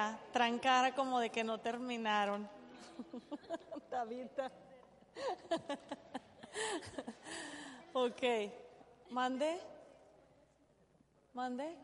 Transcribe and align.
ya, 0.00 0.18
traen 0.32 0.58
cara 0.58 0.94
como 0.94 1.20
de 1.20 1.30
que 1.30 1.44
no 1.44 1.58
terminaron. 1.58 2.48
Tabita. 3.90 4.50
ok, 7.92 8.22
mande. 9.10 9.60
Mande. 11.34 11.76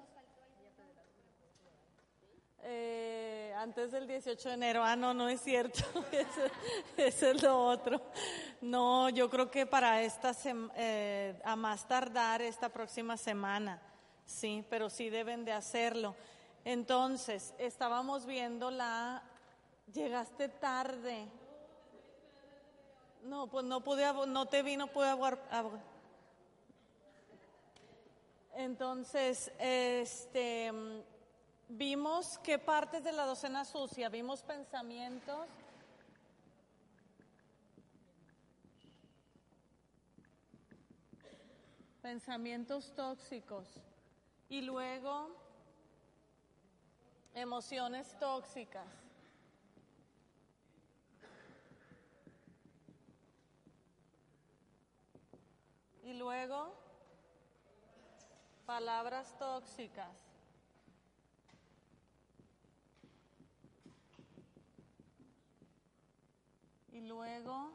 Eh, 2.69 3.55
antes 3.57 3.93
del 3.93 4.09
18 4.09 4.49
de 4.49 4.55
enero. 4.55 4.83
Ah, 4.83 4.97
no, 4.97 5.15
no 5.15 5.29
es 5.29 5.41
cierto. 5.41 5.85
Eso, 6.97 7.31
es 7.31 7.43
lo 7.43 7.65
otro. 7.65 8.01
No, 8.61 9.09
yo 9.11 9.31
creo 9.31 9.51
que 9.51 9.67
para 9.67 10.03
esta 10.03 10.33
eh, 10.77 11.41
a 11.45 11.55
más 11.55 11.87
tardar 11.87 12.43
esta 12.43 12.69
próxima 12.69 13.17
semana. 13.17 13.81
Sí, 14.25 14.65
pero 14.69 14.91
sí 14.91 15.11
deben 15.11 15.45
de 15.45 15.53
hacerlo. 15.53 16.17
Entonces, 16.67 17.55
estábamos 17.59 18.27
viendo 18.27 18.73
la. 18.73 19.23
Llegaste 19.93 20.49
tarde. 20.49 21.29
No, 23.23 23.47
pues 23.47 23.65
no 23.65 23.83
pude, 23.85 24.05
no 24.27 24.47
te 24.47 24.65
vi, 24.65 24.77
no 24.77 24.89
pude 24.89 25.13
agu- 25.13 25.81
Entonces, 28.57 29.53
este, 29.61 30.73
vimos 31.69 32.39
qué 32.39 32.59
partes 32.59 33.05
de 33.05 33.13
la 33.13 33.27
docena 33.27 33.65
sucia, 33.65 34.09
vimos 34.09 34.43
pensamientos. 34.43 35.47
Pensamientos 42.03 42.93
tóxicos. 42.97 43.69
Y 44.49 44.63
luego, 44.63 45.46
emociones 47.37 48.19
tóxicas. 48.19 48.89
Y 56.03 56.15
luego, 56.15 56.73
palabras 58.65 59.37
tóxicas. 59.39 60.17
Y 66.91 67.03
luego, 67.03 67.71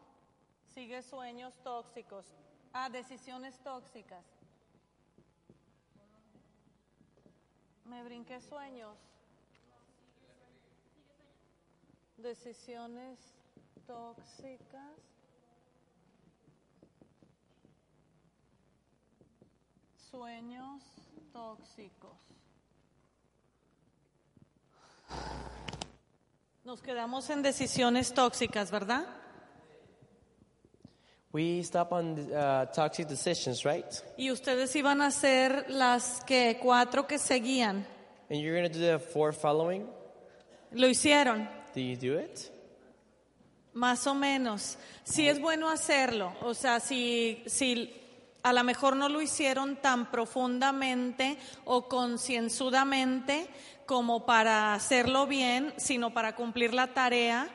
sigue 0.74 1.04
sueños 1.04 1.54
tóxicos. 1.62 2.26
Ah, 2.74 2.90
decisiones 2.90 3.60
tóxicas. 3.60 4.26
Me 7.86 8.04
brinqué 8.04 8.42
sueños. 8.42 9.11
Decisiones 12.22 13.18
tóxicas. 13.88 14.96
Sueños 20.12 20.84
tóxicos. 21.34 22.18
Nos 26.64 26.82
quedamos 26.82 27.28
en 27.32 27.42
decisiones 27.42 28.14
tóxicas, 28.14 28.70
¿verdad? 28.70 29.08
We 31.34 31.60
stop 31.62 31.92
on 31.92 32.20
uh, 32.20 32.68
toxic 32.72 33.08
decisions, 33.08 33.64
right? 33.64 33.86
Y 34.18 34.30
ustedes 34.32 34.76
iban 34.76 35.02
a 35.02 35.08
hacer 35.08 35.66
las 35.70 36.24
que 36.26 36.60
cuatro 36.62 37.08
que 37.08 37.18
seguían. 37.18 37.84
And 38.30 38.40
you're 38.40 38.56
going 38.56 38.72
to 38.72 38.78
do 38.78 38.86
the 38.86 39.00
four 39.00 39.34
following. 39.34 39.88
Lo 40.74 40.88
hicieron, 40.88 41.50
Do 41.74 41.82
you 41.82 41.96
do 41.96 42.20
it? 42.20 42.52
más 43.74 44.08
o 44.08 44.14
menos. 44.14 44.78
Sí 45.04 45.28
es 45.28 45.40
bueno 45.40 45.70
hacerlo. 45.70 46.34
O 46.42 46.54
sea, 46.54 46.80
si, 46.80 47.44
si 47.46 47.94
a 48.44 48.54
lo 48.54 48.64
mejor 48.64 48.96
no 48.96 49.10
lo 49.10 49.22
hicieron 49.22 49.78
tan 49.78 50.12
profundamente 50.12 51.38
o 51.66 51.88
concienzudamente 51.88 53.48
como 53.86 54.26
para 54.26 54.74
hacerlo 54.74 55.28
bien, 55.28 55.74
sino 55.78 56.14
para 56.14 56.36
cumplir 56.36 56.74
la 56.74 56.94
tarea, 56.94 57.50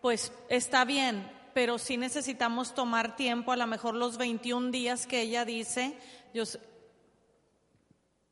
pues 0.00 0.32
está 0.48 0.84
bien. 0.84 1.30
Pero 1.54 1.78
sí 1.78 1.96
necesitamos 1.96 2.74
tomar 2.74 3.16
tiempo, 3.16 3.52
a 3.52 3.56
lo 3.56 3.66
mejor 3.66 3.94
los 3.94 4.16
21 4.16 4.70
días 4.70 5.06
que 5.06 5.22
ella 5.22 5.44
dice, 5.44 5.94
yo 6.32 6.44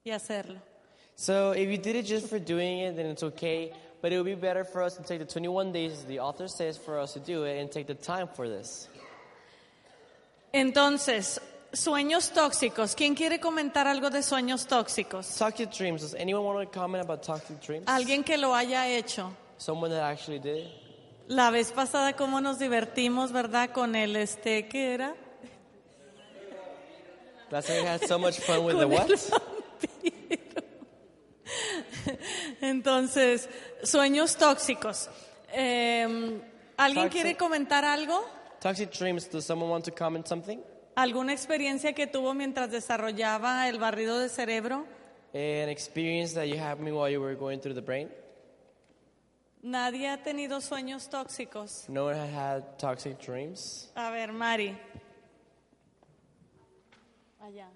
y 0.04 0.10
hacerlo. 0.10 0.60
So 1.16 1.54
if 1.54 1.68
you 1.70 1.78
did 1.78 1.96
it 1.96 2.06
just 2.06 2.28
for 2.28 2.38
doing 2.38 2.80
it, 2.80 2.94
then 2.94 3.06
it's 3.06 3.22
okay. 3.22 3.72
But 4.02 4.12
it 4.12 4.18
would 4.18 4.26
be 4.26 4.34
better 4.34 4.64
for 4.64 4.82
us 4.82 4.96
to 4.96 5.02
take 5.02 5.18
the 5.18 5.24
21 5.24 5.72
days, 5.72 5.92
as 5.92 6.04
the 6.04 6.20
author 6.20 6.48
says, 6.48 6.76
for 6.76 6.98
us 6.98 7.14
to 7.14 7.20
do 7.20 7.44
it 7.44 7.58
and 7.58 7.70
take 7.70 7.86
the 7.86 7.94
time 7.94 8.28
for 8.28 8.48
this. 8.48 8.88
Entonces, 10.52 11.40
sueños 11.72 12.32
tóxicos. 12.32 12.94
¿Quién 12.94 13.14
quiere 13.14 13.40
comentar 13.40 13.86
algo 13.86 14.10
de 14.10 14.22
sueños 14.22 14.66
tóxicos? 14.66 15.36
Toxic 15.36 15.70
dreams. 15.70 16.02
Does 16.02 16.14
anyone 16.14 16.44
want 16.44 16.70
to 16.70 16.78
comment 16.78 17.02
about 17.02 17.22
toxic 17.22 17.60
dreams? 17.60 17.86
Alguien 17.86 18.24
que 18.24 18.36
lo 18.36 18.54
haya 18.54 18.86
hecho. 18.88 19.32
Someone 19.58 19.90
that 19.90 20.02
actually 20.02 20.38
did 20.38 20.66
it? 20.66 20.70
La 21.28 21.50
vez 21.50 21.72
pasada 21.72 22.14
cómo 22.14 22.40
nos 22.40 22.58
divertimos, 22.58 23.32
¿verdad? 23.32 23.70
Con 23.72 23.96
el 23.96 24.14
este, 24.14 24.68
¿qué 24.68 24.94
era? 24.94 25.14
Last 27.50 27.68
time 27.68 27.82
we 27.82 27.88
had 27.88 28.02
so 28.06 28.18
much 28.18 28.38
fun 28.40 28.64
with 28.64 28.76
the 28.76 28.82
Con 28.82 28.90
what? 28.90 29.10
el 29.10 29.16
vampiro. 29.16 29.56
Entonces, 32.60 33.48
sueños 33.82 34.36
tóxicos. 34.36 35.08
Eh, 35.52 36.40
¿Alguien 36.76 37.06
Toxic. 37.06 37.12
quiere 37.12 37.36
comentar 37.36 37.84
algo? 37.84 38.24
Toxic 38.60 38.90
dreams. 38.90 39.28
Does 39.30 39.44
someone 39.44 39.70
want 39.70 39.84
to 39.84 39.92
comment 39.92 40.26
something? 40.26 40.60
¿Alguna 40.96 41.32
experiencia 41.32 41.92
que 41.92 42.06
tuvo 42.06 42.34
mientras 42.34 42.70
desarrollaba 42.70 43.68
el 43.68 43.78
barrido 43.78 44.18
de 44.18 44.28
cerebro? 44.28 44.86
An 45.34 45.68
experience 45.68 46.34
that 46.34 46.46
you 46.46 46.58
had 46.58 46.78
me 46.78 46.90
while 46.90 47.10
you 47.10 47.20
were 47.20 47.36
going 47.36 47.60
through 47.60 47.74
the 47.74 47.82
brain? 47.82 48.08
Nadie 49.62 50.08
ha 50.08 50.22
tenido 50.22 50.60
sueños 50.60 51.10
tóxicos. 51.10 51.88
No 51.88 52.06
one 52.06 52.16
had 52.16 52.30
had 52.30 52.78
toxic 52.78 53.18
dreams? 53.18 53.90
A 53.94 54.10
ver, 54.10 54.32
Mari. 54.32 54.78
Allá. 57.42 57.68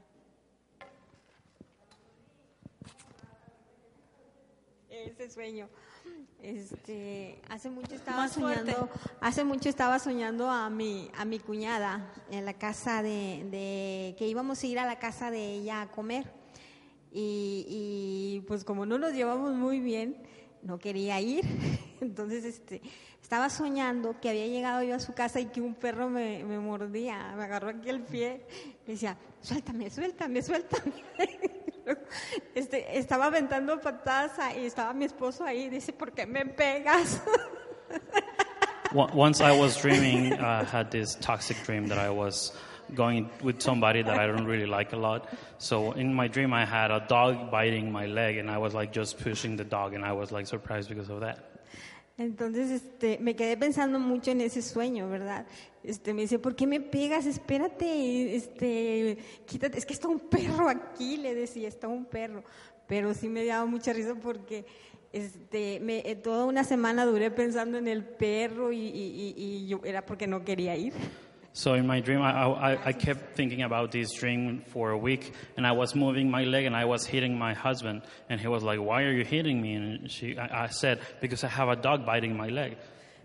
Ese 5.07 5.31
sueño. 5.31 5.69
Este, 6.43 7.41
hace 7.49 7.69
mucho 7.69 7.95
estaba 7.95 8.17
Más 8.19 8.33
fuerte. 8.33 8.73
soñando, 8.73 8.89
hace 9.21 9.45
mucho 9.45 9.69
estaba 9.69 9.99
soñando 9.99 10.49
a 10.51 10.71
mi 10.71 11.11
a 11.19 11.25
mi 11.27 11.39
cuñada 11.39 12.11
en 12.31 12.47
la 12.47 12.55
casa 12.55 13.03
de, 13.03 13.47
de 13.51 14.15
que 14.19 14.27
íbamos 14.27 14.63
a 14.63 14.67
ir 14.67 14.79
a 14.79 14.87
la 14.87 14.99
casa 14.99 15.31
de 15.31 15.55
ella 15.55 15.83
a 15.83 15.91
comer. 15.91 16.33
Y, 17.13 17.67
y, 17.69 18.41
pues 18.47 18.65
como 18.65 18.87
no 18.87 18.97
nos 18.97 19.13
llevamos 19.13 19.53
muy 19.55 19.81
bien, 19.81 20.17
no 20.63 20.79
quería 20.79 21.21
ir. 21.21 21.45
Entonces 22.01 22.45
este 22.45 22.81
estaba 23.21 23.51
soñando 23.51 24.19
que 24.21 24.31
había 24.31 24.47
llegado 24.47 24.83
yo 24.83 24.95
a 24.95 24.99
su 25.01 25.13
casa 25.13 25.39
y 25.41 25.47
que 25.47 25.61
un 25.61 25.75
perro 25.75 26.09
me, 26.09 26.43
me 26.45 26.59
mordía, 26.59 27.35
me 27.37 27.45
agarró 27.45 27.69
aquí 27.69 27.89
el 27.89 28.01
pie 28.03 28.45
y 28.87 28.93
decía, 28.93 29.17
suéltame, 29.41 29.91
suéltame, 29.91 30.43
suéltame. 30.43 30.93
Este, 32.55 32.99
estaba 32.99 33.27
aventando 33.27 33.81
patadas 33.81 34.33
y 34.57 34.67
estaba 34.67 34.93
mi 34.93 35.05
esposo 35.05 35.45
ahí, 35.45 35.69
dice, 35.69 35.93
¿por 35.93 36.13
qué 36.13 36.27
me 36.27 36.45
pegas? 36.47 37.23
Once 38.93 39.41
I 39.41 39.53
was 39.53 39.77
dreaming, 39.77 40.33
I 40.33 40.65
had 40.65 40.91
this 40.91 41.15
toxic 41.21 41.57
dream 41.65 41.87
that 41.89 41.99
I 41.99 42.11
was 42.11 42.53
going 42.95 43.31
with 43.41 43.63
somebody 43.63 44.03
that 44.03 44.19
I 44.19 44.27
don't 44.27 44.45
really 44.45 44.67
like 44.67 44.93
a 44.93 44.97
lot. 44.97 45.29
So 45.59 45.93
in 45.93 46.13
my 46.13 46.27
dream, 46.27 46.53
I 46.53 46.65
had 46.65 46.91
a 46.91 47.05
dog 47.07 47.53
biting 47.53 47.93
my 47.93 48.07
leg, 48.07 48.39
and 48.39 48.51
I 48.51 48.59
was 48.59 48.75
like 48.75 48.93
just 48.93 49.21
pushing 49.21 49.57
the 49.57 49.65
dog, 49.65 49.95
and 49.95 50.05
I 50.05 50.13
was 50.13 50.33
like 50.33 50.49
surprised 50.49 50.89
because 50.89 51.09
of 51.09 51.21
that. 51.21 51.50
Entonces, 52.21 52.71
este, 52.71 53.19
me 53.19 53.35
quedé 53.35 53.57
pensando 53.57 53.99
mucho 53.99 54.31
en 54.31 54.43
ese 54.43 54.61
sueño, 54.61 55.09
¿verdad? 55.09 55.47
Este, 55.83 56.13
me 56.13 56.21
dice, 56.21 56.39
¿por 56.39 56.55
qué 56.55 56.67
me 56.67 56.79
pegas? 56.79 57.25
Espérate, 57.25 58.37
este, 58.37 59.17
quítate, 59.47 59.79
es 59.79 59.87
que 59.87 59.95
está 59.95 60.07
un 60.09 60.21
perro 60.21 60.69
aquí, 60.69 61.17
le 61.17 61.35
decía, 61.35 61.67
está 61.67 61.89
un 61.89 62.05
perro. 62.05 62.45
Pero 62.87 63.15
sí 63.15 63.31
me 63.31 63.43
daba 63.47 63.65
mucha 63.65 63.95
risa 63.95 64.15
porque, 64.17 64.67
este, 65.15 65.81
me, 65.81 66.01
eh, 66.01 66.15
toda 66.15 66.45
una 66.45 66.63
semana 66.63 67.07
duré 67.07 67.31
pensando 67.31 67.79
en 67.79 67.89
el 67.89 68.05
perro 68.05 68.71
y, 68.71 68.77
y- 68.81 69.35
y- 69.39 69.43
y 69.43 69.67
yo 69.67 69.81
era 69.85 70.05
porque 70.05 70.27
no 70.27 70.45
quería 70.45 70.77
ir. 70.77 70.93
So 71.53 71.75
in 71.75 71.87
my 71.87 72.01
dream, 72.01 72.23
I, 72.23 72.31
I, 72.47 72.79
I 72.87 72.93
kept 72.93 73.35
thinking 73.37 73.63
about 73.63 73.91
this 73.91 74.13
dream 74.13 74.63
for 74.69 74.91
a 74.91 74.97
week, 74.99 75.33
and 75.57 75.67
I 75.67 75.73
was 75.73 75.95
moving 75.97 76.31
my 76.31 76.45
leg, 76.45 76.65
and 76.65 76.77
I 76.77 76.85
was 76.85 77.05
hitting 77.05 77.37
my 77.37 77.55
husband, 77.55 78.03
and 78.29 78.41
he 78.41 78.47
was 78.47 78.63
like, 78.63 78.79
"Why 78.81 79.03
are 79.03 79.13
you 79.13 79.25
hitting 79.25 79.61
me?" 79.61 79.75
And 79.75 80.11
she, 80.11 80.39
I, 80.39 80.65
I 80.65 80.67
said, 80.69 81.01
"Because 81.21 81.43
I 81.43 81.49
have 81.49 81.69
a 81.69 81.75
dog 81.77 82.07
biting 82.07 82.37
my 82.37 82.49
leg." 82.49 82.77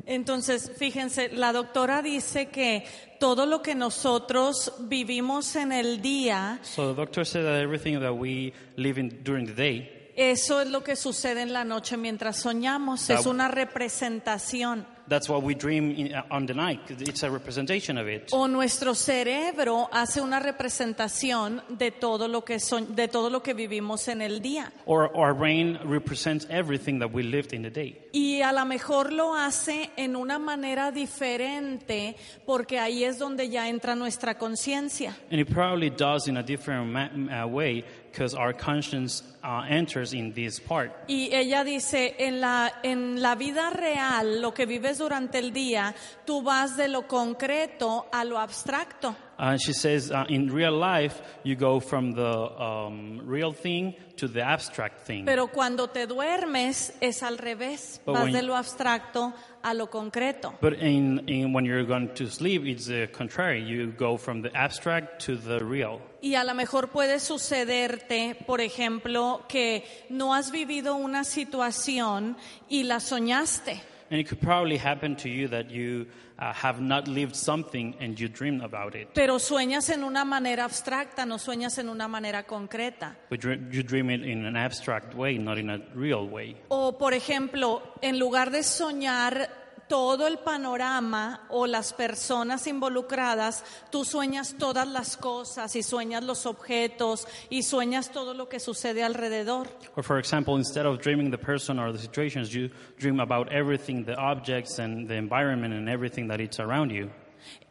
Entonces, 0.07 0.71
fíjense, 0.77 1.29
la 1.33 1.53
doctora 1.53 2.01
dice 2.01 2.47
que 2.49 2.83
todo 3.19 3.45
lo 3.45 3.61
que 3.61 3.75
nosotros 3.75 4.73
vivimos 4.89 5.55
en 5.55 5.71
el 5.71 6.01
día 6.01 6.59
So 6.63 6.93
the 6.93 7.01
doctor 7.01 7.23
said 7.25 7.43
that 7.43 7.61
everything 7.61 7.99
that 8.01 8.13
we 8.13 8.53
live 8.75 8.97
in 8.99 9.21
during 9.23 9.45
the 9.45 9.53
day 9.53 10.11
Eso 10.17 10.61
es 10.61 10.69
lo 10.69 10.81
que 10.83 10.95
sucede 10.95 11.41
en 11.41 11.53
la 11.53 11.63
noche 11.63 11.97
mientras 11.97 12.37
soñamos. 12.37 13.07
That- 13.07 13.19
Es 13.19 13.25
una 13.25 13.47
representación. 13.49 14.85
That's 15.07 15.29
what 15.29 15.43
we 15.43 15.53
dream 15.53 15.91
in, 15.91 16.15
uh, 16.15 16.23
on 16.31 16.47
the 16.47 16.53
night. 16.53 16.79
It's 16.89 17.23
a 17.23 17.29
representation 17.29 17.97
of 17.97 18.07
it. 18.07 18.29
O 18.31 18.47
nuestro 18.47 18.95
cerebro 18.95 19.87
hace 19.91 20.19
una 20.21 20.39
representación 20.39 21.61
de 21.69 21.91
todo 21.91 22.27
lo 22.27 22.43
que 22.43 22.59
son, 22.59 22.95
de 22.95 23.07
todo 23.07 23.29
lo 23.29 23.41
que 23.43 23.53
vivimos 23.53 24.07
en 24.07 24.21
el 24.21 24.41
día. 24.41 24.71
Or 24.85 25.11
our 25.15 25.33
brain 25.33 25.77
represents 25.83 26.47
everything 26.49 26.99
that 26.99 27.11
we 27.11 27.23
lived 27.23 27.53
in 27.53 27.61
the 27.61 27.69
day. 27.69 28.01
Y 28.13 28.41
a 28.41 28.51
lo 28.51 28.65
mejor 28.65 29.13
lo 29.13 29.35
hace 29.35 29.91
en 29.95 30.15
una 30.15 30.39
manera 30.39 30.91
diferente 30.91 32.15
porque 32.45 32.79
ahí 32.79 33.03
es 33.03 33.19
donde 33.19 33.49
ya 33.49 33.69
entra 33.69 33.95
nuestra 33.95 34.37
conciencia. 34.37 35.15
And 35.29 35.39
it 35.39 35.49
probably 35.49 35.89
does 35.89 36.27
in 36.27 36.37
a 36.37 36.43
different 36.43 36.95
uh, 36.95 37.47
way 37.47 37.83
because 38.15 38.33
our 38.33 38.53
conscience 38.53 39.23
uh, 39.43 39.65
enters 39.67 40.13
in 40.13 40.31
this 40.31 40.57
part. 40.57 40.91
Y 41.07 41.29
ella 41.33 41.65
dice, 41.65 42.15
en 42.17 42.39
la, 42.39 42.71
en 42.81 43.21
la 43.21 43.35
vida 43.35 43.71
real, 43.71 44.41
lo 44.41 44.53
que 44.53 44.65
vives 44.65 44.99
durante 44.99 45.37
el 45.37 45.51
día, 45.51 45.93
tú 46.25 46.41
vas 46.41 46.77
de 46.77 46.87
lo 46.87 47.07
concreto 47.07 48.07
a 48.13 48.23
lo 48.23 48.39
abstracto. 48.39 49.15
Uh, 49.37 49.57
she 49.57 49.73
says, 49.73 50.11
uh, 50.11 50.23
in 50.29 50.49
real 50.49 50.71
life, 50.71 51.21
you 51.43 51.55
go 51.55 51.79
from 51.81 52.13
the 52.13 52.61
um, 52.61 53.19
real 53.25 53.51
thing 53.51 53.93
to 54.15 54.27
the 54.29 54.41
abstract 54.41 54.99
thing. 55.05 55.25
Pero 55.25 55.47
cuando 55.47 55.87
te 55.87 56.05
duermes 56.07 56.93
es 57.01 57.21
al 57.21 57.37
revés, 57.37 57.99
But 58.05 58.13
vas 58.15 58.23
when- 58.23 58.33
de 58.33 58.41
lo 58.43 58.55
abstracto 58.55 59.33
a 59.61 59.73
lo 59.73 59.87
concreto. 59.87 60.53
But 60.61 60.73
in, 60.81 61.27
in 61.27 61.51
when 61.53 61.65
you're 61.65 61.83
going 61.85 62.13
to 62.15 62.27
sleep, 62.29 62.63
it's 62.65 62.85
the 62.85 63.07
contrary. 63.11 63.61
You 63.61 63.91
go 63.91 64.15
from 64.17 64.41
the 64.41 64.55
abstract 64.55 65.25
to 65.25 65.35
the 65.35 65.59
real. 65.59 65.99
Y 66.21 66.35
a 66.35 66.43
lo 66.45 66.53
mejor 66.53 66.87
puede 66.89 67.19
sucederte, 67.19 68.37
por 68.47 68.61
ejemplo, 68.61 69.43
que 69.49 69.83
no 70.09 70.33
has 70.33 70.49
vivido 70.51 70.95
una 70.95 71.23
situación 71.25 72.37
y 72.69 72.83
la 72.83 72.99
soñaste. 72.99 73.81
And 74.09 74.19
it 74.19 74.27
could 74.27 74.39
probably 74.39 74.77
happen 74.77 75.15
to 75.17 75.29
you 75.29 75.47
that 75.47 75.71
you 75.71 76.05
uh, 76.37 76.53
have 76.53 76.79
not 76.79 77.07
lived 77.07 77.35
something 77.35 77.95
and 77.99 78.19
you 78.19 78.27
dream 78.27 78.61
about 78.61 78.95
it. 78.95 79.09
Pero 79.13 79.39
sueñas 79.39 79.89
en 79.89 80.03
una 80.03 80.23
manera 80.25 80.65
abstracta, 80.65 81.25
no 81.25 81.37
sueñas 81.37 81.77
en 81.79 81.89
una 81.89 82.07
manera 82.07 82.43
concreta. 82.43 83.15
But 83.29 83.43
you 83.43 83.57
you 83.71 83.83
dream 83.83 84.09
it 84.09 84.21
in 84.21 84.45
an 84.45 84.55
abstract 84.55 85.15
way, 85.15 85.37
not 85.37 85.57
in 85.57 85.69
a 85.69 85.79
real 85.95 86.27
way. 86.27 86.55
O, 86.69 86.97
por 86.97 87.13
ejemplo, 87.13 87.81
en 88.01 88.19
lugar 88.19 88.51
de 88.51 88.63
soñar 88.63 89.64
todo 89.87 90.27
el 90.27 90.39
panorama 90.39 91.45
o 91.49 91.67
las 91.67 91.93
personas 91.93 92.67
involucradas, 92.67 93.63
tú 93.91 94.05
sueñas 94.05 94.55
todas 94.57 94.87
las 94.87 95.17
cosas 95.17 95.75
y 95.75 95.83
sueñas 95.83 96.23
los 96.23 96.45
objetos 96.45 97.27
y 97.49 97.63
sueñas 97.63 98.11
todo 98.11 98.33
lo 98.33 98.49
que 98.49 98.59
sucede 98.59 99.03
alrededor. 99.03 99.67
Or, 99.95 100.03
for 100.03 100.19
example, 100.19 100.57
instead 100.57 100.85
of 100.85 100.99
dreaming 100.99 101.31
the 101.31 101.37
person 101.37 101.79
or 101.79 101.91
the 101.91 101.99
situations, 101.99 102.53
you 102.53 102.69
dream 102.97 103.19
about 103.19 103.51
everything, 103.51 104.05
the 104.05 104.15
objects 104.15 104.79
and 104.79 105.07
the 105.07 105.15
environment 105.15 105.73
and 105.73 105.89
everything 105.89 106.27
that 106.27 106.39
it's 106.39 106.59
around 106.59 106.91
you. 106.91 107.09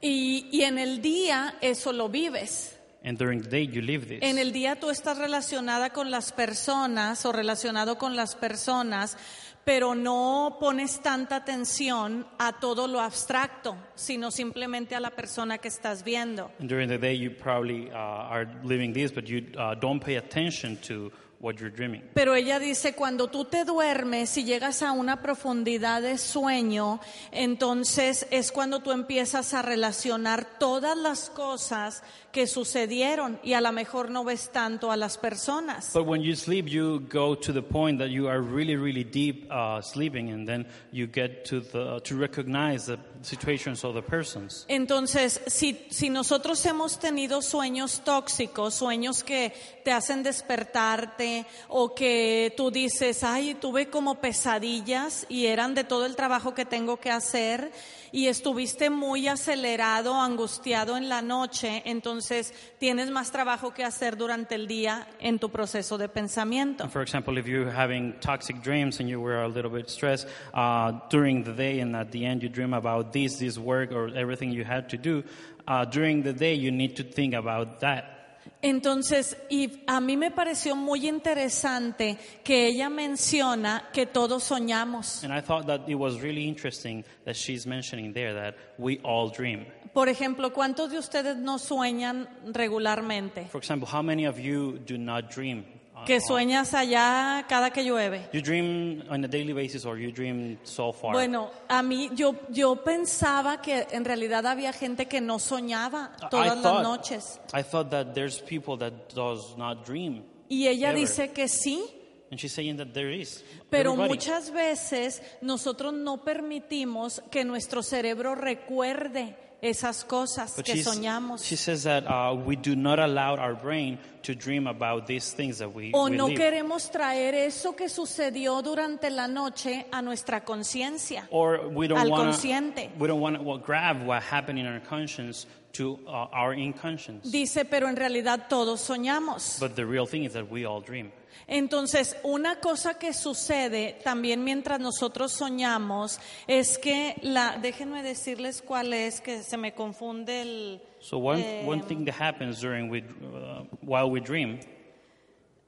Y, 0.00 0.49
y 0.52 0.62
en 0.62 0.78
el 0.78 1.00
día 1.00 1.55
eso 1.60 1.93
lo 1.93 2.08
vives. 2.08 2.78
And 3.06 3.19
during 3.19 3.43
the 3.43 3.50
day, 3.50 3.67
you 3.67 3.82
live 3.82 4.06
this. 4.06 4.20
En 4.22 4.38
el 4.38 4.50
día 4.52 4.76
tú 4.81 4.88
estás 4.88 5.19
relacionada 5.19 5.90
con 5.90 6.10
las 6.10 6.32
personas 6.32 7.26
o 7.26 7.32
relacionado 7.32 7.99
con 7.99 8.17
las 8.17 8.34
personas, 8.34 9.19
pero 9.64 9.94
no 9.94 10.58
pones 10.61 11.00
tanta 11.00 11.37
atención 11.37 12.26
a 12.38 12.52
todo 12.52 12.87
lo 12.87 13.00
abstracto, 13.00 13.76
sino 13.94 14.31
simplemente 14.31 14.94
a 14.94 15.00
la 15.00 15.11
persona 15.11 15.58
que 15.58 15.69
estás 15.69 16.05
viendo. 16.05 16.50
And 16.61 16.69
during 16.69 16.88
the 16.88 16.99
day, 16.99 17.19
you 17.19 17.31
probably 17.31 17.90
uh, 17.90 17.94
are 17.94 18.46
living 18.62 18.93
this, 18.93 19.12
but 19.12 19.26
you 19.26 19.46
uh, 19.58 19.75
don't 19.75 20.02
pay 20.02 20.16
attention 20.16 20.76
to 20.88 21.11
what 21.40 21.56
you're 21.61 21.70
dreaming. 21.70 22.02
Pero 22.14 22.34
ella 22.34 22.58
dice, 22.58 22.94
cuando 22.94 23.28
tú 23.28 23.44
te 23.44 23.64
duermes 23.64 24.37
y 24.38 24.44
llegas 24.44 24.82
a 24.82 24.93
una 24.93 25.20
profundidad 25.20 26.00
de 26.00 26.17
sueño, 26.17 27.00
entonces 27.32 28.26
es 28.31 28.50
cuando 28.50 28.81
tú 28.81 28.93
empiezas 28.93 29.52
a 29.52 29.60
relacionar 29.60 30.58
todas 30.58 30.96
las 30.96 31.28
cosas 31.28 32.02
que 32.34 32.48
sucedieron 32.48 33.38
y 33.44 33.52
a 33.52 33.60
lo 33.60 33.70
mejor 33.70 34.10
no 34.10 34.25
ves 34.25 34.50
tanto 34.50 34.90
a 34.90 34.96
las 34.96 35.16
personas. 35.16 35.92
But 35.94 36.04
when 36.04 36.20
you 36.20 36.34
sleep, 36.34 36.66
you 36.66 36.98
go 37.08 37.36
to 37.36 37.52
the 37.52 37.62
point 37.62 38.00
that 38.00 38.08
you 38.08 38.28
are 38.28 38.40
really, 38.40 38.75
really 38.75 39.04
deep 39.04 39.48
uh, 39.52 39.81
sleeping, 39.81 40.31
and 40.31 40.44
then 40.44 40.66
you 40.90 41.06
get 41.06 41.44
to 41.44 41.60
the 41.60 42.00
to 42.00 42.16
recognize 42.16 42.86
the 42.86 42.98
situations 43.22 43.84
of 43.84 43.94
the 43.94 44.02
persons. 44.02 44.66
Entonces, 44.69 45.40
si, 45.46 45.86
si 45.90 46.10
nosotros 46.10 46.66
hemos 46.66 46.98
tenido 46.98 47.40
sueños 47.40 48.02
tóxicos, 48.04 48.75
sueños 48.75 49.22
que 49.22 49.52
te 49.84 49.92
hacen 49.92 50.25
despertarte 50.25 51.46
o 51.69 51.94
que 51.94 52.52
tú 52.56 52.72
dices, 52.72 53.22
ay, 53.22 53.54
tuve 53.54 53.90
como 53.90 54.16
pesadillas 54.16 55.25
y 55.28 55.46
eran 55.46 55.76
de 55.76 55.84
todo 55.84 56.04
el 56.04 56.16
trabajo 56.16 56.52
que 56.52 56.64
tengo 56.64 56.96
que 56.96 57.12
hacer 57.12 57.70
y 58.14 58.28
estuviste 58.28 58.90
muy 58.90 59.26
acelerado, 59.26 60.14
angustiado 60.14 60.96
en 60.96 61.08
la 61.08 61.20
noche, 61.20 61.82
entonces 61.84 62.55
tienes 62.78 63.11
más 63.11 63.32
trabajo 63.32 63.75
que 63.75 63.82
hacer 63.82 64.16
durante 64.16 64.55
el 64.55 64.69
día 64.69 65.08
en 65.19 65.40
tu 65.40 65.50
proceso 65.50 65.99
de 65.99 66.08
pensamiento. 66.08 66.88
For 66.88 67.02
example, 67.02 67.37
if 67.40 67.46
you're 67.49 67.69
having 67.69 68.12
toxic 68.20 68.62
dreams 68.62 69.00
and 69.00 69.08
you 69.08 69.20
were 69.20 69.43
a 69.43 69.49
little 69.49 69.69
bit 69.69 69.88
stressed 69.88 70.28
uh, 70.55 70.93
during 71.11 71.43
the 71.43 71.50
day, 71.50 71.81
and 71.81 71.96
at 71.96 72.12
the 72.12 72.25
end 72.25 72.40
you 72.40 72.49
dream 72.49 72.72
about 72.72 73.12
this, 73.12 73.40
this 73.40 73.58
work, 73.58 73.90
or 73.90 74.14
everything 74.14 74.52
you 74.52 74.62
had 74.62 74.88
to 74.90 74.96
do, 74.96 75.25
uh, 75.67 75.84
during 75.84 76.22
the 76.22 76.32
day 76.32 76.55
you 76.55 76.70
need 76.70 76.94
to 76.94 77.02
think 77.02 77.34
about 77.34 77.81
that. 77.81 78.13
Entonces, 78.62 79.37
y 79.50 79.82
a 79.87 80.00
mí 80.00 80.17
me 80.17 80.31
pareció 80.31 80.75
muy 80.75 81.06
interesante 81.06 82.17
que 82.43 82.67
ella 82.67 82.88
menciona 82.88 83.91
que 83.93 84.06
todos 84.06 84.44
soñamos. 84.44 85.23
And 85.23 85.37
I 85.37 85.43
thought 85.43 85.67
that 85.67 85.88
it 85.88 85.96
was 85.96 86.20
really 86.20 86.49
interesting 86.49 87.05
that 87.25 87.35
she's 87.35 87.67
mentioning 87.67 88.12
there 88.12 88.32
that 88.35 88.55
we 88.79 89.00
all 89.02 89.31
dream. 89.31 89.67
Por 89.93 90.08
ejemplo, 90.08 90.52
¿cuántos 90.52 90.91
de 90.91 90.99
ustedes 90.99 91.37
no 91.37 91.58
sueñan 91.58 92.29
regularmente? 92.52 93.46
For 93.50 93.61
example, 93.61 93.88
how 93.91 94.02
many 94.02 94.26
of 94.26 94.38
you 94.38 94.79
do 94.87 94.99
not 94.99 95.31
dream? 95.32 95.64
Que 96.04 96.20
sueñas 96.20 96.74
allá 96.74 97.44
cada 97.48 97.70
que 97.70 97.82
llueve. 97.84 98.28
You 98.32 98.40
dream 98.42 99.02
on 99.10 99.24
a 99.24 99.28
daily 99.28 99.52
basis 99.52 99.84
or 99.84 99.98
you 99.98 100.10
dream 100.12 100.58
so 100.64 100.92
far? 100.92 101.12
Bueno, 101.12 101.50
a 101.68 101.82
mí 101.82 102.10
yo 102.14 102.34
yo 102.50 102.76
pensaba 102.76 103.60
que 103.62 103.86
en 103.90 104.04
realidad 104.04 104.46
había 104.46 104.72
gente 104.72 105.06
que 105.06 105.20
no 105.20 105.38
soñaba 105.38 106.12
I 106.22 106.28
todas 106.30 106.46
las 106.56 106.62
thought- 106.62 106.82
noches. 106.82 107.40
I 107.52 107.62
thought 107.62 107.90
that 107.90 108.14
there's 108.14 108.40
people 108.40 108.76
that 108.78 108.92
does 109.14 109.56
not 109.56 109.84
dream. 109.86 110.22
Y 110.48 110.66
ella 110.68 110.90
Ever. 110.90 111.00
dice 111.00 111.32
que 111.32 111.48
sí, 111.48 111.82
And 112.30 112.38
she's 112.40 112.52
saying 112.52 112.76
that 112.78 112.88
there 112.92 113.10
is. 113.14 113.44
pero 113.70 113.92
Everybody. 113.92 114.08
muchas 114.18 114.50
veces 114.50 115.22
nosotros 115.40 115.92
no 115.94 116.24
permitimos 116.24 117.22
que 117.31 117.44
nuestro 117.44 117.82
cerebro 117.82 118.34
recuerde 118.34 119.36
esas 119.64 120.04
cosas 120.04 120.54
But 120.56 120.66
que 120.66 120.82
soñamos. 120.82 121.44
She 121.44 121.56
says 121.56 121.84
that 121.84 122.04
uh, 122.06 122.34
we 122.34 122.54
do 122.56 122.76
not 122.76 122.98
allow 122.98 123.36
our 123.36 123.54
brain 123.54 123.98
to 124.22 124.34
dream 124.34 124.66
about 124.66 125.06
these 125.06 125.32
things 125.32 125.58
that 125.58 125.72
we, 125.74 125.90
O 125.94 126.04
we 126.04 126.16
no 126.16 126.26
live. 126.26 126.38
queremos 126.38 126.90
traer 126.90 127.34
eso 127.34 127.74
que 127.74 127.88
sucedió 127.88 128.62
durante 128.62 129.10
la 129.10 129.26
noche 129.26 129.86
a 129.90 130.02
nuestra 130.02 130.44
conciencia. 130.44 131.26
Or 131.30 131.68
we 131.68 131.88
don't 131.88 131.98
al 131.98 132.10
want 132.10 132.34
consciente. 132.34 132.90
We 132.98 133.08
don't 133.08 133.20
want 133.20 133.36
to 133.38 133.58
grab 133.58 134.04
what 134.06 134.22
happened 134.22 134.58
in 134.58 134.66
our 134.66 134.80
conscience 134.80 135.46
to 135.72 135.98
uh, 136.06 136.28
our 136.32 136.54
inconscience. 136.54 137.30
Dice, 137.30 137.64
pero 137.64 137.88
en 137.88 137.96
realidad 137.96 138.48
todos 138.48 138.80
soñamos. 138.80 139.58
But 139.58 139.76
the 139.76 139.86
real 139.86 140.06
thing 140.06 140.24
is 140.24 140.34
that 140.34 140.50
we 140.50 140.64
all 140.64 140.80
dream. 140.80 141.10
Entonces, 141.46 142.17
una 142.22 142.60
cosa 142.60 142.94
que 142.98 143.12
sucede 143.12 144.00
también 144.03 144.43
mientras 144.44 144.81
nosotros 144.81 145.32
soñamos 145.32 146.19
es 146.46 146.79
que 146.79 147.17
la, 147.22 147.58
déjenme 147.60 148.03
decirles 148.03 148.62
cuál 148.62 148.93
es, 148.93 149.20
que 149.20 149.43
se 149.43 149.56
me 149.56 149.74
confunde 149.74 150.43
el, 150.43 150.82
So 151.00 151.19
one 151.19 151.41
Eh, 151.43 151.64
one 151.67 151.82
thing 151.82 152.05
that 152.06 152.14
happens 152.19 152.60
during 152.60 152.88
we 152.88 153.03
uh, 153.03 153.64
while 153.82 154.10
we 154.10 154.20
dream 154.20 154.58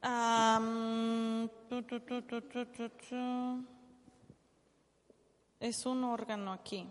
Am, 0.03 1.51
tu, 1.69 1.83
tu, 1.83 1.99
tu, 2.01 2.23
tu, 2.23 2.41
tu, 2.43 2.65
tu, 2.67 2.89
tu. 2.89 3.65
Es 5.59 5.85
un 5.85 6.05
órgano 6.05 6.53
aquí. 6.53 6.87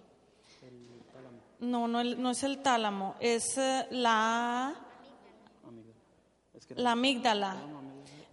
No, 1.61 1.87
no, 1.87 2.01
el- 2.01 2.21
no 2.21 2.31
es 2.31 2.43
el 2.43 2.57
tálamo, 2.61 3.15
es 3.21 3.57
eh, 3.57 3.87
la, 3.91 4.75
la 6.75 6.91
amígdala. 6.91 7.55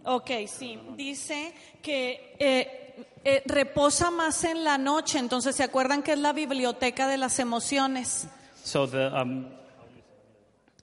Ok, 0.05 0.31
sí. 0.47 0.79
Dice 0.95 1.53
que 1.81 2.35
eh, 2.39 2.95
eh, 3.23 3.43
reposa 3.45 4.11
más 4.11 4.43
en 4.43 4.63
la 4.63 4.77
noche, 4.77 5.17
entonces 5.19 5.55
se 5.55 5.63
acuerdan 5.63 6.03
que 6.03 6.13
es 6.13 6.19
la 6.19 6.33
biblioteca 6.33 7.07
de 7.07 7.17
las 7.17 7.39
emociones. 7.39 8.27
so 8.63 8.87
the 8.87 9.07
um, 9.07 9.45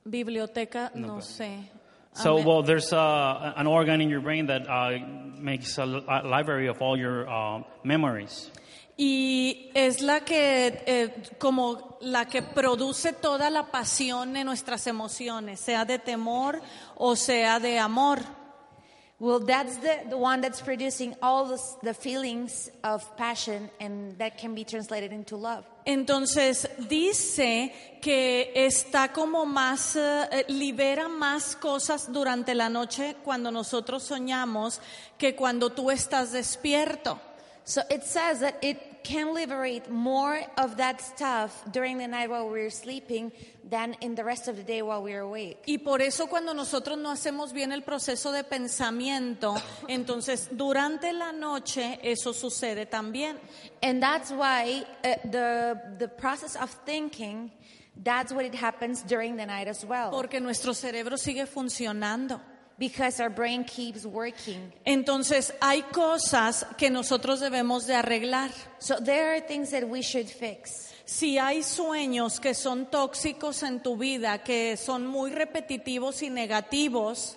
Biblioteca, 0.04 0.90
no 0.94 1.20
sé. 1.20 1.70
so 2.14 2.36
well 2.36 2.62
there's 2.62 2.92
uh, 2.92 3.52
an 3.56 3.66
organ 3.66 4.00
in 4.00 4.08
your 4.08 4.20
brain 4.20 4.46
that 4.46 4.66
uh, 4.68 4.98
makes 5.38 5.78
a, 5.78 5.84
li- 5.86 6.04
a 6.08 6.22
library 6.26 6.68
of 6.68 6.80
all 6.82 6.96
your 6.96 7.28
uh, 7.28 7.62
memories. 7.84 8.50
Y 8.96 9.70
es 9.74 10.02
la 10.02 10.20
que, 10.20 10.82
eh, 10.86 11.22
como 11.38 11.96
la 12.02 12.26
que 12.26 12.42
produce 12.42 13.14
toda 13.14 13.48
la 13.48 13.70
pasión 13.70 14.36
en 14.36 14.44
nuestras 14.46 14.86
emociones, 14.86 15.60
sea 15.60 15.86
de 15.86 15.98
temor 15.98 16.60
o 16.96 17.16
sea 17.16 17.60
de 17.60 17.78
amor. 17.78 18.20
Well, 19.20 19.40
that's 19.40 19.76
the, 19.76 19.98
the 20.08 20.16
one 20.16 20.40
that's 20.40 20.62
producing 20.62 21.14
all 21.20 21.44
this, 21.44 21.76
the 21.82 21.92
feelings 21.92 22.70
of 22.82 23.04
passion, 23.18 23.68
and 23.78 24.16
that 24.16 24.38
can 24.38 24.54
be 24.54 24.64
translated 24.64 25.12
into 25.12 25.36
love. 25.36 25.66
Entonces 25.84 26.66
dice 26.88 27.70
que 28.00 28.50
está 28.54 29.12
como 29.12 29.44
más, 29.44 29.94
eh, 29.96 30.46
libera 30.48 31.08
más 31.08 31.54
cosas 31.54 32.10
durante 32.10 32.54
la 32.54 32.70
noche 32.70 33.16
cuando 33.22 33.50
nosotros 33.50 34.04
soñamos 34.04 34.80
que 35.18 35.36
cuando 35.36 35.68
tú 35.68 35.90
estás 35.90 36.32
despierto. 36.32 37.20
So 37.70 37.82
it 37.88 38.02
says 38.02 38.40
that 38.40 38.58
it 38.62 39.04
can 39.04 39.32
liberate 39.32 39.88
more 39.88 40.40
of 40.58 40.78
that 40.78 41.00
stuff 41.00 41.62
during 41.70 41.98
the 41.98 42.08
night 42.08 42.28
while 42.28 42.48
we're 42.50 42.68
sleeping 42.68 43.30
than 43.62 43.94
in 44.00 44.16
the 44.16 44.24
rest 44.24 44.48
of 44.48 44.56
the 44.56 44.64
day 44.64 44.82
while 44.82 45.04
we're 45.04 45.20
awake. 45.20 45.62
Y 45.68 45.78
por 45.78 46.02
eso 46.02 46.26
cuando 46.26 46.52
nosotros 46.52 46.98
no 46.98 47.12
hacemos 47.12 47.52
bien 47.52 47.70
el 47.70 47.82
proceso 47.82 48.32
de 48.32 48.42
pensamiento, 48.42 49.54
entonces 49.86 50.48
durante 50.50 51.12
la 51.12 51.30
noche 51.30 52.00
eso 52.02 52.32
sucede 52.32 52.86
también. 52.86 53.36
And 53.84 54.02
that's 54.02 54.32
why 54.32 54.84
uh, 55.04 55.14
the, 55.30 55.80
the 56.00 56.08
process 56.08 56.56
of 56.56 56.70
thinking, 56.84 57.52
that's 58.02 58.32
what 58.32 58.44
it 58.44 58.54
happens 58.56 59.02
during 59.02 59.36
the 59.36 59.46
night 59.46 59.68
as 59.68 59.84
well. 59.84 60.10
Porque 60.10 60.40
nuestro 60.40 60.72
cerebro 60.72 61.16
sigue 61.16 61.46
funcionando. 61.46 62.40
Because 62.80 63.20
our 63.20 63.28
brain 63.28 63.64
keeps 63.64 64.06
working. 64.06 64.72
Entonces 64.86 65.52
hay 65.60 65.82
cosas 65.82 66.64
que 66.78 66.88
nosotros 66.88 67.40
debemos 67.40 67.86
de 67.86 67.94
arreglar. 67.94 68.50
So 68.78 68.98
there 68.98 69.34
are 69.34 69.40
things 69.40 69.70
that 69.72 69.86
we 69.86 70.00
should 70.00 70.26
fix. 70.26 70.90
Si 71.04 71.36
hay 71.36 71.62
sueños 71.62 72.40
que 72.40 72.54
son 72.54 72.86
tóxicos 72.86 73.62
en 73.62 73.80
tu 73.80 73.98
vida, 73.98 74.42
que 74.42 74.78
son 74.78 75.06
muy 75.06 75.30
repetitivos 75.30 76.22
y 76.22 76.30
negativos, 76.30 77.36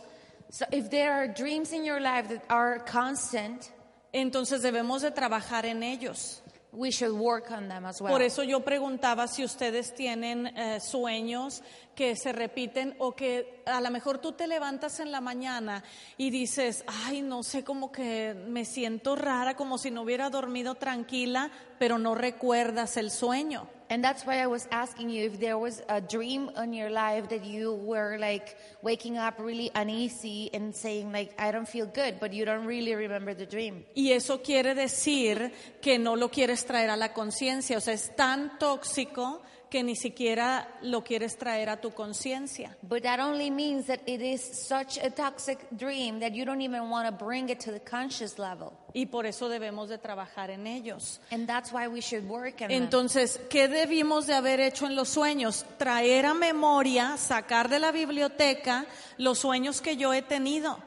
So 0.50 0.66
if 0.72 0.90
there 0.90 1.12
are 1.12 1.28
dreams 1.28 1.74
in 1.74 1.84
your 1.84 2.00
life 2.00 2.30
that 2.30 2.46
are 2.50 2.80
constant, 2.80 3.70
entonces 4.14 4.62
debemos 4.62 5.02
de 5.02 5.12
trabajar 5.12 5.66
en 5.66 5.84
ellos. 5.84 6.42
we 6.74 6.90
should 6.90 7.14
work 7.14 7.52
on 7.52 7.68
them 7.68 7.86
as 7.86 8.02
well. 8.02 8.12
Por 8.12 8.22
eso 8.22 8.44
yo 8.44 8.62
preguntaba 8.62 9.28
si 9.28 9.44
ustedes 9.44 9.94
tienen 9.94 10.48
eh, 10.48 10.80
sueños 10.80 11.62
que 11.96 12.16
se 12.16 12.32
repiten 12.32 12.96
o 13.00 13.16
que 13.16 13.62
a 13.66 13.82
lo 13.82 13.92
mejor 13.92 14.18
tú 14.18 14.34
te 14.34 14.48
levantas 14.48 15.00
en 15.00 15.12
la 15.12 15.22
mañana 15.22 15.84
y 16.18 16.30
dices, 16.30 16.84
ay, 16.88 17.22
no 17.22 17.44
sé, 17.44 17.64
como 17.64 17.92
que 17.92 18.36
me 18.48 18.66
siento 18.66 19.16
rara, 19.16 19.56
como 19.56 19.78
si 19.78 19.92
no 19.92 20.02
hubiera 20.02 20.30
dormido 20.30 20.76
tranquila, 20.76 21.52
pero 21.80 21.98
no 21.98 22.16
recuerdas 22.16 22.98
el 22.98 23.12
sueño. 23.12 23.68
And 23.90 24.04
that's 24.04 24.26
why 24.26 24.42
I 24.42 24.48
was 24.48 24.68
asking 24.72 25.12
you 25.12 25.26
if 25.26 25.40
there 25.40 25.58
was 25.58 25.84
a 25.88 26.02
dream 26.02 26.50
in 26.58 26.74
your 26.74 26.90
life 26.90 27.28
that 27.30 27.46
you 27.46 27.74
were 27.74 28.18
like 28.18 28.58
waking 28.82 29.20
up 29.20 29.38
really 29.38 29.70
uneasy 29.76 30.50
and 30.52 30.74
saying 30.74 31.12
like 31.12 31.36
I 31.38 31.52
don't 31.52 31.68
feel 31.68 31.86
good, 31.86 32.20
but 32.20 32.34
you 32.34 32.44
don't 32.44 32.66
really 32.66 32.96
remember 32.96 33.36
the 33.36 33.46
dream. 33.46 33.86
Y 33.94 34.12
eso 34.12 34.42
quiere 34.42 34.74
decir 34.74 35.52
que 35.80 36.00
no 36.00 36.16
lo 36.16 36.30
quieres 36.30 36.66
traer 36.66 36.90
a 36.90 36.98
la 36.98 37.14
conciencia, 37.14 37.78
o 37.78 37.82
sea, 37.82 37.94
es 37.94 38.16
tan 38.16 38.58
tóxico 38.58 39.44
que 39.74 39.82
ni 39.82 39.96
siquiera 39.96 40.68
lo 40.84 41.04
quieres 41.04 41.36
traer 41.36 41.68
a 41.68 41.82
tu 41.82 41.96
conciencia. 41.96 42.78
But 42.84 43.02
that 43.02 43.20
only 43.20 43.50
means 43.50 43.88
that 43.88 44.02
it 44.06 44.22
is 44.22 44.40
such 44.40 45.00
a 45.00 45.10
toxic 45.10 45.58
dream 45.72 46.20
that 46.20 46.36
you 46.36 46.46
don't 46.46 46.62
even 46.62 46.92
want 46.92 47.08
to 47.08 47.26
bring 47.26 47.50
it 47.50 47.60
to 47.62 47.72
the 47.72 47.80
conscious 47.80 48.38
level. 48.38 48.74
Y 48.94 49.08
por 49.08 49.26
eso 49.26 49.50
debemos 49.50 49.90
de 49.90 49.98
trabajar 49.98 50.52
en 50.52 50.68
ellos. 50.68 51.20
And 51.32 51.48
that's 51.48 51.74
why 51.74 51.88
we 51.88 52.02
should 52.02 52.30
work 52.30 52.62
on 52.62 52.68
them. 52.68 52.84
Entonces, 52.84 53.40
¿qué 53.50 53.68
debimos 53.68 54.28
de 54.28 54.36
haber 54.36 54.60
hecho 54.60 54.86
en 54.86 54.96
los 54.96 55.10
sueños? 55.10 55.66
Traer 55.80 56.28
a 56.28 56.36
memoria, 56.36 57.18
sacar 57.18 57.68
de 57.68 57.80
la 57.80 57.92
biblioteca 57.92 58.86
los 59.18 59.40
sueños 59.40 59.82
que 59.82 59.98
yo 59.98 60.14
he 60.14 60.22
tenido. 60.22 60.78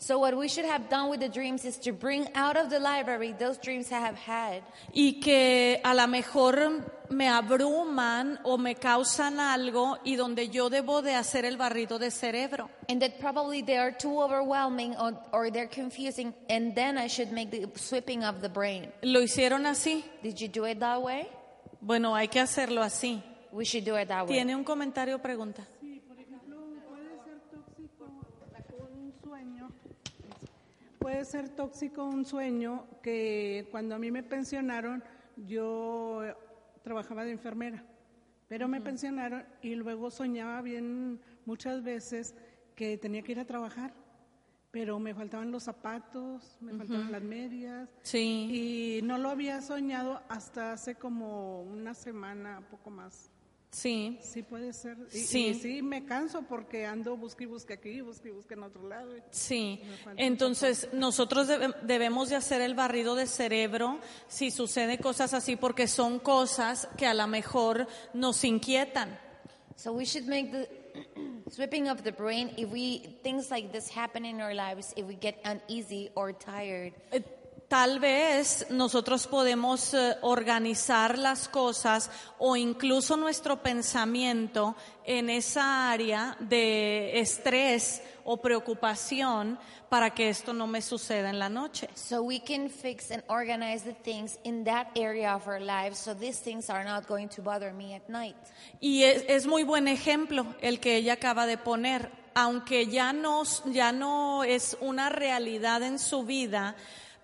So 0.00 0.20
what 0.20 0.36
we 0.36 0.46
should 0.46 0.64
have 0.64 0.88
done 0.88 1.10
with 1.10 1.18
the 1.18 1.28
dreams 1.28 1.64
is 1.64 1.76
to 1.78 1.92
bring 1.92 2.28
out 2.36 2.56
of 2.56 2.70
the 2.70 2.78
library 2.78 3.34
those 3.36 3.58
dreams 3.58 3.90
I 3.90 3.98
have 3.98 4.16
had. 4.16 4.62
Y 4.94 5.18
que 5.20 5.80
a 5.84 5.92
lo 5.92 6.06
mejor 6.06 6.84
me 7.10 7.26
abruman 7.26 8.38
o 8.44 8.56
me 8.58 8.76
causan 8.76 9.40
algo 9.40 9.98
y 10.04 10.14
donde 10.14 10.48
yo 10.50 10.70
debo 10.70 11.02
de 11.02 11.14
hacer 11.14 11.44
el 11.44 11.56
barrido 11.56 11.98
de 11.98 12.12
cerebro. 12.12 12.70
And 12.88 13.02
that 13.02 13.18
probably 13.18 13.62
they 13.62 13.76
are 13.76 13.90
too 13.90 14.20
overwhelming 14.22 14.94
or, 14.96 15.18
or 15.32 15.50
they're 15.50 15.66
confusing, 15.66 16.32
and 16.48 16.76
then 16.76 16.96
I 16.96 17.08
should 17.08 17.32
make 17.32 17.50
the 17.50 17.68
sweeping 17.74 18.22
of 18.22 18.40
the 18.40 18.48
brain. 18.48 18.92
¿Lo 19.02 19.20
hicieron 19.20 19.66
así? 19.66 20.04
Did 20.22 20.40
you 20.40 20.46
do 20.46 20.64
it 20.64 20.78
that 20.78 21.02
way? 21.02 21.26
Bueno, 21.80 22.14
hay 22.14 22.28
que 22.28 22.40
hacerlo 22.40 22.82
así. 22.82 23.20
We 23.50 23.64
should 23.64 23.84
do 23.84 23.96
it 23.96 24.06
that 24.08 24.28
way. 24.28 24.34
¿Tiene 24.36 24.54
un 24.54 24.62
comentario 24.62 25.16
o 25.16 25.18
pregunta? 25.18 25.66
Sí, 25.80 26.00
por 26.06 26.18
ejemplo, 26.20 26.56
puede 26.88 27.18
ser 27.24 27.40
tóxico 27.50 28.04
un 28.94 29.12
sueño. 29.24 29.68
Puede 31.08 31.24
ser 31.24 31.48
tóxico 31.48 32.04
un 32.04 32.26
sueño 32.26 32.86
que 33.02 33.66
cuando 33.70 33.94
a 33.94 33.98
mí 33.98 34.10
me 34.10 34.22
pensionaron, 34.22 35.02
yo 35.38 36.22
eh, 36.22 36.36
trabajaba 36.82 37.24
de 37.24 37.30
enfermera, 37.30 37.82
pero 38.46 38.68
me 38.68 38.82
pensionaron 38.82 39.42
y 39.62 39.74
luego 39.74 40.10
soñaba 40.10 40.60
bien 40.60 41.18
muchas 41.46 41.82
veces 41.82 42.34
que 42.74 42.98
tenía 42.98 43.22
que 43.22 43.32
ir 43.32 43.40
a 43.40 43.46
trabajar, 43.46 43.94
pero 44.70 44.98
me 44.98 45.14
faltaban 45.14 45.50
los 45.50 45.62
zapatos, 45.62 46.58
me 46.60 46.74
faltaban 46.74 47.10
las 47.10 47.22
medias. 47.22 47.88
Sí, 48.02 49.00
Y 49.00 49.06
no 49.06 49.16
lo 49.16 49.30
había 49.30 49.62
soñado 49.62 50.20
hasta 50.28 50.72
hace 50.72 50.96
como 50.96 51.62
una 51.62 51.94
semana, 51.94 52.60
poco 52.70 52.90
más. 52.90 53.30
Sí. 53.70 54.18
Sí, 54.22 54.42
puede 54.42 54.72
ser. 54.72 54.96
Y, 55.12 55.18
Sí. 55.18 55.46
y 55.48 55.54
sí, 55.54 55.82
me 55.82 56.04
canso 56.04 56.42
porque 56.42 56.86
ando 56.86 57.16
busque 57.16 57.44
y 57.44 57.46
busque 57.46 57.74
aquí, 57.74 58.00
busque 58.00 58.28
y 58.28 58.32
busque 58.32 58.54
en 58.54 58.62
otro 58.62 58.88
lado. 58.88 59.12
Sí, 59.30 59.80
entonces 60.16 60.88
nosotros 60.92 61.48
debe- 61.48 61.74
debemos 61.82 62.28
de 62.30 62.36
hacer 62.36 62.60
el 62.60 62.74
barrido 62.74 63.14
de 63.14 63.26
cerebro 63.26 63.98
si 64.28 64.50
sucede 64.50 64.98
cosas 64.98 65.34
así 65.34 65.56
porque 65.56 65.86
son 65.86 66.18
cosas 66.18 66.88
que 66.96 67.06
a 67.06 67.14
lo 67.14 67.26
mejor 67.26 67.86
nos 68.14 68.42
inquietan. 68.44 69.18
So 69.76 69.92
we 69.92 70.04
should 70.04 70.26
make 70.26 70.50
the 70.50 70.68
sweeping 71.50 71.88
of 71.88 72.02
the 72.02 72.10
brain 72.10 72.50
if 72.56 72.68
we 72.72 73.18
things 73.22 73.50
like 73.50 73.70
this 73.70 73.88
happen 73.96 74.24
in 74.24 74.40
our 74.40 74.52
lives 74.54 74.92
if 74.96 75.06
we 75.06 75.14
get 75.20 75.36
uneasy 75.44 76.10
or 76.16 76.32
tired. 76.36 76.92
Eh, 77.12 77.22
Tal 77.68 78.00
vez 78.00 78.66
nosotros 78.70 79.26
podemos 79.26 79.92
eh, 79.92 80.16
organizar 80.22 81.18
las 81.18 81.48
cosas 81.48 82.10
o 82.38 82.56
incluso 82.56 83.18
nuestro 83.18 83.62
pensamiento 83.62 84.74
en 85.04 85.28
esa 85.28 85.90
área 85.90 86.34
de 86.40 87.20
estrés 87.20 88.00
o 88.24 88.38
preocupación 88.38 89.58
para 89.90 90.14
que 90.14 90.30
esto 90.30 90.54
no 90.54 90.66
me 90.66 90.80
suceda 90.80 91.28
en 91.28 91.38
la 91.38 91.50
noche. 91.50 91.90
So 91.94 92.22
we 92.22 92.40
can 92.40 92.70
fix 92.70 93.10
and 93.10 93.22
organize 93.28 93.84
the 93.84 93.92
things 93.92 94.38
in 94.44 94.64
that 94.64 94.88
area 94.96 95.34
of 95.34 95.46
our 95.46 95.60
lives 95.60 95.98
so 95.98 96.14
these 96.14 96.40
things 96.42 96.70
are 96.70 96.84
not 96.84 97.06
going 97.06 97.28
to 97.28 97.42
bother 97.42 97.74
me 97.74 97.94
at 97.94 98.08
night. 98.08 98.36
Y 98.80 99.02
es, 99.02 99.26
es 99.28 99.46
muy 99.46 99.64
buen 99.64 99.88
ejemplo 99.88 100.46
el 100.62 100.80
que 100.80 100.96
ella 100.96 101.14
acaba 101.14 101.44
de 101.44 101.58
poner, 101.58 102.10
aunque 102.34 102.86
ya 102.86 103.12
no, 103.12 103.42
ya 103.66 103.92
no 103.92 104.42
es 104.44 104.74
una 104.80 105.10
realidad 105.10 105.82
en 105.82 105.98
su 105.98 106.24
vida, 106.24 106.76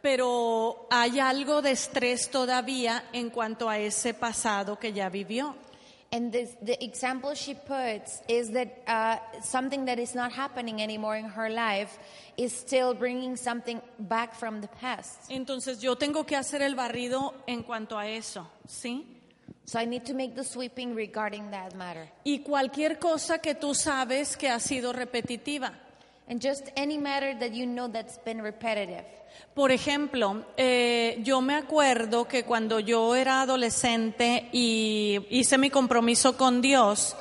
pero 0.05 0.87
hay 0.91 1.19
algo 1.19 1.63
de 1.63 1.71
estrés 1.71 2.29
todavía 2.31 3.05
en 3.15 3.31
cuanto 3.31 3.71
a 3.71 3.79
ese 3.79 4.13
pasado 4.13 4.79
que 4.79 4.93
ya 4.93 5.09
vivió. 5.09 5.55
And 6.13 6.31
this, 6.31 6.51
the 6.61 6.77
example 6.85 7.35
she 7.35 7.55
puts 7.55 8.21
is 8.29 8.53
that 8.53 8.69
uh, 8.87 9.17
something 9.43 9.87
that 9.87 9.99
is 9.99 10.15
not 10.15 10.31
happening 10.31 10.83
anymore 10.83 11.17
in 11.17 11.25
her 11.25 11.49
life 11.49 11.99
is 12.37 12.53
still 12.53 12.93
bringing 12.93 13.35
something 13.35 13.81
back 13.99 14.35
from 14.35 14.61
the 14.61 14.69
past. 14.69 15.31
Entonces 15.31 15.81
yo 15.81 15.97
tengo 15.97 16.27
que 16.27 16.37
hacer 16.37 16.61
el 16.61 16.75
barrido 16.75 17.33
en 17.47 17.63
cuanto 17.63 17.97
a 17.97 18.07
eso, 18.07 18.47
¿sí? 18.69 19.07
So 19.65 19.79
I 19.79 19.87
need 19.87 20.05
to 20.05 20.13
make 20.13 20.35
the 20.35 20.45
sweeping 20.45 20.95
regarding 20.95 21.51
that 21.53 21.75
matter. 21.75 22.11
Y 22.25 22.41
cualquier 22.41 22.99
cosa 22.99 23.39
que 23.39 23.55
tú 23.55 23.75
sabes 23.75 24.37
que 24.37 24.51
ha 24.51 24.61
sido 24.61 24.93
repetitiva. 24.93 25.73
And 26.29 26.43
just 26.43 26.69
any 26.77 26.99
matter 26.99 27.35
that 27.39 27.55
you 27.55 27.65
know 27.65 27.89
that's 27.89 28.19
been 28.19 28.43
repetitive. 28.43 29.07
Por 29.55 29.71
ejemplo, 29.71 30.45
eh, 30.57 31.19
yo 31.23 31.41
me 31.41 31.55
acuerdo 31.55 32.27
que 32.27 32.45
cuando 32.45 32.81
yo 32.81 33.15
era 33.15 33.43
adolescente 33.43 34.49
y 34.53 35.25
hice 35.31 35.59
mi 35.59 35.71
compromiso 35.71 36.37
con 36.37 36.61
Dios, 36.61 37.17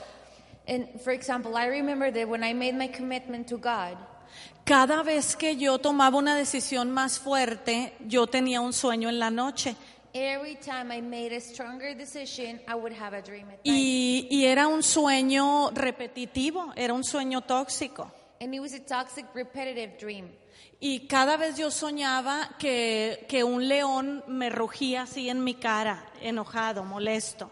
And 0.65 0.87
for 1.01 1.11
example, 1.11 1.57
I 1.57 1.67
remember 1.67 2.11
that 2.13 2.27
when 2.27 2.43
I 2.43 2.53
made 2.53 2.73
my 2.73 2.87
commitment 2.87 3.47
to 3.49 3.57
God, 3.57 3.97
cada 4.63 5.03
vez 5.03 5.35
que 5.35 5.57
yo 5.57 5.77
tomaba 5.77 6.17
una 6.17 6.35
decisión 6.37 6.89
más 6.89 7.19
fuerte, 7.19 7.93
yo 8.07 8.27
tenía 8.27 8.61
un 8.61 8.71
sueño 8.71 9.09
en 9.09 9.19
la 9.19 9.29
noche. 9.29 9.75
every 10.13 10.55
time 10.55 10.91
I 10.91 11.01
made 11.01 11.33
a 11.33 11.41
stronger 11.41 11.95
decision, 11.95 12.59
I 12.67 12.75
would 12.75 12.93
have 12.93 13.13
a 13.13 13.21
dream 13.21 13.47
at 13.49 13.65
night. 13.65 13.65
Y, 13.65 14.27
y 14.29 14.45
era 14.45 14.67
un 14.67 14.83
sueño 14.83 15.71
repetitivo, 15.71 16.71
era 16.75 16.93
un 16.93 17.03
sueño 17.03 17.41
tóxico. 17.41 18.11
And 18.39 18.53
it 18.53 18.59
was 18.59 18.73
a 18.73 18.79
toxic, 18.79 19.25
repetitive 19.33 19.97
dream. 19.97 20.29
Y 20.79 21.07
cada 21.07 21.37
vez 21.37 21.57
yo 21.57 21.71
soñaba 21.71 22.49
que, 22.59 23.25
que 23.29 23.43
un 23.43 23.67
león 23.67 24.23
me 24.27 24.49
rugía 24.49 25.03
así 25.03 25.29
en 25.29 25.43
mi 25.43 25.55
cara, 25.55 26.05
enojado, 26.21 26.83
molesto. 26.83 27.49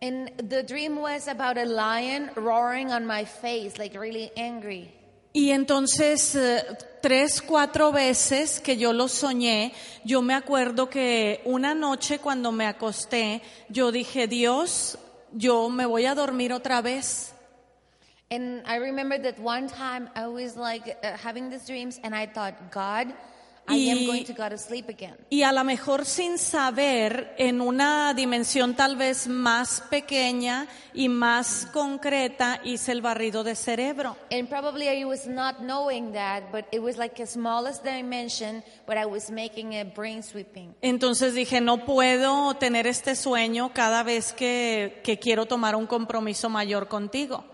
And 0.00 0.30
the 0.36 0.64
dream 0.64 0.98
was 0.98 1.28
about 1.28 1.56
a 1.56 1.64
lion 1.64 2.30
roaring 2.34 2.90
on 2.90 3.06
my 3.06 3.24
face, 3.24 3.78
like 3.78 3.96
really 3.96 4.32
angry. 4.36 4.92
Y 5.32 5.50
entonces, 5.50 6.34
eh, 6.34 6.62
tres, 7.00 7.40
cuatro 7.40 7.90
veces 7.90 8.60
que 8.60 8.76
yo 8.76 8.92
lo 8.92 9.08
soñé, 9.08 9.72
yo 10.04 10.20
me 10.20 10.34
acuerdo 10.34 10.90
que 10.90 11.40
una 11.44 11.74
noche 11.74 12.18
cuando 12.18 12.52
me 12.52 12.66
acosté, 12.66 13.40
yo 13.68 13.92
dije, 13.92 14.26
Dios, 14.26 14.98
yo 15.32 15.70
me 15.70 15.86
voy 15.86 16.04
a 16.04 16.14
dormir 16.14 16.52
otra 16.52 16.82
vez. 16.82 17.31
And 18.32 18.62
I 18.66 18.76
remember 18.76 19.18
that 19.18 19.38
one 19.38 19.68
time 19.68 20.08
I 20.16 20.26
was 20.26 20.56
like 20.56 20.96
uh, 21.04 21.18
having 21.22 21.50
these 21.50 21.66
dreams 21.66 22.00
and 22.02 22.14
I 22.14 22.24
thought, 22.26 22.54
God, 22.72 23.08
I 23.68 23.74
am 23.76 23.98
Y- 23.98 24.06
going 24.06 24.24
to 24.24 24.32
go 24.32 24.48
to 24.48 24.56
sleep 24.56 24.88
again. 24.88 25.14
Y 25.30 25.42
a 25.44 25.52
lo 25.52 25.62
mejor 25.64 26.06
sin 26.06 26.38
saber, 26.38 27.34
en 27.38 27.60
una 27.60 28.14
dimensión 28.14 28.74
tal 28.74 28.96
vez 28.96 29.28
más 29.28 29.82
pequeña 29.90 30.66
y 30.94 31.08
más 31.08 31.66
concreta, 31.72 32.60
hice 32.64 32.90
el 32.92 33.02
barrido 33.02 33.44
de 33.44 33.54
cerebro. 33.54 34.16
And 34.32 34.48
probably 34.48 34.88
I 34.88 35.04
was 35.04 35.26
not 35.26 35.60
knowing 35.60 36.12
that, 36.14 36.50
but 36.50 36.64
it 36.72 36.80
was 36.82 36.96
like 36.96 37.22
a 37.22 37.26
smallest 37.26 37.84
dimension, 37.84 38.64
but 38.86 38.96
I 38.96 39.04
was 39.04 39.30
making 39.30 39.74
a 39.74 39.84
brain 39.84 40.22
sweeping. 40.22 40.74
Entonces 40.80 41.34
dije, 41.34 41.60
no 41.60 41.84
puedo 41.84 42.54
tener 42.54 42.86
este 42.86 43.14
sueño 43.14 43.72
cada 43.74 44.02
vez 44.02 44.32
que, 44.32 45.00
que 45.04 45.18
quiero 45.18 45.44
tomar 45.46 45.76
un 45.76 45.86
compromiso 45.86 46.48
mayor 46.48 46.88
contigo. 46.88 47.44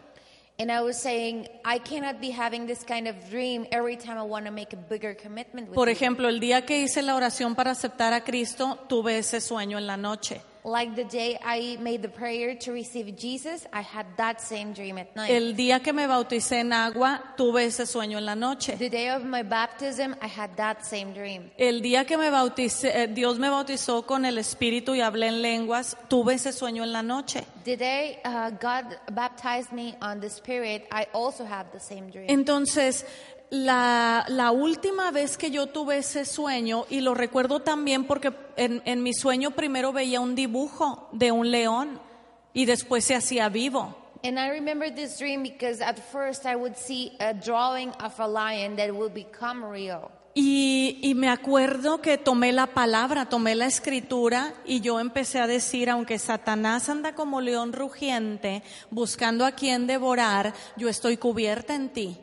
And 0.60 0.72
I 0.72 0.80
was 0.80 0.96
saying, 0.96 1.46
I 1.64 1.78
cannot 1.78 2.20
be 2.20 2.30
having 2.30 2.66
this 2.66 2.82
kind 2.82 3.06
of 3.06 3.14
dream 3.30 3.64
every 3.70 3.96
time 3.96 4.18
I 4.18 4.24
want 4.24 4.44
to 4.46 4.50
make 4.50 4.72
a 4.72 4.76
bigger 4.76 5.14
commitment 5.14 5.68
with 5.68 5.76
Por 5.76 5.88
ejemplo, 5.88 6.28
el 6.28 6.40
día 6.40 6.66
que 6.66 6.80
hice 6.82 7.00
la 7.02 7.14
oración 7.14 7.54
para 7.54 7.70
aceptar 7.70 8.12
a 8.12 8.24
Cristo, 8.24 8.76
tuve 8.88 9.18
ese 9.18 9.40
sueño 9.40 9.78
en 9.78 9.86
la 9.86 9.96
noche. 9.96 10.40
Like 10.64 10.96
the 10.96 11.04
day 11.04 11.38
I 11.42 11.78
made 11.80 12.02
the 12.02 12.08
prayer 12.08 12.54
to 12.56 12.72
receive 12.72 13.16
Jesus, 13.16 13.66
I 13.72 13.80
had 13.80 14.06
that 14.16 14.40
same 14.40 14.72
dream 14.72 14.98
at 14.98 15.14
night. 15.14 15.30
El 15.30 15.54
día 15.54 15.82
que 15.82 15.92
me 15.92 16.06
bauticé 16.06 16.60
en 16.60 16.72
agua, 16.72 17.22
tuve 17.36 17.64
ese 17.64 17.86
sueño 17.86 18.18
en 18.18 18.26
la 18.26 18.34
noche. 18.34 18.76
the 18.76 18.88
day 18.88 19.08
of 19.10 19.24
my 19.24 19.42
baptism, 19.42 20.14
I 20.20 20.26
had 20.26 20.56
that 20.56 20.84
same 20.84 21.12
dream. 21.12 21.50
El 21.56 21.80
día 21.80 22.06
que 22.06 22.16
me 22.18 22.30
bauticé, 22.30 22.90
eh, 22.94 23.06
Dios 23.06 23.38
me 23.38 23.48
bautizó 23.48 24.06
con 24.06 24.24
el 24.24 24.38
Espíritu 24.38 24.94
y 24.94 25.00
hablé 25.00 25.28
en 25.28 25.42
lenguas, 25.42 25.96
tuve 26.08 26.34
ese 26.34 26.52
sueño 26.52 26.82
en 26.82 26.92
la 26.92 27.02
noche. 27.02 27.44
The 27.64 27.76
day 27.76 28.18
uh, 28.24 28.50
God 28.50 28.96
baptized 29.12 29.72
me 29.72 29.96
on 30.00 30.20
the 30.20 30.28
Spirit, 30.28 30.86
I 30.90 31.06
also 31.12 31.44
had 31.44 31.66
the 31.72 31.80
same 31.80 32.10
dream. 32.10 32.26
Entonces, 32.28 33.04
la, 33.50 34.24
la 34.28 34.50
última 34.50 35.10
vez 35.10 35.36
que 35.36 35.50
yo 35.50 35.66
tuve 35.66 35.98
ese 35.98 36.24
sueño, 36.24 36.86
y 36.90 37.00
lo 37.00 37.14
recuerdo 37.14 37.60
también 37.60 38.04
porque 38.04 38.32
en, 38.56 38.82
en 38.84 39.02
mi 39.02 39.14
sueño 39.14 39.52
primero 39.52 39.92
veía 39.92 40.20
un 40.20 40.34
dibujo 40.34 41.08
de 41.12 41.32
un 41.32 41.50
león 41.50 42.00
y 42.52 42.64
después 42.66 43.04
se 43.04 43.14
hacía 43.14 43.48
vivo. 43.48 43.96
And 44.24 44.38
I 44.38 44.50
remember 44.50 44.92
this 44.92 45.16
dream 45.18 45.42
because 45.42 45.80
at 45.80 45.96
first 45.98 46.44
I 46.44 46.56
would 46.56 46.74
see 46.74 47.12
a 47.20 47.32
drawing 47.32 47.90
of 48.02 48.18
a 48.18 48.26
lion 48.26 48.76
that 48.76 48.90
would 48.90 49.14
become 49.14 49.64
real. 49.64 50.10
Y, 50.34 50.98
y 51.02 51.14
me 51.14 51.28
acuerdo 51.28 52.00
que 52.00 52.18
tomé 52.18 52.52
la 52.52 52.68
palabra, 52.68 53.28
tomé 53.28 53.54
la 53.54 53.66
escritura 53.66 54.54
y 54.64 54.80
yo 54.80 55.00
empecé 55.00 55.40
a 55.40 55.46
decir, 55.46 55.88
aunque 55.90 56.18
Satanás 56.18 56.88
anda 56.88 57.14
como 57.14 57.40
león 57.40 57.72
rugiente 57.72 58.62
buscando 58.90 59.46
a 59.46 59.52
quien 59.52 59.86
devorar, 59.86 60.52
yo 60.76 60.88
estoy 60.88 61.16
cubierta 61.16 61.74
en 61.74 61.88
ti. 61.88 62.18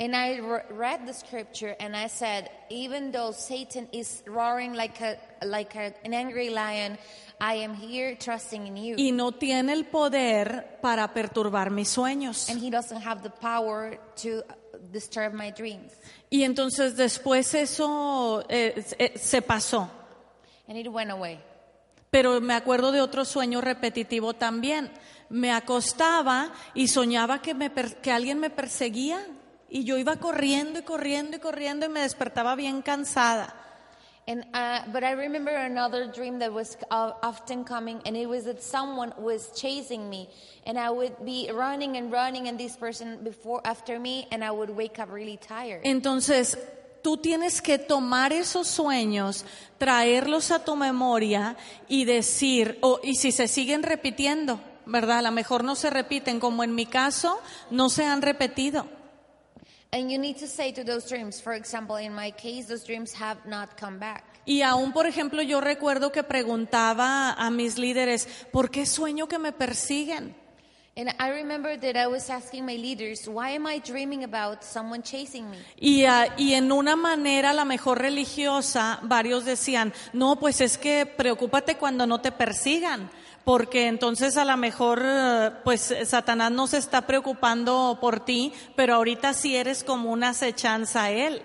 And 0.00 0.16
I 0.16 0.38
re- 0.38 0.62
read 0.70 1.06
the 1.06 1.12
scripture 1.12 1.76
and 1.78 1.94
I 1.94 2.06
said, 2.06 2.48
even 2.70 3.12
though 3.12 3.32
Satan 3.32 3.86
is 3.92 4.22
roaring 4.26 4.72
like 4.72 4.98
a 5.02 5.18
like 5.44 5.76
a, 5.76 5.92
an 6.06 6.14
angry 6.14 6.48
lion, 6.48 6.96
I 7.38 7.56
am 7.56 7.74
here 7.74 8.16
trusting 8.16 8.66
in 8.66 8.78
you. 8.78 8.96
Y 8.96 9.10
no 9.12 9.32
tiene 9.32 9.68
el 9.74 9.84
poder 9.84 10.78
para 10.80 11.12
perturbar 11.12 11.70
mis 11.70 11.94
sueños. 11.94 12.48
and 12.48 12.58
he 12.58 12.70
doesn't 12.70 13.02
have 13.02 13.22
the 13.22 13.28
power 13.28 13.98
to 14.16 14.38
uh, 14.38 14.54
disturb 14.90 15.34
my 15.34 15.50
dreams. 15.50 15.92
Y 16.30 16.44
entonces 16.44 16.96
después 16.96 17.52
eso 17.52 18.42
eh, 18.48 18.82
eh, 18.98 19.18
se 19.18 19.42
pasó. 19.42 19.90
And 20.66 20.78
it 20.78 20.88
went 20.88 21.10
away. 21.10 21.40
Pero 22.10 22.40
me 22.40 22.54
acuerdo 22.54 22.90
de 22.90 23.02
otro 23.02 23.26
sueño 23.26 23.60
repetitivo 23.60 24.32
también. 24.32 24.90
Me 25.28 25.52
acostaba 25.52 26.52
y 26.74 26.88
soñaba 26.88 27.42
que, 27.42 27.52
me 27.52 27.70
que 27.70 28.10
alguien 28.10 28.40
me 28.40 28.48
perseguía 28.48 29.26
y 29.70 29.84
yo 29.84 29.96
iba 29.96 30.16
corriendo 30.16 30.80
y 30.80 30.82
corriendo 30.82 31.36
y 31.36 31.40
corriendo 31.40 31.86
y 31.86 31.88
me 31.88 32.00
despertaba 32.00 32.56
bien 32.56 32.82
cansada. 32.82 33.54
And 34.26 34.44
uh, 34.54 34.82
but 34.92 35.02
I 35.02 35.12
remember 35.12 35.50
another 35.50 36.06
dream 36.06 36.38
that 36.38 36.52
was 36.52 36.76
uh, 36.90 37.12
often 37.22 37.64
coming, 37.64 38.00
and 38.04 38.16
it 38.16 38.28
was 38.28 38.44
that 38.44 38.62
someone 38.62 39.12
was 39.18 39.50
chasing 39.56 40.08
me, 40.08 40.28
and 40.66 40.78
I 40.78 40.90
would 40.90 41.24
be 41.24 41.50
running 41.52 41.96
and 41.96 42.12
running, 42.12 42.46
and 42.46 42.58
this 42.58 42.76
person 42.76 43.24
before 43.24 43.60
after 43.64 43.98
me, 43.98 44.28
and 44.30 44.44
I 44.44 44.50
would 44.50 44.70
wake 44.70 45.00
up 45.00 45.10
really 45.10 45.36
tired. 45.38 45.80
Entonces, 45.84 46.58
tú 47.02 47.16
tienes 47.16 47.60
que 47.60 47.78
tomar 47.78 48.32
esos 48.32 48.68
sueños, 48.68 49.44
traerlos 49.78 50.52
a 50.52 50.64
tu 50.64 50.76
memoria 50.76 51.56
y 51.88 52.04
decir, 52.04 52.78
o 52.82 53.00
y 53.02 53.16
si 53.16 53.32
se 53.32 53.48
siguen 53.48 53.82
repitiendo, 53.82 54.60
¿verdad? 54.86 55.18
A 55.18 55.22
lo 55.22 55.32
mejor 55.32 55.64
no 55.64 55.74
se 55.74 55.90
repiten, 55.90 56.38
como 56.38 56.62
en 56.62 56.74
mi 56.74 56.86
caso, 56.86 57.40
no 57.70 57.88
se 57.88 58.04
han 58.04 58.22
repetido. 58.22 58.99
And 59.92 60.10
you 60.10 60.18
need 60.18 60.38
to 60.38 60.46
say 60.46 60.70
to 60.72 60.84
those 60.84 61.08
dreams, 61.08 61.40
for 61.40 61.52
example, 61.52 61.96
in 61.96 62.14
my 62.14 62.30
case, 62.30 62.66
those 62.66 62.84
dreams 62.84 63.12
have 63.14 63.38
not 63.44 63.76
come 63.76 63.98
back. 63.98 64.24
Y 64.46 64.62
aún, 64.62 64.92
por 64.92 65.06
ejemplo, 65.06 65.42
yo 65.42 65.60
recuerdo 65.60 66.12
que 66.12 66.22
preguntaba 66.22 67.32
a 67.32 67.50
mis 67.50 67.76
líderes, 67.76 68.28
¿por 68.52 68.70
qué 68.70 68.86
sueño 68.86 69.26
que 69.28 69.38
me 69.38 69.52
persiguen? 69.52 70.34
And 70.96 71.08
I 71.18 71.30
remember 71.30 71.76
that 71.78 71.96
I 71.96 72.08
was 72.08 72.28
asking 72.30 72.66
my 72.66 72.76
leaders, 72.76 73.26
why 73.28 73.50
am 73.50 73.66
I 73.66 73.78
dreaming 73.78 74.24
about 74.24 74.64
someone 74.64 75.02
chasing 75.02 75.48
me? 75.48 75.56
Y, 75.76 76.04
ah, 76.04 76.34
y 76.36 76.54
en 76.54 76.70
una 76.72 76.96
manera, 76.96 77.52
la 77.52 77.64
mejor 77.64 78.00
religiosa, 78.00 78.98
varios 79.02 79.44
decían, 79.44 79.92
no, 80.12 80.36
pues 80.36 80.60
es 80.60 80.78
que 80.78 81.06
preocúpate 81.06 81.76
cuando 81.76 82.06
no 82.06 82.20
te 82.20 82.32
persigan, 82.32 83.08
porque 83.44 83.86
entonces 83.86 84.36
a 84.36 84.44
lo 84.44 84.56
mejor, 84.56 85.02
eh, 85.04 85.50
pues 85.64 85.94
Satanás 86.04 86.52
no 86.52 86.66
se 86.66 86.78
está 86.78 87.06
preocupando 87.06 87.98
por 88.00 88.24
ti, 88.24 88.52
pero 88.76 88.94
ahorita 88.94 89.34
sí 89.34 89.56
eres 89.56 89.84
como 89.84 90.10
una 90.12 90.30
acechanza 90.30 91.04
a 91.04 91.10
él. 91.10 91.42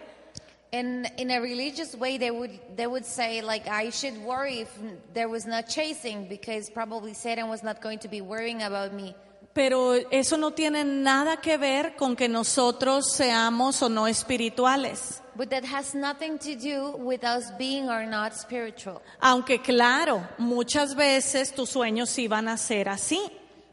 And 0.74 1.08
in 1.18 1.32
a 1.32 1.40
religious 1.40 1.96
way, 1.96 2.18
they 2.18 2.32
would 2.32 2.52
they 2.76 2.88
would 2.88 3.06
say 3.06 3.42
like 3.42 3.70
I 3.70 3.92
should 3.92 4.18
worry 4.26 4.60
if 4.60 4.70
there 5.14 5.28
was 5.28 5.46
not 5.46 5.68
chasing 5.68 6.28
because 6.28 6.70
probably 6.70 7.14
Satan 7.14 7.48
was 7.48 7.64
not 7.64 7.82
going 7.82 8.00
to 8.00 8.10
be 8.10 8.20
worrying 8.20 8.62
about 8.62 8.92
me. 8.92 9.16
Pero 9.54 9.94
eso 10.12 10.36
no 10.36 10.52
tiene 10.52 10.84
nada 10.84 11.38
que 11.38 11.58
ver 11.58 11.96
con 11.96 12.18
que 12.18 12.28
nosotros 12.28 13.14
seamos 13.14 13.82
o 13.82 13.88
no 13.88 14.06
espirituales. 14.06 15.22
But 15.38 15.50
that 15.50 15.66
has 15.66 15.94
nothing 15.94 16.38
to 16.40 16.56
do 16.56 16.92
with 16.98 17.24
us 17.26 17.52
being 17.58 17.90
or 17.90 18.06
not 18.06 18.34
spiritual. 18.34 19.02
Aunque 19.20 19.60
claro, 19.62 20.26
muchas 20.38 20.96
veces 20.96 21.54
tus 21.54 21.72
sueños 21.72 22.10
sí 22.10 22.28
van 22.30 22.48
a 22.48 22.58
ser 22.58 22.88
así. 22.88 23.20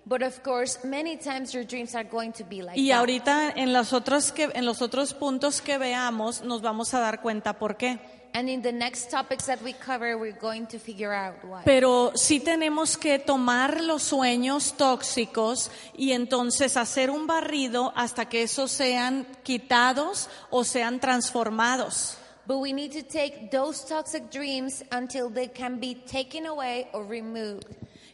But 0.05 0.23
of 0.23 0.43
course, 0.43 0.85
many 0.85 1.17
times 1.17 1.55
your 1.55 1.63
dreams 1.65 1.95
are 1.95 2.03
going 2.03 2.33
to 2.33 2.45
be 2.45 2.61
like 2.63 2.77
Y 2.77 2.89
that. 2.89 2.99
ahorita 2.99 3.53
en 3.55 3.73
los 3.73 3.93
otros 3.93 4.33
que 4.33 4.51
en 4.53 4.67
los 4.67 4.83
otros 4.83 5.15
puntos 5.15 5.61
que 5.63 5.79
veamos 5.79 6.43
nos 6.43 6.61
vamos 6.63 6.93
a 6.95 6.99
dar 6.99 7.21
cuenta 7.23 7.53
por 7.53 7.77
qué. 7.77 8.01
And 8.35 8.49
in 8.49 8.63
the 8.63 8.73
next 8.73 9.11
topics 9.11 9.45
that 9.45 9.61
we 9.63 9.75
cover, 9.75 10.17
we're 10.17 10.33
going 10.33 10.67
to 10.69 10.79
figure 10.79 11.13
out 11.13 11.35
why. 11.45 11.63
Pero 11.65 12.13
sí 12.15 12.41
tenemos 12.41 12.97
que 12.97 13.19
tomar 13.19 13.83
los 13.83 14.03
sueños 14.05 14.75
tóxicos 14.77 15.71
y 15.95 16.13
entonces 16.13 16.79
hacer 16.79 17.11
un 17.11 17.27
barrido 17.27 17.93
hasta 17.95 18.31
que 18.31 18.43
esos 18.43 18.71
sean 18.71 19.27
quitados 19.43 20.31
o 20.51 20.65
sean 20.65 20.99
transformados. 20.99 22.17
But 22.47 22.59
we 22.59 22.73
need 22.73 22.93
to 22.93 23.03
take 23.03 23.51
those 23.51 23.85
toxic 23.85 24.31
dreams 24.31 24.83
until 24.91 25.29
they 25.29 25.49
can 25.49 25.79
be 25.79 25.95
taken 25.95 26.47
away 26.47 26.89
or 26.93 27.05
removed. 27.05 27.67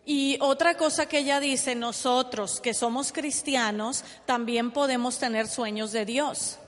Y 0.05 0.39
otra 0.41 0.75
cosa 0.75 1.07
que 1.07 1.19
ella 1.19 1.39
dice, 1.39 1.75
nosotros 1.75 2.61
que 2.61 2.75
somos 2.75 3.13
cristianos 3.13 4.05
también 4.27 4.71
podemos 4.73 5.19
tener 5.19 5.47
sueños 5.47 5.93
de 5.93 6.07
Dios. 6.07 6.59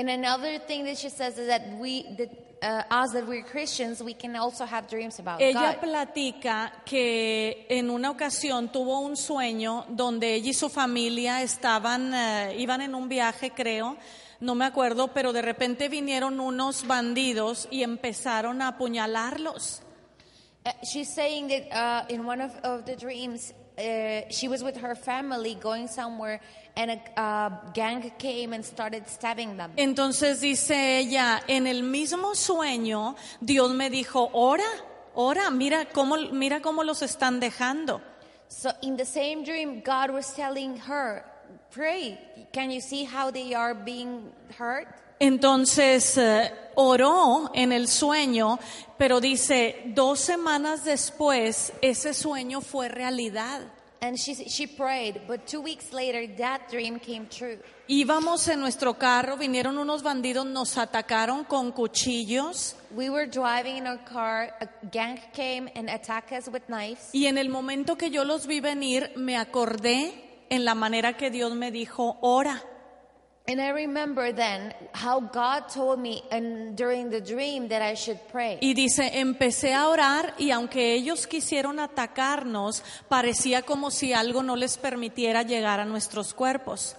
And 0.00 0.08
another 0.08 0.58
thing 0.60 0.84
that 0.86 0.96
she 0.96 1.10
says 1.10 1.36
is 1.36 1.46
that 1.48 1.76
we, 1.78 2.06
that 2.16 2.30
uh, 2.62 2.84
us 2.90 3.12
that 3.12 3.26
we're 3.26 3.42
Christians, 3.42 4.02
we 4.02 4.14
can 4.14 4.34
also 4.34 4.64
have 4.64 4.88
dreams 4.88 5.18
about 5.18 5.42
Ella 5.42 5.74
God. 5.74 5.80
platica 5.82 6.72
que 6.86 7.66
en 7.68 7.90
una 7.90 8.10
ocasión 8.10 8.72
tuvo 8.72 9.00
un 9.00 9.18
sueño 9.18 9.84
donde 9.90 10.36
ella 10.36 10.48
y 10.48 10.54
su 10.54 10.70
familia 10.70 11.42
estaban, 11.42 12.14
eh, 12.14 12.56
iban 12.56 12.80
en 12.80 12.94
un 12.94 13.10
viaje, 13.10 13.50
creo, 13.50 13.98
no 14.40 14.54
me 14.54 14.64
acuerdo, 14.64 15.08
pero 15.08 15.34
de 15.34 15.42
repente 15.42 15.90
vinieron 15.90 16.40
unos 16.40 16.86
bandidos 16.86 17.68
y 17.70 17.82
empezaron 17.82 18.62
a 18.62 18.68
apuñalarlos. 18.68 19.82
Uh, 20.64 20.70
she's 20.82 21.12
saying 21.14 21.48
that 21.48 22.06
uh, 22.08 22.14
in 22.14 22.24
one 22.26 22.40
of, 22.40 22.52
of 22.64 22.86
the 22.86 22.96
dreams, 22.96 23.52
uh, 23.80 24.28
she 24.30 24.48
was 24.48 24.62
with 24.62 24.76
her 24.76 24.94
family 24.94 25.54
going 25.54 25.88
somewhere, 25.88 26.40
and 26.76 26.90
a 26.90 27.20
uh, 27.20 27.50
gang 27.72 28.12
came 28.18 28.52
and 28.52 28.64
started 28.64 29.08
stabbing 29.08 29.56
them. 29.56 29.72
Entonces 29.76 30.40
dice 30.40 30.98
ella, 30.98 31.42
en 31.48 31.66
el 31.66 31.82
mismo 31.82 32.34
sueño, 32.34 33.16
Dios 33.40 33.72
me 33.72 33.90
dijo, 33.90 34.30
ora, 34.32 34.64
ora, 35.14 35.50
mira 35.50 35.86
cómo, 35.86 36.16
mira 36.32 36.60
cómo 36.60 36.84
los 36.84 37.02
están 37.02 37.40
dejando. 37.40 38.00
So 38.48 38.70
in 38.82 38.96
the 38.96 39.04
same 39.04 39.44
dream, 39.44 39.80
God 39.80 40.10
was 40.10 40.32
telling 40.34 40.76
her, 40.76 41.24
pray. 41.70 42.18
Can 42.52 42.70
you 42.70 42.80
see 42.80 43.04
how 43.04 43.30
they 43.30 43.54
are 43.54 43.74
being 43.74 44.32
hurt? 44.58 44.88
Entonces 45.20 46.16
eh, 46.16 46.50
oró 46.76 47.50
en 47.54 47.72
el 47.72 47.88
sueño, 47.88 48.58
pero 48.96 49.20
dice, 49.20 49.82
dos 49.94 50.18
semanas 50.18 50.84
después 50.84 51.72
ese 51.82 52.14
sueño 52.14 52.62
fue 52.62 52.88
realidad. 52.88 53.60
And 54.02 54.16
she, 54.16 54.34
she 54.48 54.66
prayed, 54.66 55.26
but 55.28 55.46
two 55.46 55.60
weeks 55.60 55.92
later, 55.92 56.26
that 56.38 56.70
dream 56.70 56.98
came 56.98 57.26
true. 57.28 57.58
Íbamos 57.86 58.48
en 58.48 58.58
nuestro 58.60 58.94
carro, 58.94 59.36
vinieron 59.36 59.76
unos 59.76 60.02
bandidos, 60.02 60.46
nos 60.46 60.78
atacaron 60.78 61.44
con 61.44 61.72
cuchillos 61.72 62.76
We 62.92 63.10
were 63.10 63.26
driving 63.26 63.76
in 63.76 63.86
our 63.86 64.02
car, 64.04 64.54
a 64.60 64.68
gang 64.90 65.20
came 65.34 65.70
and 65.76 65.90
attacked 65.90 66.32
us 66.32 66.48
with 66.48 66.62
knives. 66.68 67.10
y 67.12 67.26
en 67.26 67.36
el 67.36 67.50
momento 67.50 67.98
que 67.98 68.08
yo 68.08 68.24
los 68.24 68.46
vi 68.46 68.60
venir 68.60 69.12
me 69.16 69.36
acordé 69.36 70.14
en 70.48 70.64
la 70.64 70.74
manera 70.74 71.18
que 71.18 71.30
Dios 71.30 71.54
me 71.54 71.70
dijo, 71.70 72.16
ora. 72.22 72.62
And 73.50 73.60
I 73.60 73.70
remember 73.70 74.32
then 74.32 74.72
how 74.92 75.18
God 75.18 75.64
told 75.74 75.98
me 75.98 76.22
and 76.30 76.76
during 76.76 77.10
the 77.10 77.20
dream 77.20 77.66
that 77.70 77.82
I 77.82 77.96
should 77.96 78.20
pray. 78.30 78.58
Y 78.60 78.74
dice, 78.74 79.18
empecé 79.18 79.74
a 79.74 79.88
orar 79.88 80.34
y 80.38 80.52
aunque 80.52 80.94
ellos 80.94 81.26
quisieron 81.26 81.80
atacarnos, 81.80 82.84
parecía 83.08 83.62
como 83.62 83.90
si 83.90 84.12
algo 84.12 84.44
no 84.44 84.54
les 84.54 84.78
permitiera 84.78 85.42
llegar 85.42 85.80
a 85.80 85.84
nuestros 85.84 86.32
cuerpos. 86.32 86.94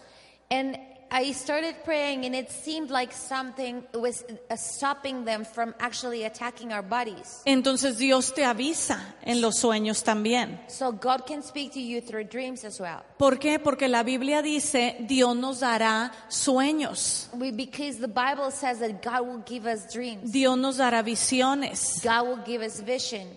And 0.49 0.77
I 1.13 1.33
started 1.33 1.75
praying, 1.83 2.23
and 2.25 2.33
it 2.33 2.49
seemed 2.49 2.89
like 2.89 3.11
something 3.11 3.83
was 3.93 4.23
uh, 4.49 4.55
stopping 4.55 5.25
them 5.25 5.43
from 5.43 5.75
actually 5.77 6.23
attacking 6.23 6.71
our 6.71 6.81
bodies. 6.81 7.41
Entonces 7.45 7.97
Dios 7.97 8.33
te 8.33 8.45
avisa 8.45 8.97
en 9.21 9.41
los 9.41 9.57
sueños 9.59 10.03
también. 10.03 10.57
So 10.69 10.93
God 10.93 11.25
can 11.27 11.43
speak 11.43 11.73
to 11.73 11.81
you 11.81 11.99
through 11.99 12.29
dreams 12.29 12.63
as 12.63 12.79
well. 12.79 13.03
¿Por 13.17 13.39
qué? 13.39 13.59
Porque 13.59 13.89
la 13.89 14.03
Biblia 14.03 14.41
dice, 14.41 14.95
Dios 15.01 15.35
nos 15.35 15.59
dará 15.59 16.13
sueños, 16.29 17.27
We, 17.33 17.51
because 17.51 17.97
the 17.99 18.07
Bible 18.07 18.49
says 18.49 18.79
that 18.79 19.01
God 19.03 19.27
will 19.27 19.43
give 19.45 19.65
us 19.65 19.91
dreams, 19.91 20.31
Dios 20.31 20.57
nos 20.57 20.77
dará 20.77 21.03
visiones. 21.03 22.01
God 22.03 22.25
will 22.25 22.43
give 22.45 22.61
us 22.65 22.79
vision, 22.79 23.27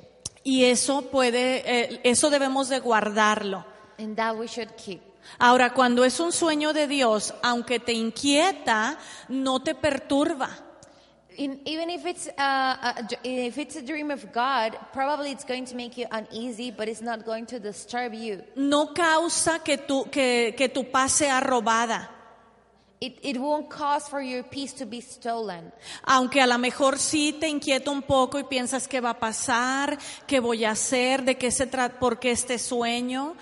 Y 0.44 0.64
eso 0.64 1.02
puede, 1.10 1.62
eh, 1.66 2.00
eso 2.04 2.30
debemos 2.30 2.68
de 2.68 2.78
guardarlo. 2.78 3.64
and 3.98 4.16
that 4.16 4.37
we 4.37 4.46
should 4.46 4.76
keep. 4.76 5.00
Ahora, 5.38 5.72
cuando 5.72 6.04
es 6.04 6.20
un 6.20 6.32
sueño 6.32 6.72
de 6.72 6.87
Dios, 6.87 7.34
aunque 7.42 7.80
te 7.80 7.92
inquieta, 7.92 8.98
no 9.28 9.60
te 9.60 9.74
perturba. 9.74 10.50
In, 11.37 11.60
even 11.64 11.90
if 11.90 12.06
it's, 12.06 12.28
uh, 12.28 12.32
a, 12.38 13.02
dr- 13.08 13.20
if 13.24 13.58
it's 13.58 13.74
a 13.74 13.82
dream 13.82 14.12
of 14.12 14.32
God, 14.32 14.78
probably 14.92 15.32
it's 15.32 15.44
going 15.44 15.64
to 15.64 15.74
make 15.74 15.96
you 15.98 16.06
uneasy, 16.12 16.70
but 16.70 16.88
it's 16.88 17.02
not 17.02 17.24
going 17.24 17.44
to 17.46 17.58
disturb 17.58 18.14
you. 18.14 18.44
No 18.54 18.94
causa 18.94 19.58
que 19.64 19.78
tu, 19.78 20.04
que, 20.04 20.54
que 20.56 20.68
tu 20.68 20.84
paz 20.84 21.12
sea 21.12 21.40
robada. 21.40 22.08
It, 23.00 23.18
it 23.22 23.37
won't 23.37 23.68
cause 23.68 24.08
for 24.08 24.22
your 24.22 24.44
peace 24.44 24.72
to 24.74 24.87
be 24.87 25.00
stolen. 25.00 25.72
Aunque 26.04 26.40
a 26.40 26.46
lo 26.46 26.56
mejor 26.56 26.98
sí 26.98 27.32
te 27.32 27.48
inquieta 27.48 27.90
un 27.90 28.02
poco 28.02 28.38
y 28.38 28.44
piensas 28.44 28.87
qué 28.87 29.00
va 29.00 29.10
a 29.10 29.18
pasar, 29.18 29.98
qué 30.28 30.38
voy 30.38 30.64
a 30.64 30.70
hacer, 30.70 31.24
de 31.24 31.37
qué 31.37 31.50
se 31.50 31.66
trata, 31.66 31.98
por 31.98 32.20
qué 32.20 32.30
este 32.30 32.58
sueño. 32.58 33.34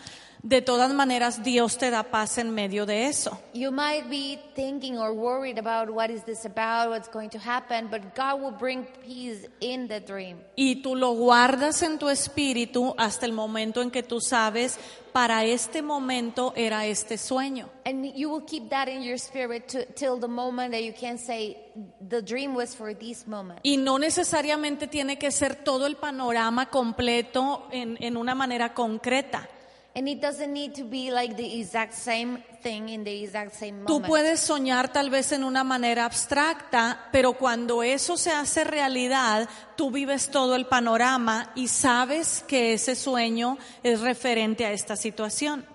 De 0.44 0.61
todas 0.61 0.92
maneras, 0.92 1.44
Dios 1.44 1.78
te 1.78 1.88
da 1.90 2.02
paz 2.02 2.37
en 2.37 2.50
medio 2.50 2.85
de 2.85 3.07
eso. 3.07 3.38
You 3.55 3.70
might 3.70 4.11
be 4.11 4.40
thinking 4.57 4.98
or 4.98 5.12
worried 5.12 5.57
about 5.57 5.88
what 5.88 6.11
is 6.11 6.24
this 6.24 6.44
about, 6.44 6.90
what's 6.90 7.09
going 7.09 7.31
to 7.31 7.38
happen, 7.38 7.87
but 7.88 8.00
God 8.16 8.40
will 8.40 8.59
bring 8.59 8.85
peace 9.07 9.48
in 9.61 9.87
the 9.87 10.00
dream. 10.00 10.38
Y 10.57 10.83
tú 10.83 10.96
lo 10.96 11.12
guardas 11.12 11.83
en 11.85 11.96
tu 11.96 12.09
espíritu 12.09 12.92
hasta 12.98 13.24
el 13.24 13.33
momento 13.33 13.83
en 13.83 13.92
que 13.92 14.02
tú 14.02 14.20
sabes, 14.20 14.81
para 15.12 15.44
este 15.44 15.81
momento 15.81 16.52
era 16.57 16.87
este 16.87 17.18
sueño. 17.18 17.68
And 17.85 18.12
you 18.16 18.28
will 18.28 18.44
keep 18.44 18.68
that 18.70 18.88
in 18.88 19.02
your 19.02 19.18
spirit 19.18 19.68
to, 19.68 19.85
till 19.94 20.18
the 20.18 20.26
moment 20.26 20.72
that 20.72 20.83
you 20.83 20.92
can 20.92 21.18
say, 21.18 21.57
the 22.00 22.20
dream 22.20 22.57
was 22.57 22.74
for 22.74 22.94
this 22.94 23.28
moment. 23.28 23.61
Y 23.62 23.76
no 23.76 23.96
necesariamente 23.96 24.88
tiene 24.88 25.18
que 25.18 25.31
ser 25.31 25.55
todo 25.55 25.87
el 25.87 25.94
panorama 25.94 26.68
completo 26.68 27.68
en, 27.70 27.96
en 28.00 28.16
una 28.16 28.35
manera 28.35 28.74
concreta. 28.74 29.48
And 29.94 30.09
it 30.09 30.22
doesn't 30.22 30.50
need 30.50 30.74
to 30.76 30.85
be 30.85 31.11
like 31.11 31.37
the 31.37 31.61
exact 31.61 31.92
same 31.92 32.38
thing 32.62 32.88
in 32.88 33.05
the 33.05 33.24
exact 33.24 33.55
same 33.55 33.85
Tú 33.85 33.94
moment. 33.94 34.07
puedes 34.07 34.40
soñar 34.40 34.90
tal 34.90 35.11
vez 35.11 35.33
en 35.33 35.44
una 35.44 35.64
manera 35.64 36.07
abstracta, 36.07 37.11
pero 37.12 37.35
cuando 37.35 37.83
eso 37.83 38.16
se 38.16 38.31
hace 38.31 38.64
realidad, 38.64 39.50
tú 39.76 39.90
vives 39.90 40.31
todo 40.31 40.55
el 40.55 40.64
panorama 40.66 41.52
y 41.55 41.68
sabes 41.68 42.42
que 42.48 42.72
ese 42.72 42.94
sueño 42.96 43.59
es 43.83 44.00
referente 44.00 44.64
a 44.64 44.72
esta 44.72 44.96
situación. 44.96 45.66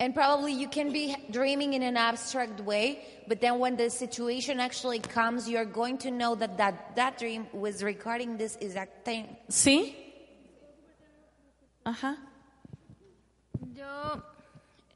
And 0.00 0.14
probably 0.14 0.54
you 0.54 0.70
can 0.70 0.90
be 0.90 1.14
dreaming 1.28 1.74
in 1.74 1.82
an 1.82 1.96
abstract 1.98 2.60
way, 2.60 3.00
but 3.26 3.40
then 3.40 3.58
when 3.58 3.76
the 3.76 3.90
situation 3.90 4.60
actually 4.60 5.00
comes, 5.00 5.46
you're 5.46 5.66
going 5.66 5.98
to 5.98 6.10
know 6.10 6.36
that 6.36 6.56
that, 6.56 6.94
that 6.96 7.18
dream 7.18 7.46
was 7.52 7.82
regarding 7.82 8.38
this 8.38 8.56
exact 8.62 9.04
thing. 9.04 9.26
¿Sí? 9.48 9.94
Ajá. 11.84 12.16
Yo, 13.78 14.22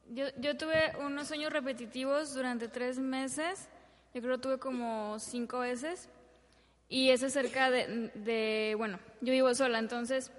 yo, 0.08 0.24
yo 0.38 0.56
tuve 0.56 0.92
unos 0.98 1.28
sueños 1.28 1.52
repetitivos 1.52 2.34
durante 2.34 2.66
tres 2.66 2.98
meses. 2.98 3.68
Yo 4.12 4.20
creo 4.20 4.36
que 4.38 4.42
tuve 4.42 4.58
como 4.58 5.20
cinco 5.20 5.60
veces. 5.60 6.08
Y 6.88 7.10
es 7.10 7.22
acerca 7.22 7.70
de, 7.70 8.10
de- 8.14 8.74
bueno, 8.76 8.98
yo 9.20 9.30
vivo 9.32 9.54
sola, 9.54 9.78
entonces 9.78 10.32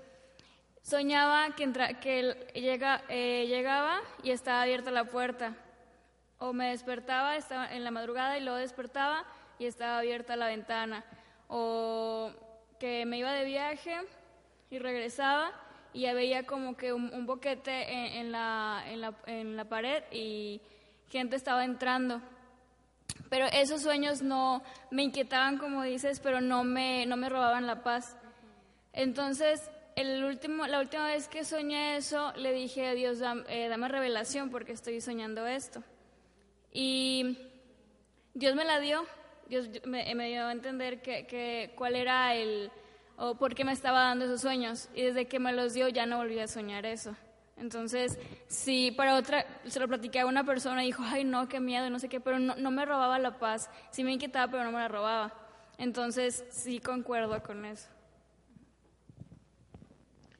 soñaba 0.81 1.55
que, 1.55 1.63
entra, 1.63 2.01
que 2.01 2.33
llega, 2.53 3.01
eh, 3.07 3.45
llegaba 3.47 4.01
y 4.23 4.31
estaba 4.31 4.63
abierta 4.63 4.91
la 4.91 5.05
puerta. 5.05 5.55
O 6.37 6.51
me 6.51 6.71
despertaba 6.71 7.37
estaba 7.37 7.73
en 7.73 7.85
la 7.85 7.91
madrugada 7.91 8.37
y 8.37 8.41
luego 8.41 8.57
despertaba 8.57 9.23
y 9.57 9.67
estaba 9.67 9.99
abierta 9.99 10.35
la 10.35 10.47
ventana. 10.47 11.05
O 11.47 12.29
que 12.77 13.05
me 13.05 13.19
iba 13.19 13.31
de 13.31 13.45
viaje 13.45 13.95
y 14.69 14.79
regresaba 14.79 15.53
y 15.93 16.01
ya 16.01 16.13
veía 16.13 16.45
como 16.45 16.75
que 16.75 16.91
un, 16.93 17.13
un 17.13 17.25
boquete 17.25 17.91
en, 17.91 18.25
en 18.25 18.31
la, 18.31 18.83
en, 18.87 19.01
la, 19.01 19.13
en 19.27 19.55
la 19.57 19.65
pared 19.65 20.03
y 20.11 20.61
gente 21.09 21.35
estaba 21.35 21.63
entrando. 21.65 22.21
Pero 23.29 23.45
esos 23.47 23.81
sueños 23.81 24.21
no 24.21 24.63
me 24.91 25.03
inquietaban, 25.03 25.57
como 25.57 25.83
dices, 25.83 26.19
pero 26.19 26.41
no 26.41 26.63
me, 26.63 27.05
no 27.05 27.17
me 27.17 27.29
robaban 27.29 27.67
la 27.67 27.83
paz. 27.83 28.15
Entonces, 28.91 29.69
el 29.95 30.23
último, 30.23 30.67
la 30.67 30.79
última 30.79 31.07
vez 31.07 31.27
que 31.27 31.43
soñé 31.43 31.97
eso, 31.97 32.31
le 32.35 32.51
dije 32.53 32.87
a 32.87 32.93
Dios, 32.93 33.19
"Dam- 33.19 33.45
eh, 33.47 33.67
dame 33.69 33.87
revelación 33.87 34.49
porque 34.49 34.71
estoy 34.71 35.01
soñando 35.01 35.45
esto. 35.47 35.83
Y 36.71 37.37
Dios 38.33 38.55
me 38.55 38.65
la 38.65 38.79
dio, 38.79 39.05
Dios 39.47 39.69
me, 39.85 40.13
me 40.15 40.29
dio 40.29 40.45
a 40.47 40.51
entender 40.51 41.01
que, 41.01 41.27
que 41.27 41.73
cuál 41.75 41.95
era 41.95 42.35
el, 42.35 42.71
o 43.17 43.35
por 43.35 43.55
qué 43.55 43.63
me 43.63 43.71
estaba 43.71 44.03
dando 44.03 44.25
esos 44.25 44.41
sueños. 44.41 44.89
Y 44.95 45.03
desde 45.03 45.27
que 45.27 45.39
me 45.39 45.53
los 45.53 45.73
dio 45.73 45.87
ya 45.89 46.05
no 46.05 46.17
volví 46.17 46.39
a 46.39 46.47
soñar 46.47 46.85
eso. 46.85 47.15
Entonces, 47.57 48.17
si 48.47 48.91
para 48.91 49.15
otra, 49.15 49.45
se 49.67 49.79
lo 49.79 49.87
platiqué 49.87 50.21
a 50.21 50.25
una 50.25 50.43
persona 50.43 50.83
y 50.83 50.87
dijo, 50.87 51.03
ay 51.05 51.23
no, 51.23 51.47
qué 51.47 51.59
miedo, 51.59 51.89
no 51.89 51.99
sé 51.99 52.09
qué, 52.09 52.19
pero 52.19 52.39
no, 52.39 52.55
no 52.55 52.71
me 52.71 52.85
robaba 52.85 53.19
la 53.19 53.37
paz. 53.37 53.69
Sí 53.91 54.03
me 54.03 54.11
inquietaba, 54.11 54.51
pero 54.51 54.63
no 54.63 54.71
me 54.71 54.79
la 54.79 54.87
robaba. 54.87 55.33
Entonces, 55.77 56.43
sí 56.49 56.79
concuerdo 56.79 57.41
con 57.43 57.65
eso. 57.65 57.87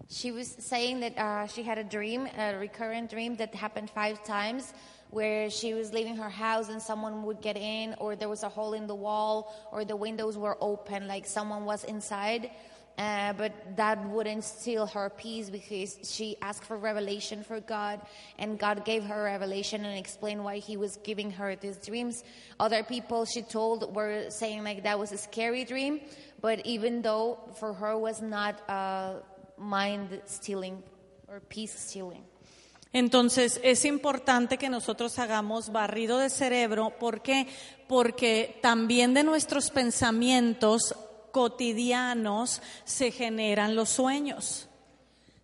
She 0.10 0.32
was 0.32 0.48
saying 0.48 1.00
that 1.00 1.18
uh, 1.18 1.48
she 1.48 1.64
had 1.64 1.78
a 1.78 1.84
dream, 1.84 2.28
a 2.38 2.56
recurrent 2.58 3.10
dream 3.10 3.36
that 3.38 3.54
happened 3.56 3.90
five 3.90 4.24
times, 4.24 4.74
where 5.14 5.50
she 5.50 5.74
was 5.74 5.94
leaving 5.94 6.16
her 6.16 6.30
house 6.30 6.70
and 6.70 6.82
someone 6.82 7.24
would 7.24 7.42
get 7.42 7.56
in, 7.56 7.96
or 8.00 8.16
there 8.16 8.30
was 8.30 8.44
a 8.44 8.50
hole 8.50 8.74
in 8.74 8.88
the 8.88 8.96
wall, 8.96 9.54
or 9.72 9.86
the 9.86 9.96
windows 9.96 10.38
were 10.38 10.58
open, 10.60 11.08
like 11.08 11.26
someone 11.26 11.66
was 11.66 11.84
inside. 11.84 12.50
Uh, 12.96 13.34
but 13.34 13.52
that 13.76 14.08
wouldn't 14.10 14.44
steal 14.44 14.86
her 14.86 15.10
peace 15.10 15.50
because 15.50 15.98
she 16.04 16.38
asked 16.44 16.64
for 16.64 16.78
revelation 16.78 17.44
for 17.44 17.60
God, 17.60 18.00
and 18.38 18.60
God 18.60 18.86
gave 18.86 19.04
her 19.04 19.24
revelation 19.24 19.84
and 19.84 19.98
explained 19.98 20.44
why 20.44 20.58
He 20.58 20.78
was 20.78 20.98
giving 20.98 21.32
her 21.32 21.56
these 21.56 21.78
dreams. 21.78 22.24
Other 22.60 22.84
people 22.84 23.26
she 23.26 23.42
told 23.42 23.96
were 23.96 24.30
saying 24.30 24.64
like 24.64 24.84
that 24.84 25.00
was 25.00 25.12
a 25.12 25.18
scary 25.18 25.66
dream, 25.66 26.02
but 26.40 26.64
even 26.66 27.02
though 27.02 27.40
for 27.60 27.74
her 27.74 27.98
was 27.98 28.22
not 28.22 28.62
uh, 28.70 29.16
mind 29.58 30.22
stealing 30.26 30.84
or 31.28 31.40
peace 31.40 31.74
stealing. 31.74 32.24
Entonces 32.94 33.60
es 33.64 33.86
importante 33.86 34.60
que 34.60 34.70
nosotros 34.70 35.18
hagamos 35.18 35.72
barrido 35.72 36.20
de 36.20 36.30
cerebro. 36.30 36.94
¿Por 37.00 37.22
qué? 37.22 37.48
Porque 37.88 38.60
también 38.62 39.16
de 39.16 39.24
nuestros 39.24 39.72
pensamientos 39.72 40.96
cotidianos 41.32 42.62
se 42.86 43.10
generan 43.10 43.76
los 43.76 43.90
sueños. 43.90 44.70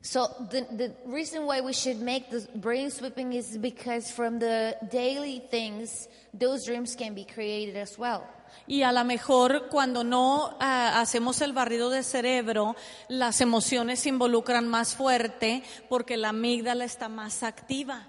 So 0.01 0.29
the, 0.49 0.61
the 0.71 0.93
reason 1.05 1.45
why 1.45 1.59
we 1.59 1.73
should 1.73 1.99
make 1.99 2.29
the 2.29 2.47
brain 2.55 2.89
sweeping 2.89 3.33
is 3.33 3.57
because 3.57 4.09
from 4.09 4.39
the 4.39 4.77
daily 4.89 5.43
things, 5.51 6.07
those 6.33 6.65
dreams 6.65 6.95
can 6.95 7.13
be 7.13 7.25
created 7.25 7.75
as 7.75 7.97
well. 7.97 8.23
Y 8.65 8.81
a 8.81 8.91
lo 8.91 9.03
mejor 9.03 9.67
cuando 9.69 10.03
no 10.03 10.55
ah, 10.59 10.99
hacemos 11.01 11.41
el 11.41 11.53
barrido 11.53 11.89
de 11.89 12.03
cerebro, 12.03 12.75
las 13.07 13.41
emociones 13.41 13.99
se 13.99 14.09
involucran 14.09 14.67
más 14.67 14.95
fuerte 14.95 15.63
porque 15.89 16.17
la 16.17 16.29
amígdala 16.29 16.85
está 16.85 17.09
más 17.09 17.43
activa. 17.43 18.07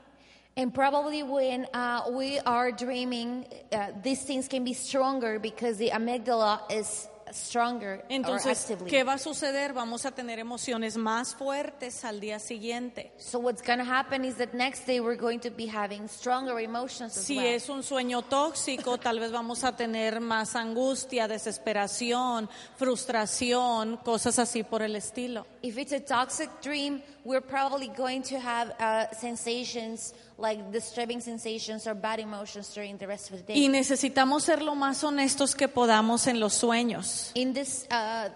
And 0.57 0.73
probably 0.75 1.23
when 1.23 1.67
uh, 1.73 2.11
we 2.11 2.39
are 2.41 2.73
dreaming, 2.73 3.47
uh, 3.73 3.93
these 4.03 4.23
things 4.25 4.49
can 4.49 4.65
be 4.65 4.75
stronger 4.75 5.39
because 5.39 5.79
the 5.79 5.91
amygdala 5.91 6.61
is 6.71 7.09
stronger 7.33 8.01
or 8.01 8.05
Entonces, 8.09 8.61
actively. 8.71 8.91
¿qué 8.91 9.05
va 9.05 9.15
a 9.15 9.19
suceder? 9.19 9.73
Vamos 9.73 10.05
a 10.07 10.11
tener 10.13 10.39
emociones 10.39 10.97
más 10.97 11.35
fuertes 11.35 12.05
al 12.05 12.21
día 12.21 12.39
siguiente. 12.39 13.13
So 13.19 13.39
what's 13.39 13.63
going 13.63 13.79
to 13.79 13.85
happen 13.85 14.25
is 14.25 14.37
that 14.37 14.53
next 14.55 14.87
day 14.87 15.01
we're 15.01 15.19
going 15.21 15.41
to 15.41 15.51
be 15.51 15.67
having 15.67 16.09
stronger 16.09 16.59
emotions 16.61 17.17
as 17.17 17.25
Si 17.25 17.37
well. 17.37 17.47
es 17.47 17.69
un 17.69 17.83
sueño 17.83 18.23
tóxico, 18.23 18.99
tal 18.99 19.21
vez 19.21 19.33
vamos 19.33 19.65
a 19.65 19.77
tener 19.77 20.21
más 20.21 20.57
angustia, 20.57 21.29
desesperación, 21.29 22.49
frustración, 22.77 23.97
cosas 23.99 24.39
así 24.39 24.63
por 24.63 24.83
el 24.83 24.97
estilo. 24.97 25.47
If 25.63 25.77
it's 25.77 25.93
a 25.93 26.01
toxic 26.01 26.49
dream, 26.63 27.03
we're 27.25 27.43
probably 27.43 27.89
going 27.89 28.23
to 28.25 28.41
have 28.41 28.71
uh, 28.81 29.13
sensations 29.13 30.15
like 30.39 30.73
disturbing 30.73 31.21
sensations 31.21 31.87
or 31.87 31.95
bad 31.95 32.19
emotions 32.19 32.73
during 32.75 32.97
the 32.97 33.07
rest 33.07 33.31
of 33.31 33.37
the 33.39 33.53
day. 33.53 33.59
Y 33.59 33.69
necesitamos 33.69 34.45
ser 34.45 34.63
lo 34.63 34.75
más 34.75 35.05
honestos 35.05 35.55
que 35.55 35.69
podamos 35.69 36.27
en 36.27 36.41
los 36.41 36.55
sueños. 36.55 37.33
In 37.35 37.53
this 37.53 37.87
uh, 37.91 38.31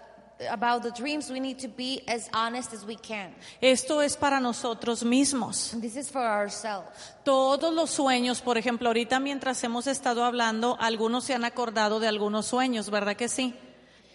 about 0.51 0.83
the 0.83 0.91
dreams, 0.91 1.31
we 1.31 1.39
need 1.39 1.57
to 1.57 1.67
be 1.67 2.03
as 2.07 2.29
honest 2.31 2.73
as 2.73 2.85
we 2.85 2.95
can. 2.95 3.33
Esto 3.59 4.01
es 4.01 4.17
para 4.17 4.39
nosotros 4.39 5.03
mismos. 5.03 5.75
This 5.81 5.95
is 5.95 6.11
for 6.11 6.21
ourselves. 6.21 6.89
Todos 7.23 7.73
los 7.73 7.89
sueños, 7.89 8.41
por 8.41 8.59
ejemplo, 8.59 8.89
ahorita 8.89 9.19
mientras 9.19 9.63
hemos 9.63 9.87
estado 9.87 10.23
hablando, 10.23 10.77
algunos 10.79 11.23
se 11.23 11.33
han 11.33 11.43
acordado 11.43 11.99
de 11.99 12.07
algunos 12.07 12.45
sueños, 12.45 12.91
¿verdad 12.91 13.15
que 13.15 13.29
sí? 13.29 13.55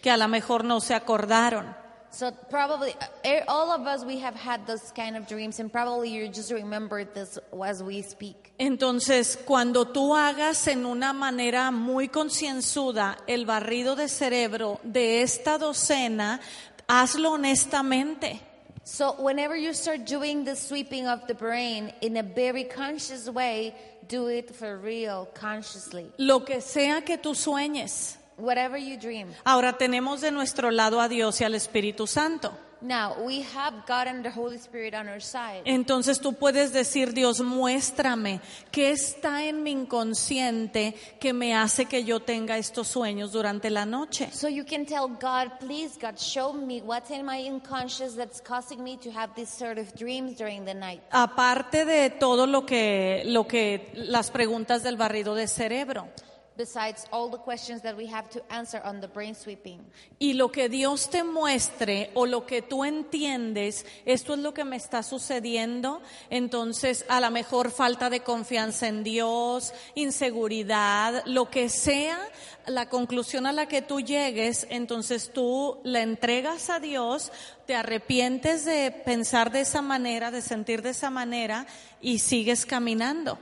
Que 0.00 0.10
a 0.10 0.16
lo 0.16 0.28
mejor 0.28 0.64
no 0.64 0.80
se 0.80 0.94
acordaron. 0.94 1.74
So 2.12 2.32
probably 2.50 2.90
uh, 2.92 3.06
eh, 3.24 3.42
all 3.46 3.70
of 3.70 3.86
us 3.86 4.04
we 4.04 4.18
have 4.18 4.34
had 4.34 4.66
those 4.66 4.92
kind 4.92 5.16
of 5.16 5.28
dreams, 5.28 5.60
and 5.60 5.72
probably 5.72 6.10
you 6.10 6.28
just 6.28 6.50
remember 6.50 7.04
this 7.04 7.38
as 7.64 7.82
we 7.82 8.02
speak. 8.02 8.52
Entonces, 8.58 9.36
cuando 9.36 9.86
tú 9.86 10.14
hagas 10.14 10.66
en 10.66 10.84
una 10.86 11.12
manera 11.12 11.70
muy 11.70 12.08
concienzuda 12.08 13.16
el 13.26 13.46
barrido 13.46 13.96
de 13.96 14.08
cerebro 14.08 14.80
de 14.82 15.22
esta 15.22 15.56
docena, 15.56 16.40
hazlo 16.88 17.32
honestamente. 17.32 18.40
So 18.82 19.12
whenever 19.12 19.56
you 19.56 19.72
start 19.72 20.04
doing 20.04 20.44
the 20.44 20.56
sweeping 20.56 21.06
of 21.06 21.26
the 21.28 21.34
brain 21.34 21.92
in 22.00 22.16
a 22.16 22.22
very 22.24 22.64
conscious 22.64 23.28
way, 23.28 23.74
do 24.08 24.26
it 24.26 24.54
for 24.54 24.76
real, 24.76 25.28
consciously. 25.32 26.10
Lo 26.18 26.40
que 26.40 26.60
sea 26.60 27.02
que 27.02 27.16
tú 27.18 27.34
sueñes. 27.34 28.16
Whatever 28.40 28.78
you 28.78 28.98
dream. 28.98 29.28
Ahora 29.44 29.76
tenemos 29.76 30.20
de 30.20 30.30
nuestro 30.30 30.70
lado 30.70 31.00
a 31.00 31.08
Dios 31.08 31.40
y 31.40 31.44
al 31.44 31.54
Espíritu 31.54 32.06
Santo. 32.06 32.52
Now 32.82 33.14
we 33.22 33.42
have 33.54 33.84
God 33.86 34.06
and 34.06 34.22
the 34.22 34.30
Holy 34.30 34.56
Spirit 34.56 34.94
on 34.94 35.06
our 35.06 35.20
side. 35.20 35.62
Entonces 35.66 36.18
tú 36.18 36.32
puedes 36.32 36.72
decir, 36.72 37.12
Dios, 37.12 37.42
muéstrame 37.42 38.40
qué 38.70 38.90
está 38.90 39.44
en 39.44 39.62
mi 39.62 39.72
inconsciente 39.72 40.94
que 41.20 41.34
me 41.34 41.54
hace 41.54 41.84
que 41.84 42.04
yo 42.04 42.20
tenga 42.20 42.56
estos 42.56 42.88
sueños 42.88 43.32
durante 43.32 43.68
la 43.68 43.84
noche. 43.84 44.30
So 44.32 44.48
you 44.48 44.64
can 44.64 44.86
tell 44.86 45.08
God, 45.08 45.58
please, 45.60 45.98
God, 46.00 46.18
show 46.18 46.54
me 46.54 46.80
what's 46.80 47.10
in 47.10 47.26
my 47.26 47.46
unconscious 47.46 48.16
that's 48.16 48.40
causing 48.40 48.82
me 48.82 48.96
to 48.96 49.10
have 49.10 49.34
these 49.34 49.50
sort 49.50 49.76
of 49.76 49.92
dreams 49.94 50.38
during 50.38 50.64
the 50.64 50.74
night. 50.74 51.02
Aparte 51.10 51.84
de 51.84 52.08
todo 52.08 52.46
lo 52.46 52.64
que, 52.64 53.24
lo 53.26 53.46
que, 53.46 53.90
las 53.92 54.30
preguntas 54.30 54.82
del 54.82 54.96
barrido 54.96 55.34
de 55.34 55.48
cerebro. 55.48 56.08
Besides 56.56 57.06
all 57.10 57.30
the 57.30 57.38
questions 57.38 57.80
that 57.82 57.96
we 57.96 58.06
have 58.06 58.28
to 58.30 58.42
answer 58.50 58.82
on 58.84 59.00
the 59.00 59.08
brain 59.08 59.34
sweeping. 59.34 59.80
Y 60.18 60.34
lo 60.34 60.50
que 60.52 60.68
Dios 60.68 61.08
te 61.08 61.24
muestre 61.24 62.10
o 62.14 62.26
lo 62.26 62.44
que 62.44 62.60
tú 62.60 62.84
entiendes, 62.84 63.86
esto 64.04 64.34
es 64.34 64.40
lo 64.40 64.52
que 64.52 64.64
me 64.64 64.76
está 64.76 65.02
sucediendo, 65.02 66.02
entonces 66.28 67.06
a 67.08 67.20
lo 67.20 67.30
mejor 67.30 67.70
falta 67.70 68.10
de 68.10 68.20
confianza 68.20 68.88
en 68.88 69.04
Dios, 69.04 69.72
inseguridad, 69.94 71.22
lo 71.24 71.48
que 71.48 71.70
sea, 71.70 72.18
la 72.66 72.90
conclusión 72.90 73.46
a 73.46 73.52
la 73.52 73.66
que 73.66 73.80
tú 73.80 74.00
llegues, 74.00 74.66
entonces 74.70 75.32
tú 75.32 75.80
la 75.82 76.02
entregas 76.02 76.68
a 76.68 76.78
Dios, 76.78 77.32
te 77.66 77.74
arrepientes 77.74 78.64
de 78.64 78.90
pensar 78.90 79.50
de 79.50 79.60
esa 79.62 79.80
manera, 79.80 80.30
de 80.30 80.42
sentir 80.42 80.82
de 80.82 80.90
esa 80.90 81.08
manera 81.08 81.66
y 82.02 82.18
sigues 82.18 82.66
caminando. 82.66 83.38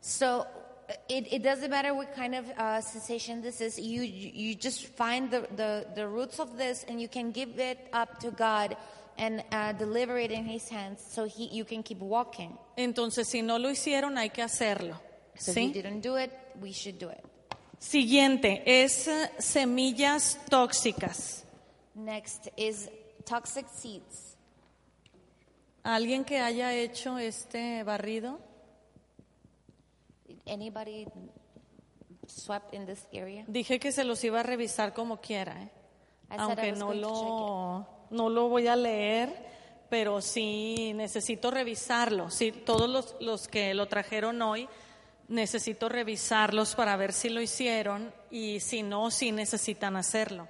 So 0.00 0.46
it, 1.08 1.32
it 1.32 1.42
doesn't 1.42 1.70
matter 1.70 1.94
what 1.94 2.14
kind 2.14 2.34
of 2.34 2.48
uh, 2.50 2.80
sensation 2.80 3.42
this 3.42 3.60
is. 3.60 3.78
You 3.78 4.02
you 4.02 4.54
just 4.54 4.86
find 4.86 5.30
the, 5.30 5.46
the, 5.56 5.86
the 5.94 6.06
roots 6.06 6.40
of 6.40 6.56
this 6.56 6.84
and 6.88 7.00
you 7.00 7.08
can 7.08 7.32
give 7.32 7.58
it 7.58 7.78
up 7.92 8.18
to 8.20 8.30
God 8.30 8.76
and 9.18 9.44
uh, 9.52 9.72
deliver 9.72 10.18
it 10.18 10.30
in 10.30 10.44
His 10.44 10.68
hands 10.68 11.04
so 11.06 11.24
he, 11.24 11.48
you 11.52 11.64
can 11.64 11.82
keep 11.82 11.98
walking. 11.98 12.56
Entonces 12.76 13.26
si 13.26 13.42
no 13.42 13.58
lo 13.58 13.68
hicieron 13.70 14.16
hay 14.16 14.30
que 14.30 14.42
hacerlo. 14.42 15.00
So 15.36 15.50
if 15.52 15.56
¿sí? 15.56 15.66
we 15.66 15.72
didn't 15.72 16.00
do 16.00 16.16
it, 16.16 16.30
we 16.60 16.72
should 16.72 16.98
do 16.98 17.08
it. 17.08 17.24
Siguiente 17.78 18.62
es 18.64 19.08
eh, 19.08 19.30
semillas 19.38 20.38
tóxicas. 20.48 21.44
Next 21.94 22.48
is 22.56 22.88
toxic 23.24 23.66
seeds. 23.68 24.36
¿Alguien 25.82 26.24
que 26.24 26.38
haya 26.38 26.72
hecho 26.74 27.18
este 27.18 27.82
barrido? 27.82 28.38
Anybody 30.46 31.06
swept 32.26 32.74
in 32.74 32.86
this 32.86 33.06
area? 33.12 33.44
Dije 33.46 33.78
que 33.78 33.92
se 33.92 34.04
los 34.04 34.22
iba 34.24 34.40
a 34.40 34.42
revisar 34.42 34.92
como 34.92 35.20
quiera, 35.20 35.62
¿eh? 35.62 35.70
I 36.30 36.36
said 36.36 36.38
I 36.38 36.42
aunque 36.42 36.72
no 36.72 36.94
lo, 36.94 37.86
no 38.10 38.28
lo 38.30 38.48
voy 38.48 38.66
a 38.66 38.76
leer, 38.76 39.28
pero 39.90 40.20
sí 40.22 40.92
necesito 40.94 41.50
revisarlo. 41.50 42.30
Sí, 42.30 42.52
todos 42.52 42.88
los, 42.88 43.14
los 43.20 43.48
que 43.48 43.74
lo 43.74 43.86
trajeron 43.86 44.40
hoy, 44.40 44.68
necesito 45.28 45.88
revisarlos 45.88 46.74
para 46.74 46.96
ver 46.96 47.12
si 47.12 47.28
lo 47.28 47.40
hicieron 47.40 48.12
y 48.30 48.60
si 48.60 48.82
no, 48.82 49.10
sí 49.10 49.32
necesitan 49.32 49.96
hacerlo. 49.96 50.48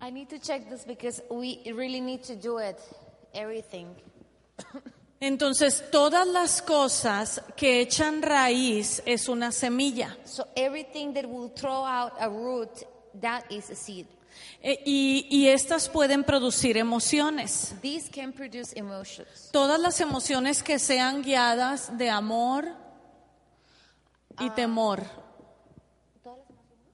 I 0.00 0.10
need 0.10 0.28
to 0.28 0.38
check 0.38 0.68
this 0.68 0.84
because 0.84 1.22
we 1.30 1.62
really 1.72 2.00
need 2.00 2.22
to 2.22 2.34
do 2.34 2.58
it. 2.58 2.78
Everything. 3.32 3.94
Entonces, 5.20 5.84
todas 5.90 6.26
las 6.26 6.60
cosas 6.60 7.40
que 7.56 7.80
echan 7.80 8.20
raíz 8.20 9.02
es 9.06 9.28
una 9.28 9.50
semilla. 9.50 10.16
So 10.24 10.46
everything 10.54 11.14
that 11.14 11.24
will 11.24 11.50
throw 11.50 11.86
out 11.86 12.12
a 12.20 12.28
root, 12.28 12.68
that 13.20 13.50
is 13.50 13.70
a 13.70 13.74
seed. 13.74 14.06
Eh, 14.62 14.82
y, 14.84 15.26
y 15.30 15.48
estas 15.48 15.88
pueden 15.88 16.24
producir 16.24 16.76
emociones. 16.76 17.74
These 17.80 18.10
can 18.10 18.32
produce 18.32 18.78
emotions. 18.78 19.48
Todas 19.52 19.80
las 19.80 20.00
emociones 20.00 20.62
que 20.62 20.78
sean 20.78 21.22
guiadas 21.22 21.96
de 21.96 22.10
amor 22.10 22.66
y 24.38 24.50
temor. 24.50 25.02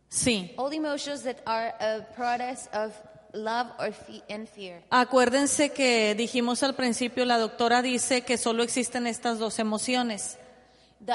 Sí. 0.08 0.54
All 0.58 0.70
the 0.70 0.76
emotions 0.76 1.22
that 1.22 1.42
are 1.46 1.74
a 1.80 2.02
product 2.14 2.68
of 2.74 2.92
love 3.32 3.68
or 3.78 3.92
fe- 3.92 4.22
and 4.28 4.46
fear. 4.48 4.82
Acuérdense 4.90 5.70
que 5.72 6.14
dijimos 6.14 6.62
al 6.62 6.74
principio, 6.74 7.24
la 7.24 7.38
doctora 7.38 7.82
dice 7.82 8.22
que 8.22 8.36
solo 8.38 8.62
existen 8.62 9.06
estas 9.06 9.38
dos 9.38 9.58
emociones. 9.58 10.38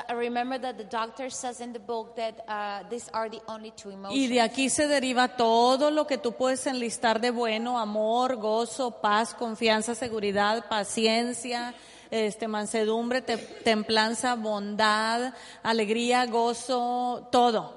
Remember 0.09 0.59
that 0.59 0.75
the 0.75 0.83
doctor 0.83 1.31
says 1.31 1.61
in 1.61 1.71
the 1.71 1.79
book 1.79 2.13
that 2.17 2.43
uh, 2.49 2.83
these 2.89 3.09
are 3.13 3.29
the 3.29 3.39
only 3.47 3.71
two 3.71 3.89
emotions. 3.89 4.19
Y 4.19 4.27
de 4.27 4.41
aquí 4.41 4.69
se 4.69 4.85
deriva 4.85 5.37
todo 5.37 5.91
lo 5.91 6.05
que 6.05 6.17
tú 6.17 6.33
puedes 6.33 6.67
enlistar 6.67 7.21
de 7.21 7.31
bueno, 7.31 7.79
amor, 7.79 8.35
gozo, 8.35 8.99
paz, 8.99 9.33
confianza, 9.33 9.95
seguridad, 9.95 10.65
paciencia, 10.67 11.73
este, 12.11 12.49
mansedumbre, 12.49 13.21
te- 13.21 13.37
templanza, 13.37 14.35
bondad, 14.35 15.33
alegría, 15.63 16.25
gozo, 16.25 17.29
todo. 17.31 17.73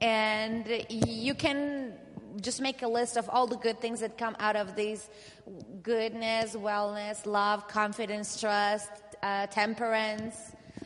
And 0.00 0.66
you 0.88 1.34
can 1.34 1.98
just 2.40 2.60
make 2.60 2.82
a 2.82 2.88
list 2.88 3.16
of 3.16 3.28
all 3.28 3.46
the 3.46 3.56
good 3.56 3.80
things 3.80 4.00
that 4.00 4.16
come 4.18 4.36
out 4.38 4.56
of 4.56 4.76
these 4.76 5.08
goodness, 5.82 6.54
wellness, 6.54 7.26
love, 7.26 7.68
confidence, 7.68 8.40
trust, 8.40 8.90
uh, 9.22 9.46
temperance, 9.46 10.34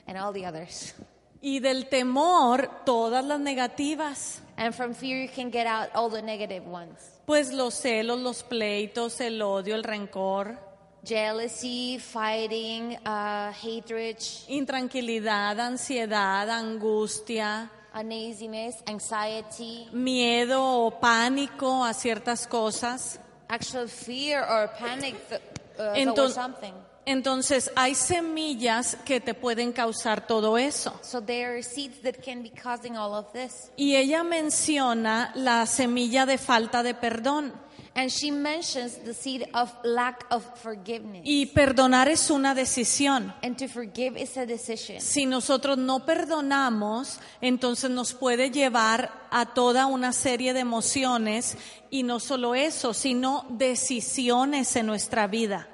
and 0.07 0.19
all 0.19 0.33
the 0.33 0.45
others. 0.45 0.95
Y 1.43 1.59
del 1.59 1.89
temor, 1.89 2.85
todas 2.85 3.25
las 3.25 3.41
negativas. 3.41 4.41
And 4.57 4.75
from 4.75 4.93
fear, 4.93 5.23
you 5.23 5.29
can 5.29 5.49
get 5.51 5.67
out 5.67 5.89
all 5.95 6.11
the 6.11 6.21
negative 6.21 6.67
ones 6.67 6.99
Pues 7.25 7.53
los 7.53 7.75
celos, 7.75 8.19
los 8.21 8.43
pleitos, 8.43 9.21
el 9.21 9.41
odio, 9.41 9.75
el 9.75 9.85
rencor, 9.85 10.59
jealousy, 11.05 11.99
fighting, 11.99 12.97
uh, 13.07 13.53
hatred, 13.53 14.17
intranquilidad, 14.49 15.61
ansiedad, 15.61 16.51
angustia, 16.51 17.71
uneasiness, 17.95 18.77
anxiety, 18.87 19.89
miedo 19.93 20.63
o 20.63 20.91
pánico 21.01 21.85
a 21.85 21.93
ciertas 21.95 22.47
cosas. 22.47 23.19
actual 23.49 23.89
fear 23.89 24.43
or 24.49 24.71
panic 24.79 25.17
th- 25.29 25.41
uh, 25.79 25.93
Enton- 25.97 26.15
towards 26.15 26.35
something. 26.35 26.73
Entonces 27.07 27.73
hay 27.75 27.95
semillas 27.97 28.97
que 29.05 29.21
te 29.21 29.35
pueden 29.35 29.73
causar 29.73 30.27
todo 30.27 30.57
eso. 30.59 30.93
So 31.03 31.21
there 31.21 31.47
are 31.55 31.63
seeds 31.63 32.03
that 32.03 32.23
can 32.25 32.43
be 32.43 32.51
causing 32.51 32.97
all 32.97 33.15
of 33.15 33.33
this. 33.33 33.71
Y 33.77 33.97
ella 33.97 34.23
menciona 34.23 35.33
la 35.35 35.67
semilla 35.67 36.27
de 36.27 36.39
falta 36.39 36.83
de 36.85 36.95
perdón. 36.95 37.53
And 38.01 38.11
she 38.11 38.31
mentions 38.31 38.97
the 39.05 39.13
seed 39.13 39.47
of 39.53 39.71
lack 39.85 40.25
of 40.31 40.43
forgiveness. 40.63 41.21
Y 41.23 41.45
perdonar 41.53 42.09
es 42.09 42.31
una 42.31 42.55
decisión. 42.55 43.35
And 43.43 43.59
to 43.59 43.69
forgive 43.69 44.17
is 44.17 44.39
a 44.39 44.47
decision. 44.47 45.03
Si 45.03 45.27
nosotros 45.27 45.77
no 45.77 46.07
perdonamos, 46.07 47.21
entonces 47.43 47.91
nos 47.91 48.15
puede 48.15 48.51
llevar 48.51 49.29
a 49.31 49.53
toda 49.53 49.85
una 49.85 50.15
serie 50.15 50.55
de 50.55 50.61
emociones 50.61 51.59
y 51.91 52.03
no 52.03 52.21
solo 52.21 52.55
eso, 52.55 52.95
sino 52.95 53.45
decisiones 53.51 54.75
en 54.77 54.87
nuestra 54.87 55.27
vida. 55.27 55.69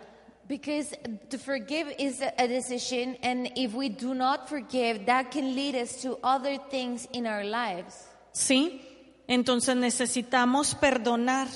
Because 0.49 0.99
to 1.31 1.39
forgive 1.39 1.95
is 1.97 2.21
a 2.23 2.49
decision, 2.49 3.17
and 3.23 3.53
if 3.55 3.73
we 3.73 3.89
do 3.89 4.15
not 4.15 4.49
forgive, 4.49 5.07
that 5.07 5.31
can 5.31 5.55
lead 5.55 5.77
us 5.77 6.03
to 6.03 6.19
other 6.25 6.59
things 6.71 7.07
in 7.12 7.29
our 7.29 7.45
lives. 7.45 8.09
¿Sí? 8.33 8.81
Entonces 9.29 9.77
necesitamos 9.77 10.75
perdonar. 10.75 11.47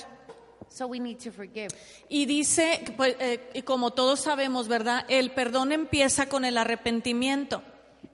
So 0.71 0.87
we 0.87 0.99
need 0.99 1.17
to 1.19 1.31
forgive. 1.31 1.69
Y 2.07 2.25
dice, 2.25 2.81
pues, 2.95 3.15
eh, 3.19 3.49
y 3.53 3.61
como 3.63 3.91
todos 3.91 4.21
sabemos, 4.21 4.69
¿verdad? 4.69 5.05
El 5.09 5.31
perdón 5.31 5.73
empieza 5.73 6.29
con 6.29 6.45
el 6.45 6.57
arrepentimiento. 6.57 7.61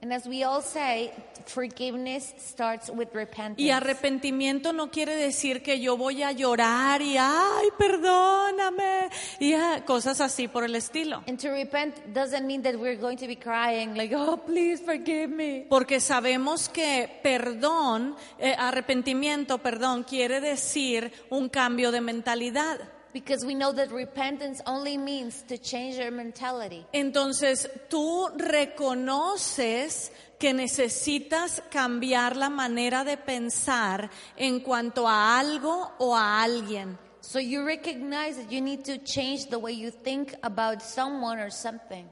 And 0.00 0.12
as 0.12 0.26
we 0.28 0.44
all 0.44 0.62
say, 0.62 1.12
forgiveness 1.46 2.32
starts 2.38 2.88
with 2.88 3.08
repentance. 3.14 3.60
Y 3.60 3.70
arrepentimiento 3.70 4.72
no 4.72 4.92
quiere 4.92 5.16
decir 5.16 5.60
que 5.60 5.80
yo 5.80 5.96
voy 5.96 6.22
a 6.22 6.30
llorar 6.30 7.02
y, 7.02 7.16
ay, 7.18 7.68
perdóname, 7.76 9.10
y 9.40 9.54
ah, 9.54 9.82
cosas 9.84 10.20
así 10.20 10.46
por 10.46 10.62
el 10.62 10.76
estilo. 10.76 11.24
And 11.26 11.38
to 11.40 11.50
repent 11.50 11.96
doesn't 12.12 12.46
mean 12.46 12.62
that 12.62 12.76
we're 12.76 12.96
going 12.96 13.16
to 13.18 13.26
be 13.26 13.34
crying 13.34 13.96
like, 13.96 14.14
oh, 14.14 14.36
please 14.36 14.80
forgive 14.80 15.30
me. 15.30 15.66
Porque 15.68 15.98
sabemos 15.98 16.68
que 16.68 17.20
perdón, 17.22 18.14
eh, 18.38 18.54
arrepentimiento, 18.56 19.58
perdón, 19.58 20.04
quiere 20.04 20.40
decir 20.40 21.12
un 21.30 21.48
cambio 21.48 21.90
de 21.90 22.00
mentalidad. 22.00 22.78
Because 23.12 23.44
we 23.44 23.54
know 23.54 23.72
that 23.72 23.90
repentance 23.90 24.60
only 24.66 24.98
means 24.98 25.42
to 25.48 25.58
change 25.58 25.96
your 25.96 26.10
mentality. 26.10 26.84
Entonces 26.92 27.68
tú 27.88 28.28
reconoces 28.36 30.12
que 30.38 30.52
necesitas 30.52 31.62
cambiar 31.70 32.36
la 32.36 32.50
manera 32.50 33.04
de 33.04 33.16
pensar 33.16 34.10
en 34.36 34.60
cuanto 34.60 35.08
a 35.08 35.38
algo 35.38 35.92
o 35.98 36.14
a 36.14 36.42
alguien. 36.42 36.98
So 37.20 37.38
you 37.40 37.64
recognize 37.66 38.36
that 38.36 38.50
you 38.50 38.60
need 38.60 38.84
to 38.84 38.98
change 38.98 39.46
the 39.50 39.58
way 39.58 39.72
you 39.72 39.90
think 39.90 40.34
about 40.42 40.82
someone 40.82 41.38
or 41.38 41.50
something. 41.50 42.08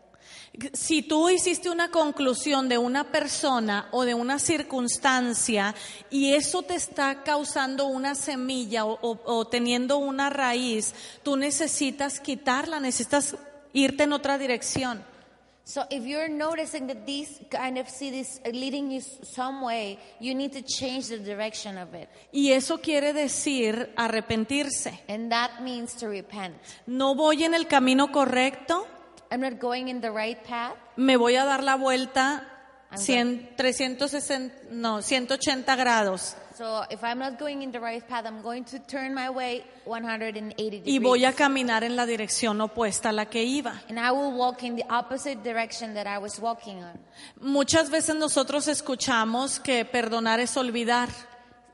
Si 0.72 1.02
tú 1.02 1.28
hiciste 1.28 1.68
una 1.68 1.90
conclusión 1.90 2.68
de 2.70 2.78
una 2.78 3.12
persona 3.12 3.88
o 3.92 4.04
de 4.06 4.14
una 4.14 4.38
circunstancia 4.38 5.74
y 6.10 6.32
eso 6.32 6.62
te 6.62 6.74
está 6.74 7.22
causando 7.22 7.86
una 7.86 8.14
semilla 8.14 8.86
o, 8.86 8.98
o- 9.02 9.20
o 9.24 9.46
teniendo 9.46 9.98
una 9.98 10.30
raíz, 10.30 10.94
tú 11.22 11.36
necesitas 11.36 12.20
quitarla, 12.20 12.80
necesitas 12.80 13.36
irte 13.74 14.04
en 14.04 14.12
otra 14.14 14.38
dirección. 14.38 15.04
So 15.64 15.84
if 15.90 16.04
you're 16.04 16.28
noticing 16.28 16.86
that 16.86 17.04
these 17.06 17.40
kind 17.50 17.76
of 17.76 17.88
seed 17.88 18.14
is 18.14 18.40
leading 18.52 18.88
you 18.92 19.00
some 19.00 19.62
way, 19.66 19.98
you 20.20 20.32
need 20.32 20.52
to 20.52 20.62
change 20.62 21.08
the 21.08 21.18
direction 21.18 21.76
of 21.76 21.92
it. 21.92 22.08
Y 22.32 22.52
eso 22.52 22.78
quiere 22.80 23.12
decir 23.12 23.92
arrepentirse. 23.96 25.00
And 25.08 25.28
that 25.30 25.60
means 25.60 25.94
to 25.96 26.08
repent. 26.08 26.54
No 26.86 27.16
voy 27.16 27.42
en 27.42 27.52
el 27.54 27.66
camino 27.66 28.12
correcto, 28.12 28.86
I'm 29.30 29.40
not 29.40 29.58
going 29.58 29.88
in 29.88 30.00
the 30.00 30.10
right 30.10 30.42
path. 30.44 30.74
me 30.96 31.16
voy 31.16 31.36
a 31.36 31.44
dar 31.44 31.62
la 31.62 31.76
vuelta 31.76 32.42
I'm 32.92 32.98
100, 33.00 33.56
360, 33.56 34.68
no, 34.70 35.00
180 35.00 35.76
grados 35.76 36.36
So 36.56 36.84
if 36.88 37.04
I'm 37.04 37.18
not 37.18 37.38
going 37.38 37.60
in 37.60 37.70
the 37.70 37.80
right 37.80 38.02
path, 38.08 38.24
I'm 38.24 38.40
going 38.40 38.64
to 38.66 38.78
turn 38.78 39.12
my 39.12 39.28
way 39.28 39.62
180 39.84 40.54
degrees. 40.70 40.86
y 40.86 40.98
voy 40.98 41.26
a 41.26 41.32
caminar 41.34 41.84
en 41.84 41.96
la 41.96 42.06
dirección 42.06 42.60
opuesta 42.62 43.10
a 43.10 43.12
la 43.12 43.26
que 43.26 43.42
iba. 43.44 43.82
and 43.90 43.98
I 43.98 44.10
will 44.12 44.32
walk 44.32 44.62
in 44.62 44.76
the 44.76 44.84
opposite 44.88 45.42
direction 45.42 45.92
that 45.94 46.06
I 46.06 46.16
was 46.18 46.38
walking 46.40 46.82
on. 46.82 46.98
Muchas 47.42 47.90
veces 47.90 48.14
nosotros 48.16 48.68
escuchamos 48.68 49.60
que 49.60 49.84
perdonar 49.84 50.40
es 50.40 50.56
olvidar 50.56 51.10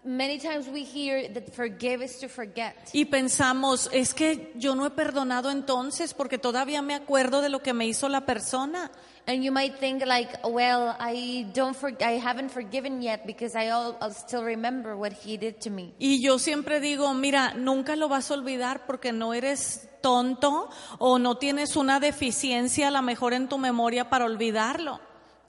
Many 0.04 0.38
times 0.38 0.66
we 0.66 0.82
hear 0.82 1.32
that 1.32 1.54
forgive 1.54 2.02
is 2.02 2.18
to 2.18 2.28
forget. 2.28 2.74
y 2.92 3.04
pensamos, 3.04 3.88
es 3.92 4.14
que 4.14 4.52
yo 4.56 4.74
no 4.74 4.84
he 4.84 4.90
perdonado 4.90 5.48
entonces 5.50 6.12
porque 6.12 6.38
todavía 6.38 6.82
me 6.82 6.94
acuerdo 6.94 7.40
de 7.40 7.48
lo 7.48 7.62
que 7.62 7.72
me 7.72 7.86
hizo 7.86 8.08
la 8.08 8.26
persona. 8.26 8.90
And 9.28 9.44
you 9.44 9.52
might 9.52 9.78
think 9.78 10.04
like, 10.04 10.40
well, 10.44 10.96
I 10.98 11.46
don't 11.54 11.76
for, 11.76 11.92
I 12.02 12.18
haven't 12.18 12.50
forgiven 12.50 13.00
yet 13.00 13.24
because 13.24 13.54
I 13.54 13.70
all, 13.70 13.96
I'll 14.00 14.12
still 14.12 14.42
remember 14.42 14.96
what 14.96 15.12
he 15.12 15.36
did 15.36 15.60
to 15.60 15.70
me. 15.70 15.94
Y 16.00 16.20
yo 16.20 16.40
siempre 16.40 16.80
digo, 16.80 17.14
mira, 17.14 17.54
nunca 17.54 17.94
lo 17.94 18.08
vas 18.08 18.32
a 18.32 18.34
olvidar 18.34 18.84
porque 18.86 19.12
no 19.12 19.34
eres 19.34 19.88
tonto 20.00 20.68
o 20.98 21.20
no 21.20 21.36
tienes 21.38 21.76
una 21.76 22.00
deficiencia 22.00 22.88
a 22.88 22.90
lo 22.90 23.02
mejor 23.02 23.34
en 23.34 23.48
tu 23.48 23.58
memoria 23.58 24.10
para 24.10 24.24
olvidarlo. 24.24 24.98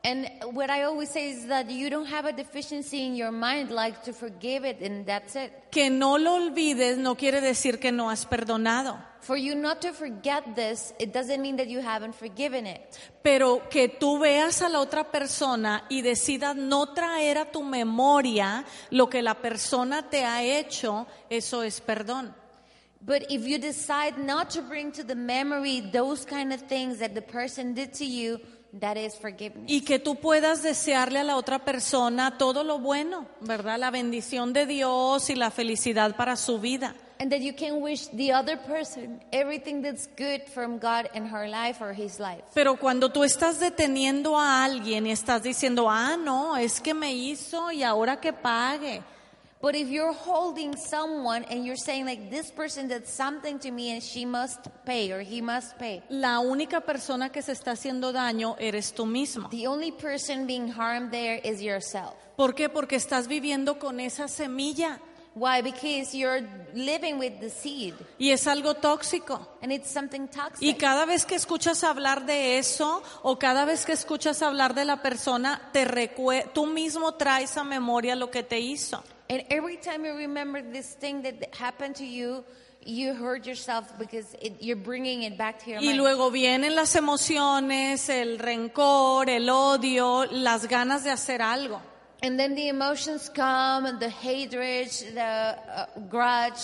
And 0.06 0.28
what 0.52 0.70
I 0.70 0.84
always 0.84 1.10
say 1.12 1.30
is 1.30 1.48
that 1.48 1.70
you 1.72 1.90
don't 1.90 2.08
have 2.08 2.26
a 2.26 2.34
deficiency 2.34 3.06
in 3.06 3.16
your 3.16 3.32
mind 3.32 3.72
like 3.72 4.04
to 4.04 4.12
forgive 4.12 4.66
it 4.66 4.82
and 4.82 5.06
that's 5.06 5.34
it. 5.38 5.52
Que 5.72 5.90
no 5.90 6.18
lo 6.18 6.36
olvides 6.36 6.98
no 6.98 7.16
quiere 7.16 7.40
decir 7.40 7.80
que 7.80 7.90
no 7.90 8.10
has 8.10 8.26
perdonado, 8.26 8.98
For 9.22 9.38
you 9.38 9.56
not 9.56 9.80
to 9.84 9.94
forget 9.94 10.56
this, 10.58 10.94
it 11.00 11.14
doesn't 11.14 11.42
mean 11.42 11.56
that 11.56 11.70
you 11.70 11.80
haven't 11.80 12.16
forgiven 12.16 12.68
it. 12.68 12.82
pero 13.24 13.62
que 13.70 13.88
tú 13.88 14.20
veas 14.20 14.62
a 14.62 14.68
la 14.68 14.82
otra 14.82 15.10
persona 15.10 15.86
y 15.90 16.02
decidas 16.02 16.58
no 16.58 16.88
traer 16.94 17.38
a 17.38 17.46
tu 17.50 17.64
memoria 17.64 18.66
lo 18.92 19.08
que 19.10 19.22
la 19.22 19.36
persona 19.36 20.10
te 20.10 20.26
ha 20.26 20.44
hecho, 20.44 21.08
eso 21.30 21.62
es 21.64 21.80
perdón. 21.80 22.36
But 23.00 23.24
if 23.30 23.48
you 23.48 23.58
decide 23.58 24.18
not 24.18 24.50
to 24.52 24.62
bring 24.62 24.92
to 24.94 25.04
the 25.06 25.16
memory 25.16 25.80
those 25.80 26.26
kind 26.26 26.52
of 26.52 26.62
things 26.68 27.00
that 27.00 27.14
the 27.16 27.22
person 27.22 27.74
did 27.74 27.94
to 27.96 28.06
you, 28.06 28.40
that 28.80 28.98
is 28.98 29.16
forgiveness. 29.16 29.70
Y 29.72 29.82
que 29.82 30.00
tú 30.00 30.16
puedas 30.16 30.64
desearle 30.64 31.20
a 31.20 31.24
la 31.24 31.38
otra 31.38 31.60
persona 31.60 32.38
todo 32.38 32.64
lo 32.64 32.80
bueno, 32.80 33.28
¿verdad? 33.42 33.78
La 33.80 33.92
bendición 33.92 34.54
de 34.54 34.66
Dios 34.66 35.30
y 35.30 35.36
la 35.36 35.52
felicidad 35.52 36.16
para 36.16 36.36
su 36.36 36.60
vida. 36.60 36.96
And 37.20 37.32
that 37.32 37.42
you 37.42 37.54
can 37.54 37.82
wish 37.82 38.10
the 38.10 38.34
other 38.34 38.58
person 38.58 39.22
everything 39.32 39.82
that's 39.82 40.10
good 40.18 40.42
from 40.54 40.80
God 40.80 41.08
in 41.14 41.26
her 41.28 41.48
life 41.48 41.82
or 41.82 41.94
his 41.94 42.20
life. 42.20 42.44
Pero 42.54 42.76
cuando 42.76 43.10
tú 43.10 43.24
estás 43.24 43.60
deteniendo 43.60 44.38
a 44.38 44.64
alguien 44.64 45.08
y 45.08 45.12
estás 45.12 45.44
diciendo, 45.44 45.90
ah, 45.90 46.18
no, 46.18 46.58
es 46.58 46.82
que 46.82 46.94
me 46.94 47.14
hizo 47.14 47.72
y 47.72 47.84
ahora 47.84 48.20
que 48.20 48.34
pague. 48.34 49.04
But 49.64 49.76
if 49.76 49.88
you're 49.88 50.12
holding 50.12 50.76
someone 50.76 51.46
and 51.50 51.66
you're 51.66 51.78
saying 51.78 52.06
like 52.06 52.30
this 52.30 52.52
person 52.52 52.90
did 52.90 53.08
something 53.08 53.60
to 53.60 53.72
me 53.72 53.94
and 53.94 54.04
she 54.04 54.26
must 54.26 54.60
pay 54.86 55.10
or 55.14 55.22
he 55.22 55.42
must 55.42 55.78
pay, 55.78 56.04
La 56.10 56.42
única 56.42 56.82
persona 56.82 57.30
que 57.30 57.42
se 57.42 57.54
está 57.54 57.72
haciendo 57.72 58.12
daño 58.12 58.58
eres 58.60 58.94
tú 58.94 59.06
mismo. 59.06 59.50
the 59.52 59.66
only 59.68 59.94
person 59.94 60.46
being 60.46 60.68
harmed 60.68 61.12
there 61.12 61.40
is 61.46 61.62
yourself. 61.62 62.14
¿Por 62.36 62.56
qué? 62.56 62.68
Porque 62.68 62.98
estás 62.98 63.30
viviendo 63.30 63.80
con 63.80 64.02
esa 64.02 64.28
semilla 64.28 65.00
Why? 65.36 65.62
Because 65.64 66.14
you're 66.14 66.46
living 66.76 67.18
with 67.18 67.40
the 67.40 67.50
seed 67.50 67.94
y 68.20 68.32
es 68.32 68.46
algo 68.48 68.76
tóxico. 68.76 69.48
and 69.62 69.72
it's 69.72 69.90
something 69.90 70.28
toxic. 70.28 70.62
Y 70.62 70.74
cada 70.74 71.06
vez 71.06 71.26
que 71.26 71.36
escuchas 71.36 71.86
hablar 71.86 72.26
de 72.26 72.58
eso 72.58 73.02
o 73.22 73.40
cada 73.40 73.64
vez 73.64 73.86
que 73.86 73.94
escuchas 73.94 74.42
hablar 74.42 74.76
de 74.76 74.84
la 74.84 75.02
persona, 75.02 75.70
te 75.72 75.86
tú 76.54 76.66
mismo 76.66 77.14
traes 77.14 77.56
a 77.56 77.64
memoria 77.64 78.18
lo 78.18 78.30
que 78.30 78.44
te 78.44 78.60
hizo. 78.60 79.02
And 79.30 79.44
every 79.50 79.78
time 79.78 80.06
you 80.06 80.14
remember 80.14 80.62
this 80.62 80.94
thing 80.96 81.24
that 81.24 81.56
happened 81.56 81.96
to 81.96 82.06
you, 82.06 82.44
you 82.86 83.14
hurt 83.14 83.46
yourself 83.46 83.98
because 83.98 84.36
it, 84.42 84.58
you're 84.60 84.76
bringing 84.76 85.24
it 85.24 85.38
back 85.38 85.64
to 85.64 85.72
your 85.72 85.82
Y 85.82 85.94
luego 85.94 86.30
vienen 86.32 86.76
las 86.76 86.96
emociones, 86.96 88.10
el 88.10 88.38
rencor, 88.40 89.30
el 89.30 89.50
odio, 89.50 90.26
las 90.26 90.68
ganas 90.68 91.04
de 91.04 91.12
hacer 91.12 91.42
algo. 91.42 91.82
And 92.22 92.40
then 92.40 92.56
the 92.56 92.70
emotions 92.70 93.30
come, 93.30 94.00
the 94.00 94.10
hatred, 94.10 94.88
the 95.14 95.22
uh, 95.22 95.86
grudge. 96.10 96.62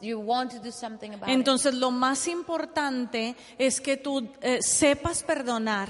You 0.00 0.18
want 0.18 0.50
to 0.50 0.58
do 0.58 0.72
something 0.72 1.14
about 1.14 1.28
it. 1.28 1.32
Entonces 1.32 1.74
lo 1.74 1.92
más 1.92 2.26
importante 2.26 3.36
es 3.56 3.80
que 3.80 3.96
tú 3.96 4.28
eh, 4.40 4.58
sepas 4.62 5.22
perdonar, 5.22 5.88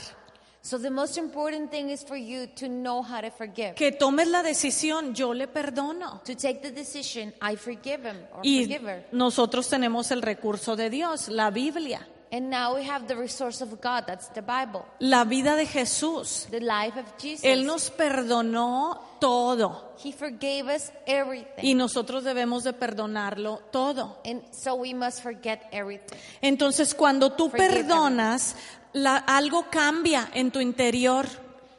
So 0.67 0.79
the 0.81 0.91
most 0.91 1.17
important 1.17 1.71
thing 1.71 1.91
is 1.91 2.03
for 2.03 2.17
you 2.17 2.49
to 2.57 2.67
know 2.69 3.01
how 3.01 3.21
to 3.21 3.31
forgive. 3.31 3.77
que 3.77 3.93
tomes 3.93 4.27
la 4.27 4.43
decisión, 4.43 5.15
yo 5.15 5.33
le 5.33 5.47
perdono. 5.47 6.23
To 6.25 6.35
take 6.35 6.61
the 6.61 6.73
decision, 6.73 7.33
I 7.41 7.55
forgive 7.55 8.03
him 8.05 8.17
or 8.35 8.41
Y 8.43 8.65
forgive 8.65 8.83
her. 8.83 9.05
nosotros 9.13 9.69
tenemos 9.69 10.11
el 10.11 10.23
recurso 10.23 10.75
de 10.75 10.91
Dios, 10.91 11.29
la 11.29 11.51
Biblia, 11.51 12.01
And 12.33 12.51
now 12.51 12.75
we 12.75 12.83
have 12.83 13.07
the 13.07 13.15
resource 13.15 13.63
of 13.63 13.81
God, 13.81 14.05
that's 14.09 14.27
the 14.31 14.43
Bible, 14.43 14.85
la 14.99 15.23
vida 15.23 15.55
de 15.55 15.67
Jesús. 15.67 16.49
the 16.51 16.59
life 16.59 16.99
of 16.99 17.07
Jesus. 17.17 17.45
Él 17.45 17.65
nos 17.65 17.89
perdonó 17.91 19.01
todo 19.21 19.95
He 20.03 20.11
forgave 20.11 20.69
us 20.75 20.91
everything. 21.07 21.63
y 21.63 21.75
nosotros 21.75 22.25
debemos 22.25 22.65
de 22.65 22.73
perdonarlo 22.73 23.61
todo. 23.71 24.19
and 24.25 24.43
so 24.51 24.75
we 24.75 24.93
must 24.93 25.23
forget 25.23 25.69
everything. 25.71 26.19
Entonces 26.43 26.93
cuando 26.97 27.31
tú 27.31 27.49
Forgive 27.49 27.85
perdonas, 27.85 28.57
la- 28.97 29.19
algo 29.27 29.67
cambia 29.71 30.31
en 30.35 30.51
tu 30.51 30.59
interior. 30.61 31.27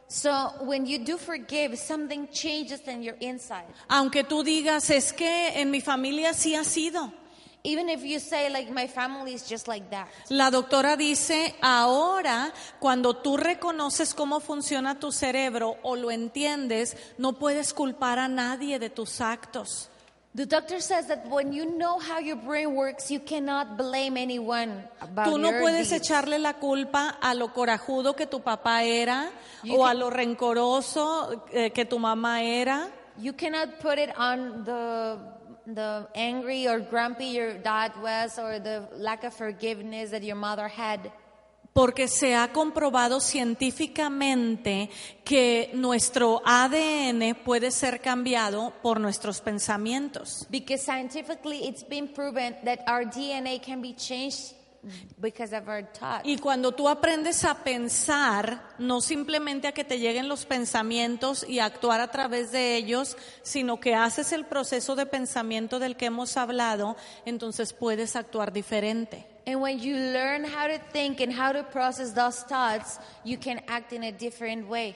So 0.07 0.53
when 0.61 0.85
you 0.85 0.99
do 0.99 1.17
forgive, 1.17 1.75
something 1.75 2.27
changes 2.31 2.87
in 2.87 3.03
your 3.03 3.17
inside. 3.19 3.65
Aunque 3.89 4.23
tú 4.23 4.43
digas, 4.43 4.89
es 4.89 5.11
que 5.11 5.59
en 5.59 5.69
mi 5.69 5.81
familia 5.81 6.33
sí 6.33 6.55
ha 6.55 6.63
sido. 6.63 7.11
Even 7.63 7.89
if 7.89 8.01
you 8.03 8.19
say, 8.19 8.49
like, 8.49 8.71
my 8.71 8.87
family 8.87 9.33
is 9.33 9.43
just 9.49 9.67
like 9.67 9.89
that. 9.89 10.07
La 10.29 10.49
doctora 10.51 10.95
dice, 10.95 11.55
ahora 11.61 12.53
cuando 12.79 13.15
tú 13.17 13.35
reconoces 13.35 14.13
cómo 14.13 14.39
funciona 14.39 14.99
tu 14.99 15.11
cerebro 15.11 15.75
o 15.83 15.97
lo 15.97 16.09
entiendes, 16.09 16.95
no 17.17 17.33
puedes 17.33 17.73
culpar 17.73 18.19
a 18.19 18.29
nadie 18.29 18.79
de 18.79 18.89
tus 18.89 19.19
actos. 19.19 19.89
The 20.37 20.45
doctor 20.45 20.79
says 20.79 21.07
that 21.07 21.25
when 21.27 21.51
you 21.51 21.65
know 21.65 21.97
how 21.97 22.19
your 22.19 22.35
brain 22.35 22.75
works, 22.75 23.09
you 23.09 23.19
cannot 23.19 23.75
blame 23.75 24.17
anyone 24.17 24.83
about 25.01 25.25
Tú 25.33 25.39
no 25.41 25.49
your 25.49 25.61
puedes 25.61 25.89
deeds. 25.89 25.93
echarle 26.07 26.37
la 26.37 26.53
culpa 26.53 27.17
a 27.19 27.33
lo 27.33 27.47
corajudo 27.47 28.15
que 28.15 28.27
tu 28.27 28.39
papá 28.41 28.83
era 28.83 29.31
You 29.63 29.79
o 29.79 29.83
a 29.83 29.87
can- 29.89 29.99
lo 29.99 30.09
rencoroso 30.11 31.43
eh, 31.51 31.71
que 31.71 31.85
tu 31.85 31.97
mamá 31.97 32.43
era. 32.43 32.87
You 33.17 33.33
cannot 33.33 33.79
put 33.79 33.97
it 33.97 34.11
on 34.15 34.63
the 34.63 35.17
the 35.73 36.07
angry 36.15 36.67
or 36.67 36.79
grumpy 36.81 37.33
your 37.35 37.53
dad 37.57 37.91
was 38.01 38.37
or 38.37 38.59
the 38.59 38.87
lack 38.95 39.23
of 39.23 39.33
forgiveness 39.33 40.11
that 40.11 40.21
your 40.23 40.35
mother 40.37 40.67
had. 40.67 41.11
Porque 41.77 42.07
se 42.07 42.33
ha 42.33 42.51
comprobado 42.51 43.19
científicamente 43.19 44.89
que 45.23 45.69
nuestro 45.75 46.41
ADN 46.43 47.35
puede 47.45 47.69
ser 47.69 48.01
cambiado 48.01 48.73
por 48.81 48.99
nuestros 48.99 49.41
pensamientos. 49.41 50.47
Because 50.49 50.83
scientifically 50.83 51.67
it's 51.67 51.87
been 51.87 52.07
proven 52.07 52.55
that 52.65 52.79
our 52.89 53.05
DNA 53.05 53.61
can 53.63 53.79
be 53.79 53.93
changed 53.93 54.55
because 55.19 55.55
of 55.55 55.67
our 55.67 55.85
thoughts. 55.93 56.23
Y 56.23 56.37
cuando 56.39 56.71
tú 56.71 56.89
aprendes 56.89 57.45
a 57.45 57.63
pensar, 57.63 58.59
no 58.79 58.99
simplemente 58.99 59.67
a 59.67 59.71
que 59.71 59.83
te 59.83 59.99
lleguen 59.99 60.27
los 60.27 60.47
pensamientos 60.47 61.45
y 61.47 61.59
a 61.59 61.65
actuar 61.65 62.01
a 62.01 62.09
través 62.09 62.51
de 62.51 62.75
ellos, 62.75 63.17
sino 63.43 63.79
que 63.79 63.93
haces 63.93 64.31
el 64.31 64.47
proceso 64.47 64.95
de 64.95 65.05
pensamiento 65.05 65.77
del 65.77 65.95
que 65.95 66.07
hemos 66.07 66.37
hablado, 66.37 66.97
entonces 67.23 67.71
puedes 67.73 68.15
actuar 68.15 68.51
diferente. 68.51 69.36
And 69.47 69.61
when 69.61 69.79
you 69.79 69.95
learn 69.95 70.43
how 70.43 70.67
to 70.67 70.77
think 70.91 71.21
and 71.21 71.31
how 71.33 71.53
to 71.53 71.63
process 71.63 72.13
those 72.13 72.43
thoughts, 72.47 72.99
you 73.23 73.37
can 73.39 73.61
act 73.69 73.93
in 73.93 74.03
a 74.03 74.11
different 74.11 74.67
way. 74.67 74.93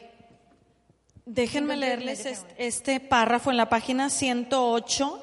Déjenme 1.25 1.77
leerles 1.77 2.25
es- 2.25 2.45
este 2.57 2.99
párrafo 2.99 3.49
en 3.51 3.55
la 3.55 3.69
página 3.69 4.09
108. 4.09 5.21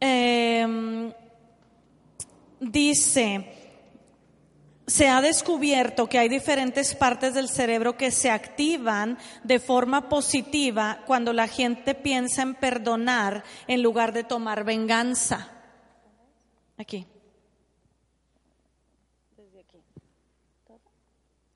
Em, 0.00 1.12
dice, 2.58 3.44
se 4.86 5.06
ha 5.08 5.20
descubierto 5.20 6.08
que 6.08 6.18
hay 6.18 6.28
diferentes 6.28 6.96
partes 6.96 7.34
del 7.34 7.48
cerebro 7.48 7.96
que 7.96 8.10
se 8.10 8.30
activan 8.30 9.16
de 9.44 9.60
forma 9.60 10.08
positiva 10.08 11.02
cuando 11.06 11.32
la 11.32 11.46
gente 11.46 11.94
piensa 11.94 12.42
en 12.42 12.56
perdonar 12.56 13.44
en 13.68 13.80
lugar 13.82 14.12
de 14.12 14.24
tomar 14.24 14.64
venganza. 14.64 15.50
Aquí. 16.76 17.06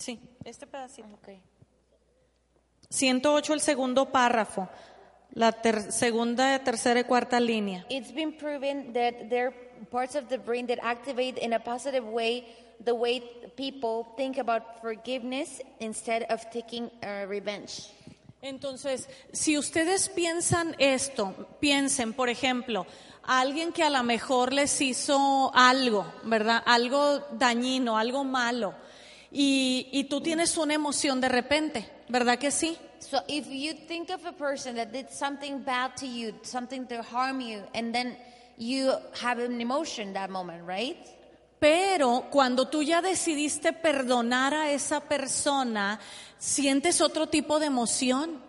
Sí, 0.02 0.18
este 0.44 0.66
pedacito. 0.66 1.08
108 2.88 3.54
el 3.54 3.60
segundo 3.60 4.10
párrafo, 4.10 4.68
la 5.32 5.52
ter- 5.52 5.92
segunda, 5.92 6.58
tercera 6.64 6.98
y 6.98 7.04
cuarta 7.04 7.38
línea. 7.38 7.86
It's 7.88 8.12
been 8.12 8.36
proven 8.36 8.92
that 8.94 9.28
there 9.30 9.46
are 9.46 9.54
parts 9.92 10.16
of 10.16 10.28
the 10.28 10.38
brain 10.38 10.66
that 10.66 10.80
activate 10.82 11.38
in 11.40 11.52
a 11.52 11.60
positive 11.60 12.04
way 12.04 12.44
the 12.84 12.92
way 12.92 13.22
people 13.56 14.12
think 14.16 14.38
about 14.38 14.80
forgiveness 14.80 15.62
instead 15.78 16.24
of 16.30 16.50
taking 16.50 16.90
uh, 17.04 17.24
revenge. 17.28 17.88
Entonces, 18.40 19.08
si 19.32 19.56
ustedes 19.56 20.08
piensan 20.08 20.74
esto, 20.80 21.32
piensen, 21.60 22.12
por 22.12 22.28
ejemplo, 22.28 22.86
a 23.22 23.38
alguien 23.38 23.72
que 23.72 23.84
a 23.84 23.90
lo 23.90 24.02
mejor 24.02 24.52
les 24.52 24.80
hizo 24.80 25.52
algo, 25.54 26.04
¿verdad? 26.24 26.60
Algo 26.66 27.20
dañino, 27.38 27.96
algo 27.96 28.24
malo, 28.24 28.74
y, 29.32 29.88
y 29.92 30.04
tú 30.04 30.20
tienes 30.20 30.56
una 30.56 30.74
emoción 30.74 31.20
de 31.20 31.28
repente, 31.28 31.88
¿verdad 32.08 32.38
que 32.38 32.50
sí? 32.50 32.76
So 33.00 33.18
if 33.26 33.48
you 33.48 33.74
think 33.88 34.10
of 34.10 34.24
a 34.26 34.32
person 34.32 34.76
that 34.76 34.92
did 34.92 35.08
something 35.10 35.64
bad 35.64 35.96
to 35.96 36.06
you, 36.06 36.34
something 36.42 36.86
to 36.86 37.02
harm 37.02 37.40
you, 37.40 37.62
and 37.74 37.92
then 37.92 38.16
you 38.56 38.92
have 39.20 39.38
an 39.38 39.60
emotion 39.60 40.12
that 40.12 40.30
moment, 40.30 40.62
right? 40.66 40.96
Pero 41.58 42.28
cuando 42.30 42.68
tú 42.68 42.82
ya 42.82 43.00
decidiste 43.00 43.72
perdonar 43.72 44.52
a 44.52 44.70
esa 44.72 45.00
persona, 45.00 45.98
sientes 46.38 47.00
otro 47.00 47.28
tipo 47.28 47.58
de 47.58 47.66
emoción. 47.66 48.40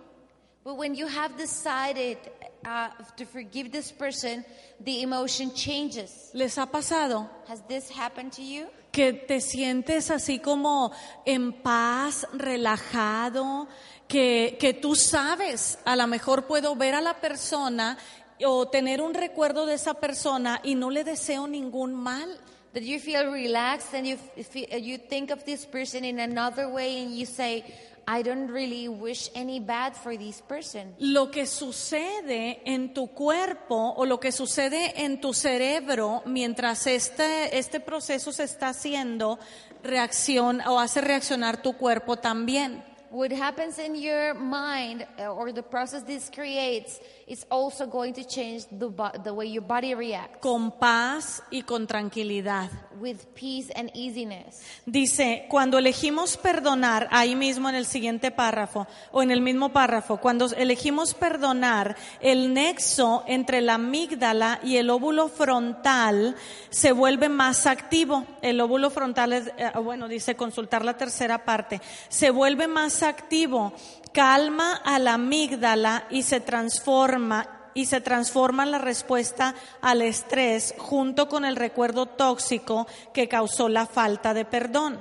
But 0.63 0.77
when 0.77 0.95
you 0.95 1.07
have 1.07 1.37
decided 1.37 2.17
uh, 2.65 2.89
to 3.17 3.25
forgive 3.25 3.71
this 3.71 3.91
person, 3.91 4.43
the 4.79 5.01
emotion 5.01 5.53
changes. 5.53 6.31
¿Les 6.33 6.57
ha 6.57 6.65
pasado? 6.65 7.29
Has 7.47 7.61
this 7.67 7.89
happened 7.89 8.33
to 8.33 8.41
you? 8.43 8.67
que 8.93 9.11
te 9.11 9.41
sientes 9.41 10.11
así 10.11 10.37
como 10.37 10.91
en 11.25 11.51
paz, 11.51 12.27
relajado, 12.31 13.67
que, 14.07 14.55
que 14.59 14.75
tú 14.75 14.95
sabes, 14.95 15.79
a 15.83 15.95
lo 15.95 16.05
mejor 16.05 16.45
puedo 16.45 16.75
ver 16.75 16.93
a 16.93 17.01
la 17.01 17.15
persona 17.19 17.97
o 18.45 18.67
tener 18.67 19.01
un 19.01 19.15
recuerdo 19.15 19.65
de 19.65 19.73
esa 19.73 19.95
persona 19.95 20.61
y 20.63 20.75
no 20.75 20.91
le 20.91 21.03
deseo 21.03 21.47
ningún 21.47 21.95
mal. 21.95 22.39
That 22.73 22.83
you 22.83 22.99
feel 22.99 23.31
relaxed 23.31 23.93
and 23.93 24.05
you, 24.05 24.17
feel, 24.17 24.67
you 24.77 24.97
think 24.97 25.31
of 25.31 25.43
this 25.43 25.65
person 25.65 26.03
in 26.03 26.19
another 26.19 26.67
way 26.67 27.03
and 27.03 27.15
you 27.15 27.25
say, 27.25 27.63
I 28.05 28.21
don't 28.21 28.51
really 28.51 28.87
wish 28.87 29.29
any 29.33 29.59
bad 29.59 29.95
for 29.95 30.17
this 30.17 30.41
person. 30.41 30.95
Lo 30.99 31.31
que 31.31 31.45
sucede 31.45 32.61
en 32.65 32.93
tu 32.93 33.07
cuerpo 33.07 33.93
o 33.95 34.05
lo 34.05 34.19
que 34.19 34.31
sucede 34.31 35.03
en 35.03 35.21
tu 35.21 35.33
cerebro 35.33 36.21
mientras 36.25 36.85
este, 36.87 37.57
este 37.57 37.79
proceso 37.79 38.31
se 38.31 38.43
está 38.43 38.69
haciendo, 38.69 39.39
reacciona 39.83 40.69
o 40.71 40.79
hace 40.79 41.01
reaccionar 41.01 41.61
tu 41.61 41.73
cuerpo 41.73 42.17
también. 42.17 42.83
What 43.11 43.31
happens 43.31 43.77
in 43.77 43.95
your 43.95 44.33
mind 44.33 45.05
uh, 45.19 45.27
or 45.27 45.53
the 45.53 45.61
process 45.61 46.03
this 46.03 46.31
creates 46.33 46.99
is 47.27 47.45
also 47.49 47.87
going 47.87 48.13
to 48.13 48.23
change 48.23 48.65
the, 48.69 48.89
the 49.23 49.33
way 49.33 49.47
your 49.47 49.65
body 49.65 49.93
reacts 49.93 50.39
con 50.39 50.71
paz 50.71 51.41
y 51.51 51.63
con 51.63 51.87
tranquilidad. 51.87 52.69
with 52.99 53.17
peace 53.33 53.71
and 53.75 53.91
easiness. 53.93 54.61
Dice, 54.85 55.45
cuando 55.49 55.77
elegimos 55.77 56.37
perdonar, 56.37 57.07
ahí 57.11 57.35
mismo 57.35 57.69
en 57.69 57.75
el 57.75 57.85
siguiente 57.85 58.31
párrafo, 58.31 58.87
o 59.11 59.21
en 59.21 59.31
el 59.31 59.41
mismo 59.41 59.73
párrafo, 59.73 60.17
cuando 60.17 60.47
elegimos 60.55 61.13
perdonar, 61.13 61.95
el 62.21 62.53
nexo 62.53 63.23
entre 63.27 63.61
la 63.61 63.75
amígdala 63.75 64.59
y 64.63 64.77
el 64.77 64.89
óvulo 64.89 65.27
frontal 65.27 66.35
se 66.69 66.91
vuelve 66.91 67.29
más 67.29 67.65
activo. 67.65 68.25
El 68.41 68.61
óvulo 68.61 68.89
frontal 68.89 69.33
es, 69.33 69.51
eh, 69.57 69.71
bueno, 69.83 70.07
dice 70.07 70.35
consultar 70.35 70.85
la 70.85 70.97
tercera 70.97 71.43
parte, 71.43 71.81
se 72.09 72.29
vuelve 72.31 72.67
más 72.67 73.03
activo, 73.03 73.73
calma 74.13 74.75
a 74.75 74.99
la 74.99 75.15
amígdala 75.15 76.07
y 76.09 76.23
se 76.23 76.39
transforma 76.39 77.71
y 77.73 77.87
se 77.87 78.01
transforma 78.01 78.65
la 78.65 78.77
respuesta 78.77 79.55
al 79.81 80.01
estrés 80.01 80.75
junto 80.77 81.27
con 81.27 81.43
el 81.43 81.55
recuerdo 81.55 82.05
tóxico 82.05 82.87
que 83.13 83.27
causó 83.27 83.67
la 83.67 83.85
falta 83.85 84.33
de 84.33 84.45
perdón. 84.45 84.99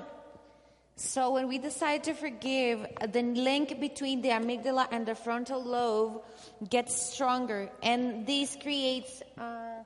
So 0.96 1.30
when 1.30 1.48
we 1.48 1.58
decide 1.58 2.02
to 2.04 2.14
forgive, 2.14 2.86
the 3.12 3.22
link 3.22 3.80
between 3.80 4.22
the 4.22 4.30
amygdala 4.30 4.88
and 4.90 5.06
the 5.06 5.14
frontal 5.14 5.62
lobe 5.62 6.22
gets 6.70 7.12
stronger, 7.12 7.70
and 7.82 8.26
this 8.26 8.56
creates 8.56 9.22
uh, 9.36 9.82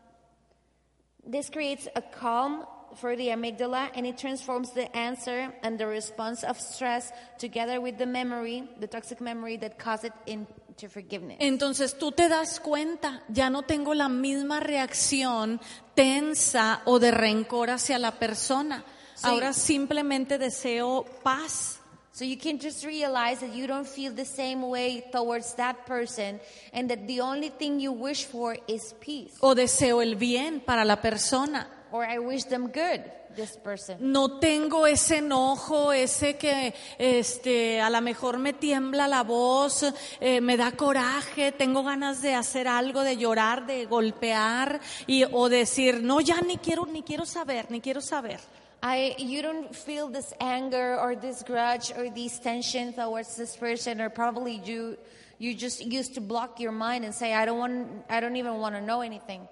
this 1.24 1.48
creates 1.48 1.88
a 1.96 2.02
calm 2.02 2.66
for 2.96 3.16
the 3.16 3.28
amygdala, 3.28 3.90
and 3.94 4.06
it 4.06 4.18
transforms 4.18 4.72
the 4.72 4.94
answer 4.96 5.52
and 5.62 5.78
the 5.78 5.86
response 5.86 6.44
of 6.44 6.58
stress 6.58 7.12
together 7.38 7.80
with 7.80 7.98
the 7.98 8.06
memory, 8.06 8.68
the 8.80 8.86
toxic 8.86 9.20
memory 9.20 9.56
that 9.58 9.78
caused 9.78 10.04
it 10.04 10.12
into 10.26 10.88
forgiveness. 10.88 11.38
Entonces 11.40 11.98
tú 11.98 12.12
te 12.12 12.28
das 12.28 12.60
cuenta, 12.60 13.22
ya 13.28 13.50
no 13.50 13.62
tengo 13.62 13.94
la 13.94 14.08
misma 14.08 14.60
reacción 14.60 15.60
tensa 15.94 16.82
o 16.84 16.98
de 16.98 17.10
rencor 17.10 17.70
hacia 17.70 17.98
la 17.98 18.12
persona. 18.12 18.84
Sí. 19.14 19.26
Ahora 19.26 19.52
simplemente 19.52 20.38
deseo 20.38 21.04
paz. 21.22 21.80
So 22.12 22.24
you 22.24 22.38
can 22.38 22.58
just 22.58 22.82
realize 22.82 23.40
that 23.40 23.54
you 23.54 23.66
don't 23.66 23.86
feel 23.86 24.14
the 24.14 24.24
same 24.24 24.62
way 24.62 25.04
towards 25.12 25.54
that 25.56 25.84
person, 25.86 26.40
and 26.72 26.88
that 26.88 27.06
the 27.06 27.20
only 27.20 27.50
thing 27.50 27.78
you 27.78 27.92
wish 27.92 28.24
for 28.24 28.56
is 28.66 28.94
peace. 29.00 29.34
o 29.40 29.54
deseo 29.54 30.00
el 30.00 30.14
bien 30.14 30.60
para 30.60 30.84
la 30.86 30.96
persona. 30.96 31.68
Or 31.92 32.04
I 32.04 32.18
wish 32.18 32.44
them 32.44 32.66
good, 32.66 33.04
this 33.36 33.56
person. 33.56 33.98
No 34.00 34.40
tengo 34.40 34.86
ese 34.86 35.18
enojo, 35.18 35.92
ese 35.92 36.36
que 36.36 36.74
este, 36.98 37.80
a 37.80 37.88
lo 37.90 38.00
mejor 38.00 38.38
me 38.38 38.52
tiembla 38.52 39.06
la 39.06 39.22
voz, 39.22 39.84
eh, 40.20 40.40
me 40.40 40.56
da 40.56 40.72
coraje, 40.72 41.52
tengo 41.52 41.84
ganas 41.84 42.22
de 42.22 42.34
hacer 42.34 42.66
algo, 42.66 43.02
de 43.02 43.16
llorar, 43.16 43.66
de 43.66 43.86
golpear 43.86 44.80
y, 45.06 45.24
o 45.30 45.48
decir, 45.48 46.02
no, 46.02 46.20
ya 46.20 46.40
ni 46.40 46.56
quiero, 46.58 46.86
ni 46.86 47.02
quiero 47.02 47.24
saber, 47.24 47.70
ni 47.70 47.80
quiero 47.80 48.00
saber. 48.00 48.40
I, 48.82 49.14
you 49.18 49.42
don't 49.42 49.74
feel 49.74 50.08
this 50.08 50.34
anger 50.40 50.98
or 50.98 51.16
this 51.16 51.42
grudge 51.42 51.92
or 51.96 52.10
this 52.10 52.38
tension 52.40 52.92
towards 52.92 53.36
this 53.36 53.56
person, 53.56 54.00
or 54.00 54.10
probably 54.10 54.60
you, 54.64 54.96
you 55.38 55.54
just 55.54 55.84
used 55.84 56.14
to 56.14 56.20
block 56.20 56.58
your 56.58 56.72
mind 56.72 57.04
and 57.04 57.14
say, 57.14 57.32
I 57.32 57.46
don't 57.46 57.58
want, 57.58 57.88
I 58.10 58.20
don't 58.20 58.36
even 58.36 58.54
want 58.58 58.74
to 58.74 58.80
know 58.80 59.02
anything. 59.02 59.48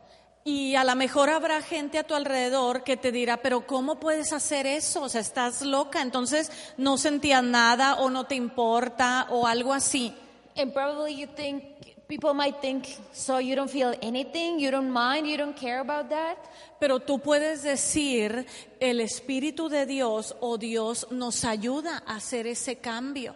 Y 0.47 0.75
a 0.75 0.85
lo 0.85 0.95
mejor 0.95 1.31
habrá 1.31 1.63
gente 1.63 1.99
a 1.99 2.05
tu 2.05 2.15
alrededor 2.15 2.85
que 2.85 2.99
te 2.99 3.11
dirá, 3.11 3.39
pero 3.39 3.67
¿cómo 3.67 3.99
puedes 3.99 4.31
hacer 4.35 4.67
eso? 4.67 5.03
O 5.05 5.09
sea, 5.09 5.23
estás 5.23 5.63
loca, 5.63 6.03
entonces 6.03 6.53
no 6.77 6.99
sentías 6.99 7.43
nada 7.43 7.95
o 7.95 8.11
no 8.11 8.27
te 8.27 8.35
importa 8.35 9.27
o 9.31 9.47
algo 9.47 9.73
así. 9.73 10.13
And 10.57 10.75
probably 10.75 11.17
you 11.17 11.27
think, 11.35 11.65
people 12.09 12.35
might 12.35 12.61
think, 12.61 12.85
so 13.15 13.41
you 13.41 13.57
don't 13.57 13.71
feel 13.71 13.97
anything, 14.03 14.59
you 14.59 14.71
don't 14.71 14.91
mind, 14.91 15.27
you 15.27 15.39
don't 15.39 15.57
care 15.57 15.81
about 15.81 16.11
that. 16.11 16.37
Pero 16.79 17.01
tú 17.01 17.21
puedes 17.21 17.63
decir, 17.63 18.47
el 18.81 19.01
Espíritu 19.01 19.71
de 19.71 19.87
Dios 19.87 20.37
o 20.41 20.59
Dios 20.59 21.07
nos 21.11 21.47
ayuda 21.47 22.03
a 22.07 22.17
hacer 22.17 22.47
ese 22.47 22.77
cambio. 22.77 23.35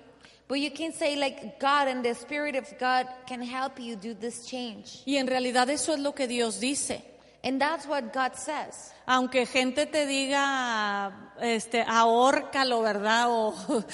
But 0.49 0.61
you 0.61 0.71
can 0.71 0.93
say, 0.95 1.15
like, 1.15 1.61
God 1.61 1.89
and 1.89 2.03
the 2.03 2.15
Spirit 2.15 2.57
of 2.57 2.67
God 2.81 3.07
can 3.27 3.43
help 3.43 3.79
you 3.79 3.97
do 3.97 4.15
this 4.15 4.47
change. 4.47 5.03
Y 5.05 5.17
en 5.19 5.27
realidad 5.27 5.69
eso 5.69 5.93
es 5.93 6.01
lo 6.01 6.13
que 6.15 6.27
Dios 6.27 6.59
dice. 6.59 7.03
And 7.45 7.61
that's 7.61 7.87
what 7.87 8.13
God 8.15 8.35
says. 8.35 8.93
Aunque 9.07 9.47
gente 9.47 9.87
te 9.87 10.07
diga, 10.07 11.33
este, 11.41 11.83
ahórcalo, 11.87 12.81
¿verdad? 12.83 13.27
O 13.29 13.55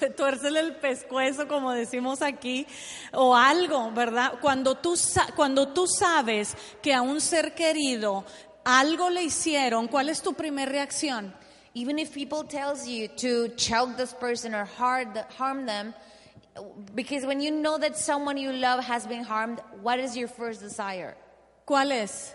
tu- 0.00 0.12
tuércele 0.16 0.60
el 0.60 0.76
pescuezo, 0.76 1.46
como 1.48 1.72
decimos 1.72 2.22
aquí, 2.22 2.66
o 3.12 3.34
algo, 3.36 3.90
¿verdad? 3.90 4.34
Cuando 4.40 4.76
tú, 4.76 4.94
cuando 5.36 5.68
tú 5.68 5.86
sabes 5.86 6.56
que 6.80 6.94
a 6.94 7.02
un 7.02 7.20
ser 7.20 7.54
querido 7.54 8.24
algo 8.64 9.10
le 9.10 9.24
hicieron, 9.24 9.88
¿cuál 9.88 10.08
es 10.08 10.22
tu 10.22 10.32
primera 10.34 10.70
reacción? 10.70 11.34
Even 11.74 11.98
if 11.98 12.12
people 12.12 12.44
tells 12.44 12.86
you 12.86 13.08
to 13.08 13.48
choke 13.56 13.96
this 13.96 14.12
person 14.12 14.54
or 14.54 14.64
harm 14.64 15.66
them, 15.66 15.94
because 16.94 17.24
when 17.24 17.40
you 17.40 17.50
know 17.50 17.78
that 17.78 17.96
someone 17.96 18.36
you 18.36 18.52
love 18.52 18.84
has 18.84 19.06
been 19.06 19.24
harmed, 19.24 19.60
what 19.80 19.98
is 19.98 20.16
your 20.16 20.28
first 20.28 20.60
desire? 20.60 21.16
¿Cuál 21.66 21.92
es? 21.92 22.34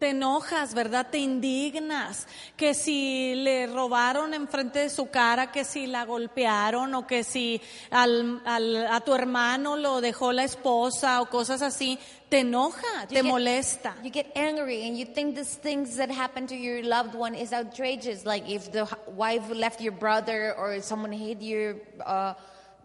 Te 0.00 0.08
enojas, 0.10 0.72
¿verdad? 0.72 1.08
Te 1.10 1.18
indignas. 1.18 2.26
Que 2.56 2.72
si 2.72 3.34
le 3.34 3.66
robaron 3.66 4.32
enfrente 4.32 4.78
de 4.78 4.88
su 4.88 5.10
cara, 5.10 5.52
que 5.52 5.62
si 5.62 5.86
la 5.86 6.06
golpearon 6.06 6.94
o 6.94 7.06
que 7.06 7.22
si 7.22 7.60
al, 7.90 8.40
al- 8.46 8.86
a 8.86 9.00
tu 9.02 9.14
hermano 9.14 9.76
lo 9.76 10.00
dejó 10.00 10.32
la 10.32 10.44
esposa 10.44 11.20
o 11.20 11.26
cosas 11.26 11.60
así, 11.60 11.98
te 12.30 12.40
enoja, 12.40 13.06
te 13.08 13.16
get- 13.16 13.24
molesta. 13.24 13.94
You 14.02 14.10
get 14.10 14.32
angry 14.34 14.88
and 14.88 14.96
you 14.96 15.04
think 15.04 15.36
these 15.36 15.56
things 15.60 15.96
that 15.98 16.10
happen 16.10 16.46
to 16.46 16.54
your 16.56 16.82
loved 16.82 17.14
one 17.14 17.34
is 17.34 17.52
outrageous. 17.52 18.24
Like 18.24 18.48
if 18.48 18.72
the 18.72 18.86
wife 19.14 19.50
left 19.50 19.82
your 19.82 19.92
brother 19.92 20.54
or 20.56 20.80
someone 20.80 21.12
hit 21.12 21.42
your 21.42 21.76
uh, 22.06 22.32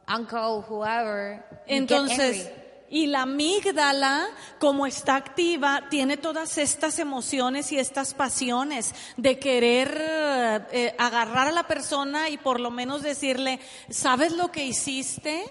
uncle, 0.06 0.64
whoever. 0.68 1.42
You 1.66 1.80
get 1.86 1.90
Entonces, 1.90 2.46
angry. 2.46 2.65
Y 2.90 3.08
la 3.08 3.24
amígdala, 3.24 4.28
como 4.60 4.86
está 4.86 5.16
activa, 5.16 5.84
tiene 5.90 6.18
todas 6.18 6.58
estas 6.58 7.00
emociones 7.00 7.72
y 7.72 7.80
estas 7.80 8.14
pasiones 8.14 8.94
de 9.18 9.40
querer 9.40 10.68
eh, 10.72 10.96
agarrar 10.98 11.48
a 11.48 11.52
la 11.52 11.68
persona 11.68 12.30
y 12.30 12.38
por 12.38 12.60
lo 12.60 12.72
menos 12.72 13.02
decirle, 13.02 13.60
¿sabes 13.90 14.34
lo 14.34 14.52
que 14.52 14.66
hiciste? 14.66 15.44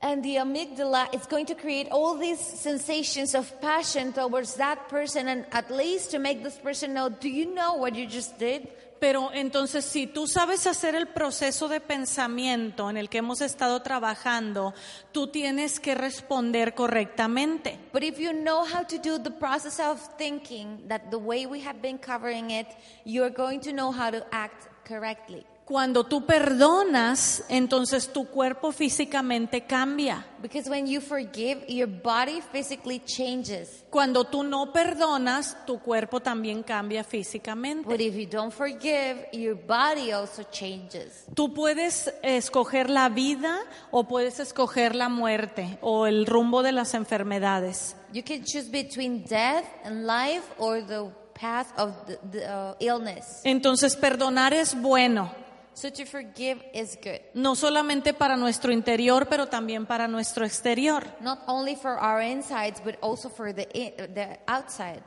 And 0.00 0.22
the 0.22 0.36
amygdala 0.36 1.08
is 1.12 1.26
going 1.26 1.46
to 1.46 1.56
create 1.56 1.88
all 1.90 2.16
these 2.16 2.38
sensations 2.38 3.34
of 3.34 3.60
passion 3.60 4.12
towards 4.12 4.54
that 4.54 4.88
person, 4.88 5.26
and 5.26 5.44
at 5.50 5.72
least 5.72 6.12
to 6.12 6.20
make 6.20 6.44
this 6.44 6.56
person 6.56 6.94
know, 6.94 7.08
do 7.08 7.28
you 7.28 7.52
know 7.52 7.74
what 7.74 7.96
you 7.96 8.06
just 8.06 8.38
did? 8.38 8.68
Pero 9.00 9.30
entonces, 9.32 9.84
si 9.84 10.06
tú 10.06 10.26
sabes 10.26 10.66
hacer 10.66 10.94
el 10.94 11.06
proceso 11.08 11.68
de 11.68 11.80
pensamiento 11.80 12.90
en 12.90 12.96
el 12.96 13.08
que 13.08 13.18
hemos 13.18 13.40
estado 13.40 13.80
trabajando, 13.82 14.74
tú 15.12 15.28
tienes 15.28 15.78
que 15.78 15.94
responder 15.94 16.74
correctamente. 16.74 17.78
But 17.92 18.02
if 18.02 18.18
you 18.18 18.32
know 18.32 18.64
how 18.64 18.84
to 18.84 18.98
do 18.98 19.18
the 19.18 19.30
process 19.30 19.78
of 19.78 20.00
thinking, 20.16 20.88
that 20.88 21.10
the 21.10 21.18
way 21.18 21.46
we 21.46 21.60
have 21.64 21.80
been 21.80 21.98
covering 21.98 22.50
it, 22.50 22.66
you're 23.04 23.32
going 23.32 23.60
to 23.60 23.72
know 23.72 23.92
how 23.92 24.10
to 24.10 24.24
act 24.32 24.68
correctly. 24.84 25.46
Cuando 25.68 26.04
tú 26.04 26.24
perdonas, 26.24 27.44
entonces 27.50 28.10
tu 28.10 28.24
cuerpo 28.28 28.72
físicamente 28.72 29.66
cambia. 29.66 30.24
Because 30.40 30.70
when 30.70 30.86
you 30.86 31.02
forgive, 31.02 31.66
your 31.68 31.86
body 31.86 32.40
physically 32.40 33.00
changes. 33.04 33.84
Cuando 33.90 34.24
tú 34.24 34.44
no 34.44 34.72
perdonas, 34.72 35.58
tu 35.66 35.78
cuerpo 35.78 36.20
también 36.20 36.62
cambia 36.62 37.04
físicamente. 37.04 37.86
But 37.86 38.00
if 38.00 38.14
you 38.16 38.26
don't 38.26 38.50
forgive, 38.50 39.28
your 39.34 39.56
body 39.56 40.10
also 40.10 40.42
changes. 40.44 41.26
Tú 41.34 41.52
puedes 41.52 42.14
escoger 42.22 42.88
la 42.88 43.10
vida 43.10 43.58
o 43.90 44.04
puedes 44.04 44.40
escoger 44.40 44.94
la 44.94 45.10
muerte 45.10 45.76
o 45.82 46.06
el 46.06 46.24
rumbo 46.24 46.62
de 46.62 46.72
las 46.72 46.94
enfermedades. 46.94 47.94
You 48.14 48.22
can 48.24 48.42
choose 48.42 48.70
between 48.70 49.22
death 49.24 49.66
and 49.84 50.06
life 50.06 50.44
or 50.56 50.80
the 50.80 51.12
path 51.34 51.78
of 51.78 51.92
the, 52.06 52.18
the 52.32 52.46
uh, 52.46 52.74
illness. 52.80 53.42
Entonces 53.44 53.96
perdonar 53.96 54.54
es 54.54 54.74
bueno, 54.74 55.30
So 55.78 55.92
to 55.92 56.04
forgive 56.06 56.60
is 56.74 56.96
good. 56.96 57.20
no 57.34 57.54
solamente 57.54 58.12
para 58.12 58.36
nuestro 58.36 58.72
interior, 58.72 59.28
pero 59.28 59.46
también 59.46 59.86
para 59.86 60.08
nuestro 60.08 60.44
exterior. 60.44 61.04
Not 61.20 61.38
only 61.46 61.76
for 61.76 61.92
our 62.00 62.20
insides, 62.20 62.82
but 62.84 62.96
also 63.00 63.28
for 63.28 63.54
the, 63.54 63.66
the 64.12 64.40
outside. 64.48 65.00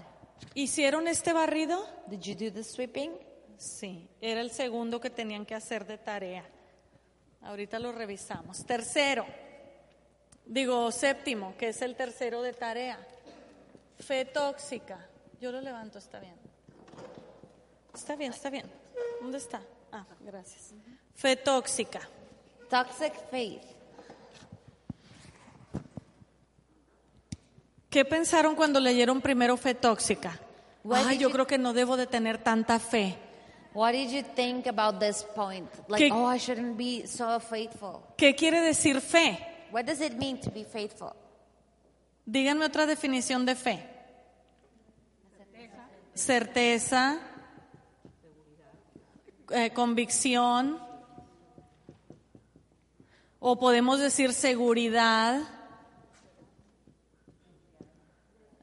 ¿Hicieron 0.56 1.10
este 1.10 1.34
barrido? 1.34 1.86
Did 2.08 2.22
you 2.22 2.36
do 2.36 2.54
the 2.54 2.64
sweeping? 2.64 3.12
Sí, 3.58 4.08
era 4.22 4.40
el 4.40 4.50
segundo 4.50 5.02
que 5.02 5.10
tenían 5.10 5.46
que 5.46 5.56
hacer 5.56 5.86
de 5.86 5.98
tarea. 5.98 6.46
Ahorita 7.42 7.78
lo 7.78 7.92
revisamos. 7.92 8.66
Tercero, 8.66 9.26
digo 10.46 10.90
séptimo, 10.94 11.54
que 11.58 11.68
es 11.68 11.82
el 11.82 11.98
tercero 11.98 12.42
de 12.42 12.54
tarea. 12.54 12.98
Fe 14.00 14.24
tóxica. 14.24 15.06
Yo 15.42 15.52
lo 15.52 15.60
levanto, 15.60 15.98
está 15.98 16.22
bien. 16.22 16.36
Está 17.94 18.16
bien, 18.16 18.32
está 18.32 18.50
bien. 18.50 18.72
¿Dónde 19.22 19.38
está? 19.38 19.62
Ah, 19.92 20.06
gracias. 20.22 20.74
Fe 21.16 21.36
tóxica. 21.36 22.00
Toxic 22.70 23.14
faith. 23.30 23.62
¿Qué 27.90 28.06
pensaron 28.06 28.56
cuando 28.56 28.80
leyeron 28.80 29.22
primero 29.22 29.58
fe 29.58 29.76
tóxica? 29.76 30.40
Ay, 30.90 31.18
yo 31.18 31.28
you- 31.28 31.34
creo 31.34 31.46
que 31.46 31.58
no 31.58 31.74
debo 31.74 31.98
de 31.98 32.08
tener 32.08 32.38
tanta 32.38 32.80
fe. 32.80 33.18
What 33.74 33.92
did 33.94 34.10
you 34.10 34.24
think 34.36 34.68
about 34.68 35.00
this 35.00 35.24
point? 35.36 35.70
Like, 35.88 36.06
¿Qué- 36.10 36.12
oh, 36.14 36.34
I 36.34 36.38
shouldn't 36.40 36.78
be 36.78 37.06
so 37.06 37.40
faithful. 37.40 38.02
¿Qué 38.18 38.36
quiere 38.36 38.62
decir 38.62 39.00
fe? 39.02 39.38
What 39.72 39.86
does 39.86 40.02
it 40.02 40.14
mean 40.14 40.40
to 40.42 40.50
be 40.52 40.64
faithful? 40.66 41.12
Díganme 42.26 42.66
otra 42.66 42.86
definición 42.86 43.46
de 43.46 43.56
fe. 43.56 43.88
Certeza, 46.14 47.20
eh, 49.52 49.72
convicción, 49.74 50.80
o 53.40 53.58
podemos 53.58 54.00
decir 54.00 54.34
seguridad, 54.34 55.42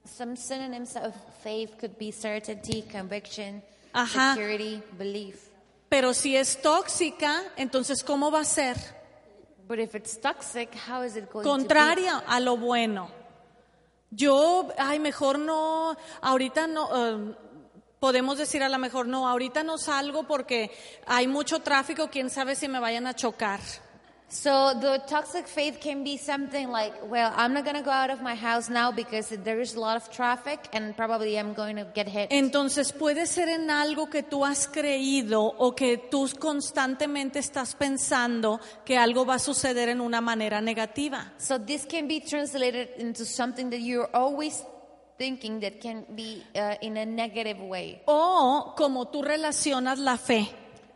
Some 0.05 0.37
synonyms 0.37 0.97
of 0.97 1.15
faith 1.45 1.79
could 1.79 1.97
be 1.97 2.11
certainty, 2.11 2.83
conviction, 2.83 3.63
Ajá. 3.93 4.35
security, 4.35 4.83
belief. 4.99 5.49
pero 5.89 6.13
si 6.13 6.37
es 6.37 6.61
tóxica, 6.61 7.43
entonces 7.57 8.03
¿cómo 8.03 8.31
va 8.31 8.41
a 8.41 8.45
ser? 8.45 8.77
But 9.69 9.79
if 9.79 9.95
it's 9.95 10.19
toxic, 10.19 10.71
how 10.75 11.03
is 11.05 11.15
it 11.17 11.31
going 11.31 11.45
Contraria 11.45 12.23
a 12.27 12.41
lo 12.41 12.57
bueno. 12.57 13.11
Yo, 14.11 14.69
ay, 14.79 14.99
mejor 14.99 15.39
no, 15.39 15.95
ahorita 16.23 16.67
no, 16.67 16.89
eh, 16.91 17.35
podemos 18.01 18.39
decir 18.39 18.63
a 18.63 18.69
lo 18.69 18.79
mejor 18.79 19.07
no, 19.07 19.29
ahorita 19.29 19.63
no 19.63 19.79
salgo 19.79 20.25
porque 20.25 20.71
hay 21.07 21.27
mucho 21.27 21.61
tráfico, 21.61 22.09
quién 22.09 22.31
sabe 22.31 22.55
si 22.55 22.69
me 22.69 22.81
vayan 22.81 23.07
a 23.07 23.15
chocar. 23.15 23.61
So 24.31 24.75
the 24.79 25.01
toxic 25.09 25.47
faith 25.47 25.81
can 25.81 26.05
be 26.05 26.19
something 26.19 26.69
like, 26.71 26.93
well, 27.09 27.33
I'm 27.35 27.55
not 27.55 27.65
going 27.65 27.77
to 27.77 27.83
go 27.83 27.91
out 27.91 28.11
of 28.11 28.21
my 28.21 28.35
house 28.35 28.69
now 28.69 28.93
because 28.93 29.31
there 29.31 29.59
is 29.59 29.75
a 29.75 29.81
lot 29.81 29.97
of 29.97 30.11
traffic 30.11 30.69
and 30.75 30.95
probably 30.95 31.39
I'm 31.39 31.55
going 31.55 31.77
to 31.77 31.87
get 31.95 32.09
hit. 32.09 32.29
Entonces 32.31 32.93
puede 32.93 33.27
ser 33.27 33.49
en 33.49 33.71
algo 33.71 34.11
que 34.11 34.23
tú 34.23 34.45
has 34.45 34.69
creído 34.69 35.41
o 35.41 35.75
que 35.75 35.97
tú 35.97 36.29
constantemente 36.39 37.39
estás 37.39 37.75
pensando 37.75 38.61
que 38.85 38.99
algo 38.99 39.25
va 39.25 39.37
a 39.37 39.39
suceder 39.39 39.89
en 39.89 40.03
una 40.03 40.21
manera 40.21 40.61
negativa. 40.61 41.33
So 41.39 41.59
this 41.59 41.87
can 41.87 42.07
be 42.07 42.21
translated 42.21 42.91
into 42.99 43.25
something 43.25 43.71
that 43.71 43.81
you're 43.81 44.11
always 44.13 44.63
thinking 45.19 45.61
that 45.61 45.81
can 45.81 46.07
be 46.15 46.43
uh, 46.55 46.77
in 46.81 46.97
a 46.97 47.05
negative 47.05 47.61
way, 47.61 48.01
O 48.07 48.75
como 48.77 49.07
tú 49.09 49.23
relacionas 49.23 49.99
la 49.99 50.17
fe. 50.17 50.49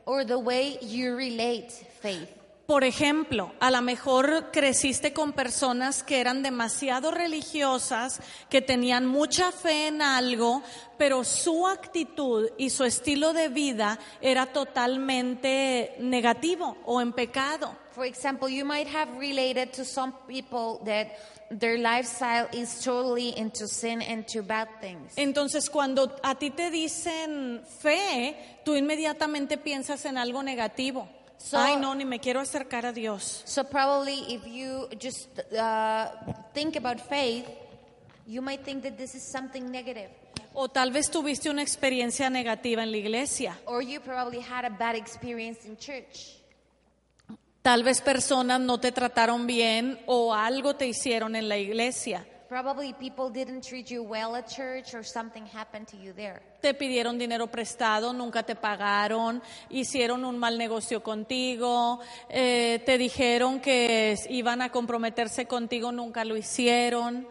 or 0.06 0.24
the 0.24 0.38
way 0.38 0.78
you 0.80 1.14
relate 1.16 1.70
faith. 2.00 2.28
Por 2.66 2.84
ejemplo, 2.84 3.52
a 3.60 3.70
lo 3.72 3.82
mejor 3.82 4.50
creciste 4.52 5.12
con 5.12 5.32
personas 5.32 6.02
que 6.04 6.20
eran 6.20 6.42
demasiado 6.42 7.10
religiosas, 7.10 8.20
que 8.48 8.62
tenían 8.62 9.04
mucha 9.06 9.50
fe 9.52 9.88
en 9.88 10.00
algo, 10.00 10.62
pero 10.96 11.24
su 11.24 11.66
actitud 11.66 12.48
y 12.56 12.70
su 12.70 12.84
estilo 12.84 13.32
de 13.32 13.48
vida 13.48 13.98
era 14.20 14.46
totalmente 14.52 15.96
negativo 15.98 16.76
o 16.86 17.00
en 17.00 17.12
pecado. 17.12 17.74
For 17.90 18.06
example, 18.06 18.48
you 18.48 18.64
might 18.64 18.88
have 18.88 19.18
related 19.18 19.72
to 19.72 19.84
some 19.84 20.14
people 20.26 20.80
that 20.86 21.08
their 21.58 21.76
lifestyle 21.78 22.48
is 22.52 22.80
totally 22.82 23.36
into 23.36 23.66
sin 23.68 24.00
and 24.02 24.26
to 24.28 24.42
bad 24.42 24.68
things. 24.80 25.12
Entonces, 25.16 25.68
cuando 25.68 26.10
a 26.22 26.34
ti 26.34 26.50
te 26.50 26.70
dicen 26.70 27.62
fe, 27.80 28.34
tú 28.64 28.74
inmediatamente 28.74 29.58
piensas 29.58 30.04
en 30.06 30.16
algo 30.16 30.42
negativo. 30.42 31.08
So- 31.38 31.58
Ay, 31.58 31.76
no, 31.76 31.94
ni 31.94 32.04
me 32.04 32.20
quiero 32.20 32.40
acercar 32.40 32.86
a 32.86 32.92
Dios. 32.92 33.42
So 33.44 33.64
probably 33.64 34.20
if 34.32 34.46
you 34.46 34.88
just 34.98 35.28
uh, 35.52 36.06
think 36.54 36.76
about 36.76 37.00
faith, 37.00 37.46
you 38.26 38.40
might 38.40 38.64
think 38.64 38.82
that 38.84 38.96
this 38.96 39.14
is 39.14 39.22
something 39.30 39.70
negative. 39.70 40.08
O 40.54 40.68
tal 40.68 40.90
vez 40.92 41.10
tuviste 41.10 41.48
una 41.50 41.62
experiencia 41.62 42.30
negativa 42.30 42.82
en 42.82 42.90
la 42.92 42.98
iglesia. 42.98 43.58
Or 43.66 43.82
you 43.82 44.00
probably 44.00 44.40
had 44.40 44.64
a 44.64 44.70
bad 44.70 44.94
experience 44.94 45.64
in 45.66 45.76
church. 45.76 46.36
Tal 47.62 47.84
vez 47.84 48.00
personas 48.00 48.58
no 48.58 48.80
te 48.80 48.90
trataron 48.90 49.46
bien 49.46 50.00
o 50.06 50.34
algo 50.34 50.74
te 50.74 50.88
hicieron 50.88 51.36
en 51.36 51.48
la 51.48 51.58
iglesia. 51.58 52.26
Probably 52.48 52.92
people 52.92 53.30
didn't 53.32 53.64
treat 53.64 53.86
you 53.86 54.02
well 54.02 54.34
at 54.34 54.48
church 54.48 54.94
or 54.94 55.04
something 55.04 55.46
happened 55.46 55.86
to 55.86 55.96
you 55.96 56.12
there. 56.12 56.42
Te 56.60 56.74
pidieron 56.74 57.18
dinero 57.18 57.46
prestado, 57.46 58.12
nunca 58.12 58.42
te 58.42 58.56
pagaron, 58.56 59.40
hicieron 59.70 60.24
un 60.24 60.38
mal 60.38 60.58
negocio 60.58 61.04
contigo, 61.04 62.00
eh, 62.28 62.82
te 62.84 62.98
dijeron 62.98 63.60
que 63.60 64.16
iban 64.28 64.60
a 64.60 64.70
comprometerse 64.70 65.46
contigo, 65.46 65.92
nunca 65.92 66.24
lo 66.24 66.36
hicieron. 66.36 67.28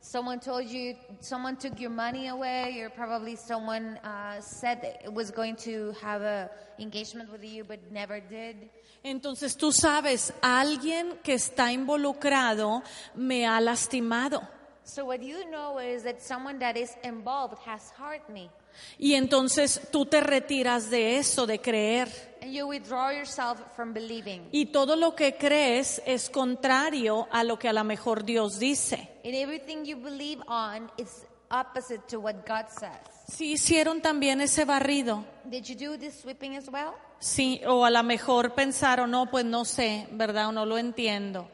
Someone 0.00 0.40
told 0.40 0.66
you, 0.66 0.96
someone 1.20 1.56
took 1.56 1.78
your 1.78 1.90
money 1.90 2.28
away, 2.28 2.80
or 2.80 2.90
probably 2.90 3.36
someone 3.36 3.98
uh, 4.02 4.40
said 4.40 4.80
that 4.80 5.04
it 5.04 5.12
was 5.12 5.30
going 5.30 5.56
to 5.56 5.92
have 6.00 6.22
a 6.22 6.50
engagement 6.78 7.30
with 7.30 7.44
you 7.44 7.62
but 7.64 7.78
never 7.92 8.20
did. 8.20 8.70
Entonces 9.06 9.56
tú 9.56 9.70
sabes, 9.70 10.34
alguien 10.42 11.20
que 11.22 11.34
está 11.34 11.70
involucrado 11.70 12.82
me 13.14 13.46
ha 13.46 13.60
lastimado. 13.60 14.42
So 14.82 15.04
what 15.04 15.20
you 15.20 15.44
know 15.48 15.78
is 15.78 16.02
that 16.02 16.20
someone 16.20 16.58
that 16.58 16.76
is 16.76 16.90
involved 17.04 17.56
has 17.66 17.92
hurt 17.96 18.28
me. 18.28 18.50
Y 18.98 19.14
entonces 19.14 19.80
tú 19.92 20.06
te 20.06 20.20
retiras 20.20 20.90
de 20.90 21.18
eso, 21.18 21.46
de 21.46 21.60
creer. 21.60 22.08
And 22.42 22.52
you 22.52 22.66
withdraw 22.66 23.12
yourself 23.12 23.60
from 23.76 23.94
believing. 23.94 24.48
Y 24.50 24.66
todo 24.66 24.96
lo 24.96 25.14
que 25.14 25.36
crees 25.36 26.02
es 26.04 26.28
contrario 26.28 27.28
a 27.30 27.44
lo 27.44 27.60
que 27.60 27.68
a 27.68 27.72
lo 27.72 27.84
mejor 27.84 28.24
Dios 28.24 28.58
dice. 28.58 29.08
And 29.24 29.34
everything 29.36 29.84
you 29.84 29.96
believe 29.98 30.42
on 30.48 30.90
is 30.96 31.24
opposite 31.50 32.06
to 32.08 32.18
what 32.20 32.46
God 32.46 32.66
says. 32.68 32.98
Sí 33.28 33.52
hicieron 33.52 34.00
también 34.00 34.40
ese 34.40 34.64
barrido. 34.64 35.24
Did 35.44 35.64
you 35.68 35.76
do 35.76 35.98
this 35.98 36.20
sweeping 36.20 36.56
as 36.56 36.68
well? 36.70 36.94
Sí, 37.18 37.62
o 37.66 37.84
a 37.84 37.90
lo 37.90 38.02
mejor 38.02 38.54
pensaron, 38.54 39.10
no, 39.10 39.26
pues 39.26 39.44
no 39.44 39.64
sé, 39.64 40.06
¿verdad? 40.12 40.48
O 40.48 40.52
no 40.52 40.66
lo 40.66 40.78
entiendo. 40.78 41.48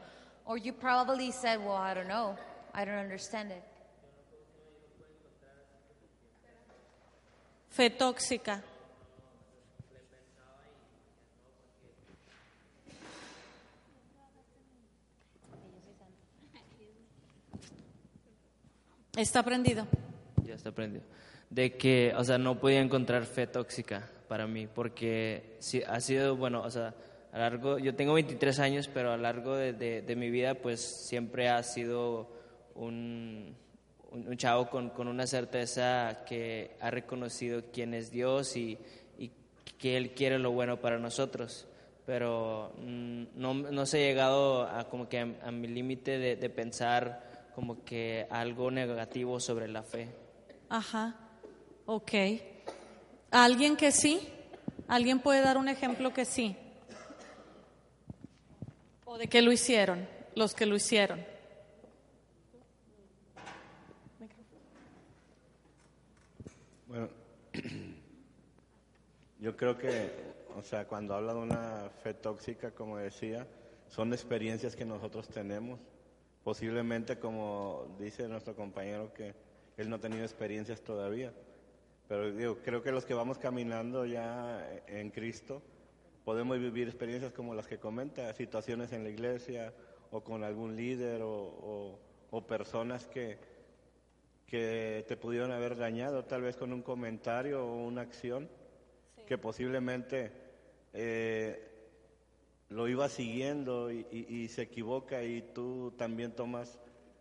Or 0.45 0.57
you 0.57 0.73
probably 0.73 1.31
said, 1.31 1.59
well, 1.59 1.77
I 1.77 1.93
don't 1.93 2.07
know. 2.07 2.35
I 2.73 2.85
don't 2.85 2.97
understand 2.97 3.51
it. 3.51 3.63
Fe 7.69 7.89
tóxica. 7.89 8.61
Está 19.17 19.43
prendido. 19.43 19.85
Ya 20.43 20.55
está 20.55 20.69
aprendido. 20.69 21.03
De 21.49 21.77
que, 21.77 22.13
o 22.17 22.23
sea, 22.23 22.37
no 22.37 22.59
podía 22.59 22.81
encontrar 22.81 23.25
fe 23.25 23.45
tóxica 23.47 24.09
para 24.27 24.47
mí, 24.47 24.67
porque 24.67 25.55
sí, 25.59 25.83
ha 25.87 25.99
sido, 26.01 26.35
bueno, 26.35 26.61
o 26.63 26.69
sea, 26.71 26.95
a 27.31 27.37
largo, 27.37 27.77
yo 27.77 27.93
tengo 27.95 28.13
23 28.13 28.59
años, 28.59 28.89
pero 28.91 29.11
a 29.11 29.17
lo 29.17 29.21
largo 29.23 29.55
de, 29.55 29.73
de- 29.73 30.01
de 30.01 30.15
mi 30.15 30.29
vida, 30.31 30.55
pues 30.55 30.81
siempre 30.81 31.49
ha 31.49 31.61
sido 31.61 32.27
un, 32.75 33.55
un, 34.11 34.27
un 34.27 34.37
chavo 34.37 34.69
con, 34.69 34.89
con 34.89 35.07
una 35.07 35.27
certeza 35.27 36.23
que 36.25 36.75
ha 36.79 36.89
reconocido 36.89 37.63
quién 37.71 37.93
es 37.93 38.09
Dios 38.09 38.55
y, 38.57 38.79
y 39.19 39.31
que 39.77 39.95
Él 39.97 40.13
quiere 40.15 40.39
lo 40.39 40.51
bueno 40.51 40.81
para 40.81 40.97
nosotros. 40.97 41.67
Pero 42.07 42.73
mm, 42.79 43.23
no, 43.35 43.53
no 43.53 43.85
se 43.85 43.97
ha 43.97 44.07
llegado 44.09 44.63
a 44.63 44.89
como 44.89 45.07
que 45.07 45.19
a, 45.19 45.27
a 45.43 45.51
mi 45.51 45.67
límite 45.67 46.17
de, 46.17 46.35
de 46.35 46.49
pensar 46.49 47.31
como 47.55 47.83
que 47.83 48.27
algo 48.29 48.71
negativo 48.71 49.39
sobre 49.39 49.67
la 49.67 49.83
fe. 49.83 50.09
Ajá. 50.69 51.15
Ok. 51.85 52.11
¿Alguien 53.31 53.75
que 53.75 53.91
sí? 53.91 54.19
¿Alguien 54.87 55.19
puede 55.19 55.41
dar 55.41 55.57
un 55.57 55.69
ejemplo 55.69 56.13
que 56.13 56.25
sí? 56.25 56.55
¿O 59.05 59.17
de 59.17 59.27
qué 59.27 59.41
lo 59.41 59.51
hicieron? 59.51 60.07
Los 60.35 60.53
que 60.53 60.65
lo 60.65 60.75
hicieron. 60.75 61.23
Bueno, 66.87 67.09
yo 69.39 69.57
creo 69.57 69.77
que, 69.77 70.11
o 70.55 70.61
sea, 70.61 70.87
cuando 70.87 71.15
habla 71.15 71.33
de 71.33 71.39
una 71.39 71.89
fe 72.03 72.13
tóxica, 72.13 72.69
como 72.71 72.97
decía, 72.97 73.47
son 73.87 74.13
experiencias 74.13 74.75
que 74.75 74.85
nosotros 74.85 75.27
tenemos. 75.27 75.79
Posiblemente, 76.43 77.19
como 77.19 77.95
dice 77.99 78.27
nuestro 78.27 78.55
compañero, 78.55 79.13
que 79.13 79.33
él 79.77 79.89
no 79.89 79.95
ha 79.95 79.99
tenido 79.99 80.23
experiencias 80.23 80.81
todavía. 80.81 81.31
Pero 82.07 82.31
digo, 82.31 82.57
creo 82.63 82.83
que 82.83 82.91
los 82.91 83.05
que 83.05 83.13
vamos 83.13 83.37
caminando 83.37 84.05
ya 84.05 84.81
en 84.87 85.09
Cristo 85.09 85.61
podemos 86.25 86.59
vivir 86.59 86.87
experiencias 86.87 87.31
como 87.33 87.53
las 87.55 87.67
que 87.67 87.77
comenta, 87.79 88.33
situaciones 88.33 88.91
en 88.91 89.03
la 89.03 89.09
iglesia 89.09 89.73
o 90.11 90.21
con 90.21 90.43
algún 90.43 90.75
líder 90.75 91.21
o, 91.21 91.31
o- 91.31 91.99
o 92.31 92.41
personas 92.47 93.05
que, 93.07 93.37
que 94.47 95.05
te 95.07 95.15
pudieron 95.17 95.51
haber 95.51 95.75
dañado, 95.77 96.25
tal 96.25 96.41
vez 96.41 96.57
con 96.57 96.73
un 96.73 96.81
comentario 96.81 97.65
o 97.65 97.83
una 97.85 98.01
acción 98.01 98.49
que 99.27 99.37
posiblemente 99.37 100.31
eh, 100.93 101.72
lo 102.73 102.87
iba 102.87 103.07
siguiendo 103.07 103.91
y, 103.91 104.05
y- 104.11 104.25
y 104.43 104.47
se 104.49 104.63
equivoca 104.63 105.23
y 105.23 105.41
tú 105.53 105.91
también 105.97 106.31
tomas, 106.33 106.79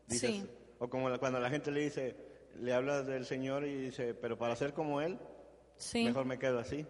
dices, 0.09 0.31
Sí. 0.31 0.47
o 0.79 0.89
como 0.89 1.09
la- 1.11 1.19
cuando 1.19 1.39
la 1.41 1.51
gente 1.51 1.71
le 1.71 1.81
dice, 1.81 2.17
le 2.59 2.73
hablas 2.73 3.07
del 3.07 3.25
Señor 3.27 3.65
y 3.67 3.75
dice, 3.77 4.15
pero 4.15 4.37
para 4.39 4.57
ser 4.57 4.73
como 4.73 5.01
Él, 5.01 5.19
Sí. 5.77 6.05
mejor 6.05 6.25
me 6.25 6.39
quedo 6.39 6.59
así. 6.59 6.87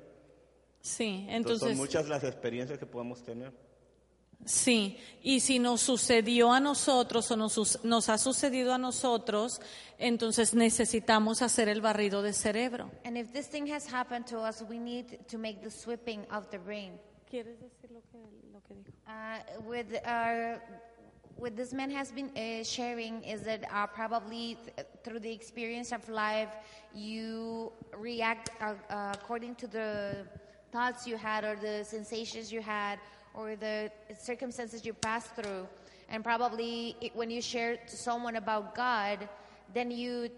Sí. 0.81 1.27
Entonces, 1.29 1.37
Entonces, 1.37 1.69
son 1.71 1.77
muchas 1.79 2.09
las 2.09 2.25
experiencias 2.25 2.79
que 2.79 2.87
podemos 2.87 3.23
tener. 3.23 3.53
Sí, 4.45 4.99
y 5.23 5.39
si 5.39 5.61
nos 5.61 5.81
sucedió 5.81 6.51
a 6.53 6.59
nosotros 6.59 7.31
o 7.31 7.37
nos 7.37 8.09
ha 8.09 8.19
sucedido 8.19 8.75
a 8.75 8.79
nosotros, 8.79 9.61
entonces 9.99 10.53
necesitamos 10.53 11.43
hacer 11.43 11.69
el 11.69 11.81
barrido 11.81 12.23
de 12.23 12.33
cerebro. 12.33 12.91
And 13.05 13.17
if 13.17 13.31
this 13.31 13.49
thing 13.49 13.71
has 13.73 13.87
happened 13.93 14.27
to 14.31 14.41
us, 14.43 14.65
we 14.69 14.81
need 14.81 15.07
to 15.31 15.39
make 15.39 15.61
the 15.63 15.71
sweeping 15.71 16.27
of 16.33 16.49
the 16.51 16.59
brain. 16.59 16.99
¿Quieres 17.33 17.59
decir 17.61 17.91
lo 17.91 18.03
que, 18.11 18.19
lo 18.53 18.61
que 18.61 18.75
dijo? 18.75 18.93
Uh, 19.07 19.63
with 19.67 19.87
our, 20.05 20.61
what 21.37 21.57
this 21.57 21.73
man 21.73 21.91
has 21.91 22.13
been 22.13 22.31
uh, 22.37 22.63
sharing 22.63 23.25
is 23.25 23.41
that 23.41 23.65
uh, 23.73 23.87
probably 23.87 24.59
th- 24.77 24.87
through 25.03 25.19
the 25.19 25.33
experience 25.33 25.93
of 25.93 26.07
life, 26.11 26.51
you 26.93 27.73
react 27.97 28.51
uh, 28.61 28.75
uh, 28.91 29.13
according 29.15 29.55
to 29.55 29.67
the 29.67 30.27
thoughts 30.73 31.07
you 31.07 31.17
had 31.17 31.43
or 31.43 31.57
the 31.57 31.83
sensations 31.85 32.53
you 32.53 32.61
had 32.61 32.99
or 33.33 33.57
the 33.57 33.91
circumstances 34.15 34.85
you 34.85 34.93
passed 34.93 35.35
through. 35.35 35.67
And 36.11 36.23
probably 36.23 36.97
it, 37.01 37.17
when 37.17 37.31
you 37.31 37.41
share 37.41 37.79
to 37.79 37.97
someone 37.97 38.37
about 38.37 38.75
God, 38.75 39.27
then 39.73 39.91
you 39.91 40.29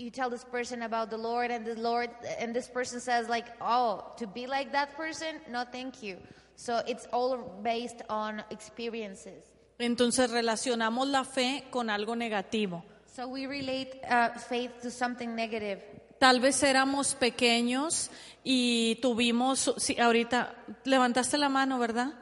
you 0.00 0.10
tell 0.10 0.30
this 0.30 0.44
person 0.44 0.82
about 0.82 1.10
the 1.10 1.18
Lord 1.18 1.50
and 1.50 1.66
the 1.66 1.74
Lord 1.74 2.10
and 2.38 2.54
this 2.54 2.68
person 2.68 3.00
says 3.00 3.28
like, 3.28 3.46
"Oh, 3.60 4.04
to 4.16 4.26
be 4.26 4.46
like 4.46 4.72
that 4.72 4.96
person? 4.96 5.40
No, 5.50 5.64
thank 5.70 6.02
you." 6.02 6.16
So 6.56 6.82
it's 6.86 7.06
all 7.12 7.60
based 7.62 8.02
on 8.08 8.42
experiences. 8.50 9.44
Entonces 9.78 10.30
relacionamos 10.30 11.08
la 11.08 11.24
fe 11.24 11.64
con 11.70 11.88
algo 11.88 12.14
negativo. 12.14 12.82
So 13.06 13.28
we 13.28 13.46
relate 13.46 14.00
uh, 14.08 14.30
faith 14.38 14.70
to 14.82 14.90
something 14.90 15.34
negative. 15.34 15.80
Tal 16.18 16.38
vez 16.38 16.62
éramos 16.62 17.14
pequeños 17.14 18.10
y 18.44 18.98
tuvimos, 19.00 19.72
sí, 19.78 19.98
ahorita 19.98 20.54
levantaste 20.84 21.38
la 21.38 21.48
mano, 21.48 21.78
¿verdad? 21.78 22.12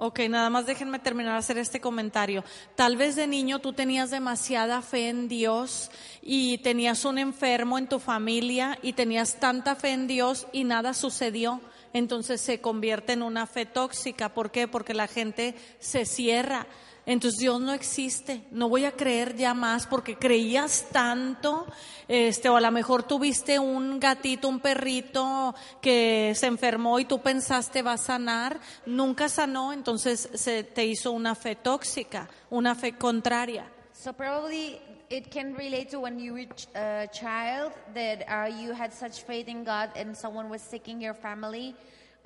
Ok, 0.00 0.20
nada 0.28 0.48
más 0.48 0.64
déjenme 0.64 1.00
terminar 1.00 1.32
de 1.32 1.38
hacer 1.40 1.58
este 1.58 1.80
comentario. 1.80 2.44
Tal 2.76 2.96
vez 2.96 3.16
de 3.16 3.26
niño 3.26 3.58
tú 3.58 3.72
tenías 3.72 4.10
demasiada 4.10 4.80
fe 4.80 5.08
en 5.08 5.26
Dios 5.26 5.90
y 6.22 6.58
tenías 6.58 7.04
un 7.04 7.18
enfermo 7.18 7.78
en 7.78 7.88
tu 7.88 7.98
familia 7.98 8.78
y 8.80 8.92
tenías 8.92 9.40
tanta 9.40 9.74
fe 9.74 9.90
en 9.90 10.06
Dios 10.06 10.46
y 10.52 10.62
nada 10.62 10.94
sucedió. 10.94 11.60
entonces 11.92 12.40
se 12.40 12.60
convierte 12.60 13.14
en 13.14 13.22
una 13.22 13.46
fe 13.48 13.66
tóxica. 13.66 14.34
¿Por 14.34 14.52
qué? 14.52 14.68
Porque 14.68 14.94
la 14.94 15.08
gente 15.08 15.56
se 15.80 16.04
cierra. 16.04 16.68
Entonces 17.08 17.40
Dios 17.40 17.58
no 17.58 17.72
existe, 17.72 18.42
no 18.50 18.68
voy 18.68 18.84
a 18.84 18.92
creer 18.92 19.34
ya 19.34 19.54
más 19.54 19.86
porque 19.86 20.18
creías 20.18 20.88
tanto, 20.92 21.66
este, 22.06 22.50
o 22.50 22.56
a 22.56 22.60
lo 22.60 22.70
mejor 22.70 23.02
tuviste 23.02 23.58
un 23.58 23.98
gatito, 23.98 24.46
un 24.46 24.60
perrito 24.60 25.54
que 25.80 26.34
se 26.36 26.48
enfermó 26.48 27.00
y 27.00 27.06
tú 27.06 27.22
pensaste 27.22 27.80
va 27.80 27.94
a 27.94 27.96
sanar, 27.96 28.60
nunca 28.84 29.30
sanó, 29.30 29.72
entonces 29.72 30.28
se 30.34 30.64
te 30.64 30.84
hizo 30.84 31.12
una 31.12 31.34
fe 31.34 31.56
tóxica, 31.56 32.28
una 32.50 32.74
fe 32.74 32.98
contraria. 32.98 33.64
So 33.94 34.12
probably 34.12 34.78
it 35.08 35.32
can 35.32 35.54
relate 35.56 35.86
to 35.92 36.00
when 36.00 36.18
you 36.18 36.34
were 36.34 36.48
a 36.74 37.08
child 37.10 37.72
that 37.94 38.22
uh, 38.28 38.54
you 38.54 38.74
had 38.74 38.92
such 38.92 39.22
faith 39.22 39.48
in 39.48 39.64
God 39.64 39.88
and 39.96 40.14
someone 40.14 40.50
was 40.50 40.60
sick 40.60 40.88
in 40.88 41.00
your 41.00 41.14
family 41.14 41.74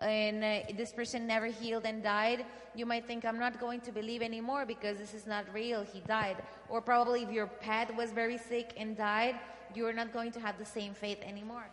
and 0.02 0.44
uh, 0.44 0.72
this 0.76 0.92
person 0.92 1.26
never 1.26 1.46
healed 1.46 1.84
and 1.86 2.02
died. 2.02 2.44
You 2.74 2.86
might 2.86 3.06
think, 3.06 3.24
I'm 3.24 3.38
not 3.38 3.60
going 3.60 3.80
to 3.82 3.92
believe 3.92 4.22
anymore 4.22 4.66
because 4.66 4.98
this 4.98 5.14
is 5.14 5.26
not 5.26 5.44
real. 5.52 5.84
He 5.84 6.00
died. 6.00 6.36
Or 6.68 6.80
probably 6.80 7.22
if 7.22 7.30
your 7.30 7.46
pet 7.46 7.94
was 7.96 8.12
very 8.12 8.38
sick 8.38 8.74
and 8.76 8.96
died, 8.96 9.36
you're 9.74 9.92
not 9.92 10.12
going 10.12 10.32
to 10.32 10.40
have 10.40 10.58
the 10.58 10.64
same 10.64 10.94
faith 10.94 11.18
anymore. 11.22 11.68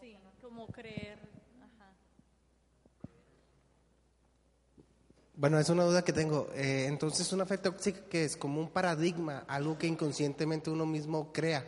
Sí, 0.00 0.16
como 0.42 0.66
creer. 0.66 1.18
Bueno, 5.36 5.58
es 5.58 5.70
una 5.70 5.84
duda 5.84 6.02
que 6.02 6.12
tengo. 6.12 6.50
Eh, 6.54 6.84
entonces, 6.86 7.32
una 7.32 7.46
fe 7.46 7.56
tóxica 7.56 8.00
que 8.10 8.24
es 8.26 8.36
como 8.36 8.60
un 8.60 8.68
paradigma, 8.68 9.44
algo 9.48 9.78
que 9.78 9.86
inconscientemente 9.86 10.68
uno 10.68 10.84
mismo 10.84 11.32
crea 11.32 11.64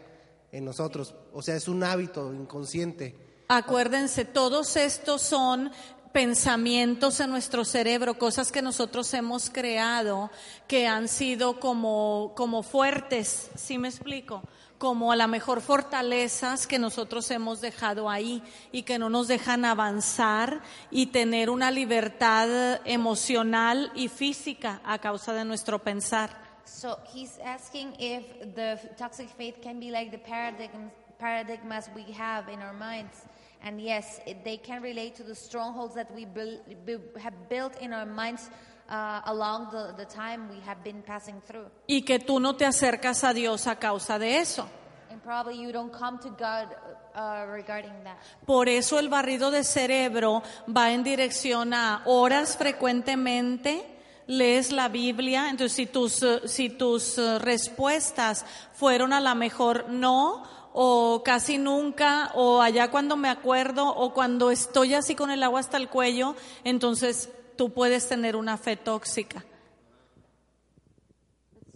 en 0.53 0.65
nosotros. 0.65 1.15
O 1.33 1.43
sea, 1.43 1.57
es 1.57 1.67
un 1.67 1.83
hábito 1.83 2.33
inconsciente. 2.33 3.17
Acuérdense, 3.49 4.25
todos 4.25 4.77
estos 4.77 5.23
son 5.23 5.73
pensamientos 6.13 7.21
en 7.21 7.31
nuestro 7.31 7.65
cerebro, 7.65 8.19
cosas 8.19 8.53
que 8.53 8.63
nosotros 8.63 9.13
hemos 9.15 9.49
creado 9.51 10.31
que 10.69 10.87
han 10.87 11.09
sido 11.09 11.59
como, 11.59 12.33
como 12.37 12.63
fuertes, 12.63 13.51
¿sí 13.57 13.79
me 13.79 13.89
explico? 13.89 14.43
Como 14.77 15.11
a 15.13 15.17
la 15.17 15.27
mejor 15.27 15.63
fortalezas 15.63 16.67
que 16.67 16.79
nosotros 16.79 17.31
hemos 17.31 17.61
dejado 17.61 18.11
ahí 18.11 18.43
y 18.73 18.83
que 18.83 18.99
no 18.99 19.09
nos 19.09 19.29
dejan 19.29 19.65
avanzar 19.65 20.61
y 20.91 21.07
tener 21.07 21.49
una 21.49 21.71
libertad 21.71 22.81
emocional 22.85 23.91
y 23.95 24.09
física 24.09 24.83
a 24.85 24.99
causa 24.99 25.33
de 25.33 25.45
nuestro 25.45 25.79
pensar. 25.79 26.42
So 26.65 26.99
he's 27.13 27.39
asking 27.45 27.97
if 27.99 28.55
the 28.55 28.79
toxic 28.97 29.29
faith 29.31 29.61
can 29.63 29.81
be 29.81 29.91
like 29.91 30.11
the 30.11 30.19
paradigms, 30.19 30.93
paradigmas 31.21 31.89
we 31.95 32.03
have 32.13 32.49
in 32.49 32.61
our 32.61 32.73
minds. 32.73 33.23
And 33.65 33.81
yes, 33.81 34.21
it, 34.27 34.45
they 34.45 34.57
can 34.57 34.83
relate 34.83 35.15
to 35.17 35.23
the 35.23 35.35
strongholds 35.35 35.95
that 35.95 36.13
we 36.15 36.25
buil- 36.25 36.61
bu- 36.85 37.19
have 37.21 37.49
built 37.49 37.77
in 37.81 37.93
our 37.93 38.07
minds 38.07 38.51
uh, 38.89 39.21
along 39.27 39.69
the, 39.71 39.95
the 39.97 40.05
time 40.05 40.49
we 40.49 40.59
have 40.67 40.83
been 40.83 41.03
passing 41.03 41.41
through. 41.47 41.67
Y 41.89 42.03
que 42.03 42.19
tú 42.19 42.41
no 42.41 42.55
te 42.55 42.65
acercas 42.65 43.23
a 43.23 43.33
Dios 43.33 43.67
a 43.67 43.77
causa 43.77 44.19
de 44.19 44.37
eso. 44.39 44.69
And 45.11 45.23
probably 45.23 45.61
you 45.61 45.71
don't 45.73 45.93
come 45.93 46.19
to 46.21 46.31
God 46.31 46.75
uh, 47.15 47.47
regarding 47.53 47.93
that. 48.05 48.17
Por 48.47 48.69
eso 48.69 48.99
el 48.99 49.09
barrido 49.09 49.51
de 49.51 49.63
cerebro 49.63 50.43
va 50.67 50.91
en 50.93 51.05
dirección 51.05 51.73
a 51.75 52.03
oras 52.07 52.57
frecuentemente, 52.57 53.85
lees 54.27 54.73
la 54.73 54.89
Biblia, 54.89 55.49
entonces 55.51 55.73
si 55.77 55.87
tus, 55.87 56.23
eh, 56.23 56.41
si 56.47 56.69
tus 56.69 57.19
eh, 57.19 57.39
respuestas 57.39 58.45
fueron 58.75 59.13
a 59.13 59.21
la 59.21 59.35
mejor 59.35 59.89
no, 59.89 60.43
o 60.73 61.23
casi 61.25 61.59
nunca, 61.59 62.31
o 62.35 62.63
allá 62.63 62.91
cuando 62.91 63.17
me 63.17 63.29
acuerdo, 63.29 63.89
o 63.89 64.15
cuando 64.15 64.51
estoy 64.51 64.95
así 64.95 65.15
con 65.15 65.31
el 65.31 65.43
agua 65.43 65.61
hasta 65.61 65.77
el 65.77 65.89
cuello, 65.89 66.35
entonces 66.65 67.29
tú 67.57 67.71
puedes 67.71 68.09
tener 68.09 68.37
una 68.37 68.57
fe 68.57 68.77
tóxica. 68.77 69.45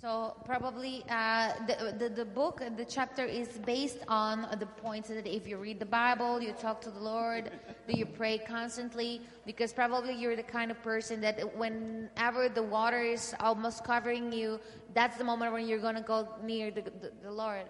So 0.06 0.36
probably 0.44 1.04
uh, 1.10 1.50
the, 1.66 1.92
the 1.98 2.08
the 2.08 2.24
book, 2.24 2.62
the 2.76 2.84
chapter 2.84 3.24
is 3.24 3.48
based 3.66 3.98
on 4.06 4.46
the 4.60 4.66
points 4.66 5.08
that 5.08 5.26
if 5.26 5.48
you 5.48 5.56
read 5.56 5.80
the 5.80 5.92
Bible, 6.02 6.40
you 6.40 6.52
talk 6.52 6.80
to 6.82 6.92
the 6.92 7.00
Lord, 7.00 7.50
do 7.88 7.98
you 7.98 8.06
pray 8.06 8.38
constantly? 8.38 9.20
Because 9.44 9.72
probably 9.72 10.14
you're 10.14 10.36
the 10.36 10.44
kind 10.44 10.70
of 10.70 10.80
person 10.80 11.20
that 11.22 11.36
whenever 11.58 12.48
the 12.48 12.62
water 12.62 13.02
is 13.02 13.34
almost 13.40 13.82
covering 13.82 14.30
you, 14.30 14.60
that's 14.94 15.16
the 15.18 15.24
moment 15.24 15.52
when 15.52 15.66
you're 15.66 15.84
going 15.88 15.96
to 15.96 16.08
go 16.14 16.28
near 16.40 16.70
the, 16.70 16.82
the, 16.82 17.10
the 17.24 17.32
Lord. 17.32 17.66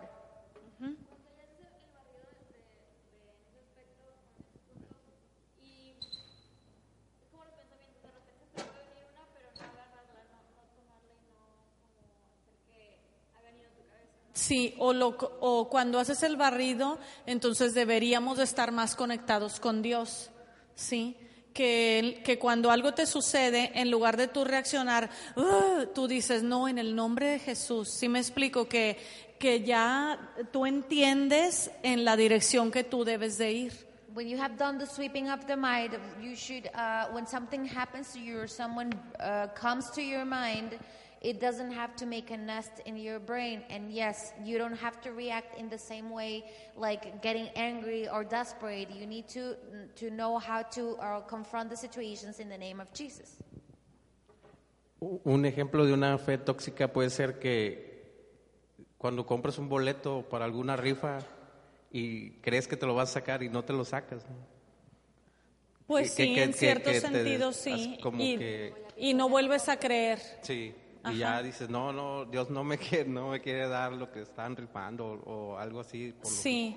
Sí, 14.46 14.76
o, 14.78 14.92
lo, 14.92 15.08
o 15.40 15.68
cuando 15.68 15.98
haces 15.98 16.22
el 16.22 16.36
barrido, 16.36 17.00
entonces 17.26 17.74
deberíamos 17.74 18.38
de 18.38 18.44
estar 18.44 18.70
más 18.70 18.94
conectados 18.94 19.58
con 19.58 19.82
Dios, 19.82 20.30
¿sí? 20.76 21.16
Que, 21.52 22.22
que 22.24 22.38
cuando 22.38 22.70
algo 22.70 22.94
te 22.94 23.06
sucede, 23.06 23.72
en 23.74 23.90
lugar 23.90 24.16
de 24.16 24.28
tú 24.28 24.44
reaccionar, 24.44 25.10
tú 25.96 26.06
dices, 26.06 26.44
no, 26.44 26.68
en 26.68 26.78
el 26.78 26.94
nombre 26.94 27.26
de 27.26 27.38
Jesús. 27.40 27.88
Sí 27.90 28.08
me 28.08 28.20
explico 28.20 28.68
que, 28.68 28.98
que 29.40 29.64
ya 29.64 30.32
tú 30.52 30.64
entiendes 30.64 31.72
en 31.82 32.04
la 32.04 32.16
dirección 32.16 32.70
que 32.70 32.84
tú 32.84 33.04
debes 33.04 33.38
de 33.38 33.50
ir. 33.50 33.72
When 34.14 34.28
you 34.28 34.38
have 34.38 34.56
done 34.56 34.78
the 34.78 34.86
sweeping 34.86 35.28
of 35.28 35.44
the 35.46 35.56
mind, 35.56 35.98
you 36.22 36.36
should, 36.36 36.70
uh, 36.72 37.12
when 37.12 37.26
something 37.26 37.66
happens 37.66 38.12
to 38.12 38.20
you 38.20 38.38
or 38.38 38.48
someone 38.48 38.90
uh, 39.18 39.48
comes 39.60 39.90
to 39.90 40.00
your 40.00 40.24
mind, 40.24 40.78
it 41.22 41.40
doesn't 41.40 41.72
have 41.72 41.96
to 41.96 42.06
make 42.06 42.30
a 42.30 42.36
nest 42.36 42.72
in 42.84 42.96
your 42.96 43.18
brain. 43.18 43.62
And 43.70 43.90
yes, 43.90 44.32
you 44.44 44.58
don't 44.58 44.76
have 44.76 45.00
to 45.02 45.12
react 45.12 45.58
in 45.58 45.68
the 45.68 45.78
same 45.78 46.10
way, 46.10 46.44
like 46.76 47.22
getting 47.22 47.48
angry 47.56 48.08
or 48.08 48.24
desperate. 48.24 48.90
You 48.90 49.06
need 49.06 49.26
to 49.28 49.56
to 49.96 50.10
know 50.10 50.38
how 50.38 50.62
to 50.74 50.96
uh, 50.98 51.20
confront 51.26 51.70
the 51.70 51.76
situations 51.76 52.38
in 52.38 52.48
the 52.48 52.58
name 52.58 52.80
of 52.80 52.92
Jesus. 52.92 53.36
Un 55.00 55.44
ejemplo 55.44 55.84
de 55.84 55.92
una 55.92 56.16
fe 56.18 56.38
tóxica 56.38 56.92
puede 56.92 57.10
ser 57.10 57.38
que 57.38 57.94
cuando 58.98 59.26
compras 59.26 59.58
un 59.58 59.68
boleto 59.68 60.26
para 60.28 60.44
alguna 60.46 60.74
rifa 60.76 61.18
y 61.92 62.30
crees 62.40 62.66
que 62.66 62.76
te 62.76 62.86
lo 62.86 62.94
vas 62.94 63.10
a 63.10 63.12
sacar 63.14 63.42
y 63.42 63.48
no 63.50 63.62
te 63.62 63.72
lo 63.74 63.84
sacas. 63.84 64.24
¿no? 64.24 64.36
Pues 65.86 66.12
Que- 66.14 66.24
sí, 66.26 66.34
que- 66.34 66.42
en 66.42 66.50
que- 66.52 66.58
cierto 66.58 66.90
te- 66.90 67.00
sentido 67.00 67.52
sí. 67.52 67.98
como 68.02 68.22
Y, 68.22 68.38
que- 68.38 68.72
y 68.96 69.12
no 69.14 69.28
vuelves 69.28 69.68
a 69.68 69.76
creer. 69.78 70.18
Sí. 70.42 70.74
Ajá. 71.06 71.14
Y 71.14 71.18
ya 71.18 71.42
dices, 71.42 71.68
no, 71.70 71.92
no, 71.92 72.24
Dios 72.24 72.50
no 72.50 72.64
me 72.64 72.78
quiere, 72.78 73.08
no 73.08 73.30
me 73.30 73.40
quiere 73.40 73.68
dar 73.68 73.92
lo 73.92 74.10
que 74.10 74.22
están 74.22 74.56
rifando 74.56 75.06
o, 75.06 75.52
o 75.54 75.58
algo 75.58 75.80
así. 75.80 76.12
por 76.12 76.30
lo 76.30 76.36
Sí, 76.36 76.76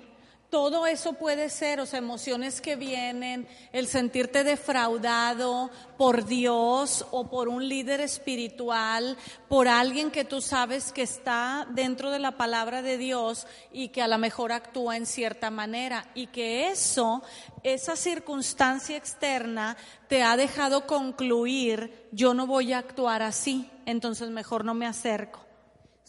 todo 0.50 0.86
eso 0.86 1.12
puede 1.12 1.48
ser, 1.48 1.80
o 1.80 1.86
sea, 1.86 2.00
emociones 2.00 2.60
que 2.60 2.74
vienen, 2.74 3.46
el 3.72 3.86
sentirte 3.86 4.42
defraudado 4.42 5.70
por 5.96 6.26
Dios 6.26 7.06
o 7.12 7.30
por 7.30 7.48
un 7.48 7.68
líder 7.68 8.00
espiritual, 8.00 9.16
por 9.48 9.68
alguien 9.68 10.10
que 10.10 10.24
tú 10.24 10.40
sabes 10.40 10.92
que 10.92 11.02
está 11.02 11.66
dentro 11.70 12.10
de 12.10 12.18
la 12.18 12.36
palabra 12.36 12.82
de 12.82 12.98
Dios 12.98 13.46
y 13.72 13.88
que 13.88 14.02
a 14.02 14.08
lo 14.08 14.18
mejor 14.18 14.50
actúa 14.50 14.96
en 14.96 15.06
cierta 15.06 15.50
manera 15.50 16.08
y 16.14 16.26
que 16.26 16.68
eso, 16.68 17.22
esa 17.62 17.94
circunstancia 17.94 18.96
externa 18.96 19.76
te 20.08 20.24
ha 20.24 20.36
dejado 20.36 20.86
concluir, 20.86 22.08
yo 22.10 22.34
no 22.34 22.46
voy 22.46 22.72
a 22.72 22.78
actuar 22.78 23.22
así, 23.22 23.70
entonces 23.86 24.30
mejor 24.30 24.64
no 24.64 24.74
me 24.74 24.86
acerco. 24.86 25.49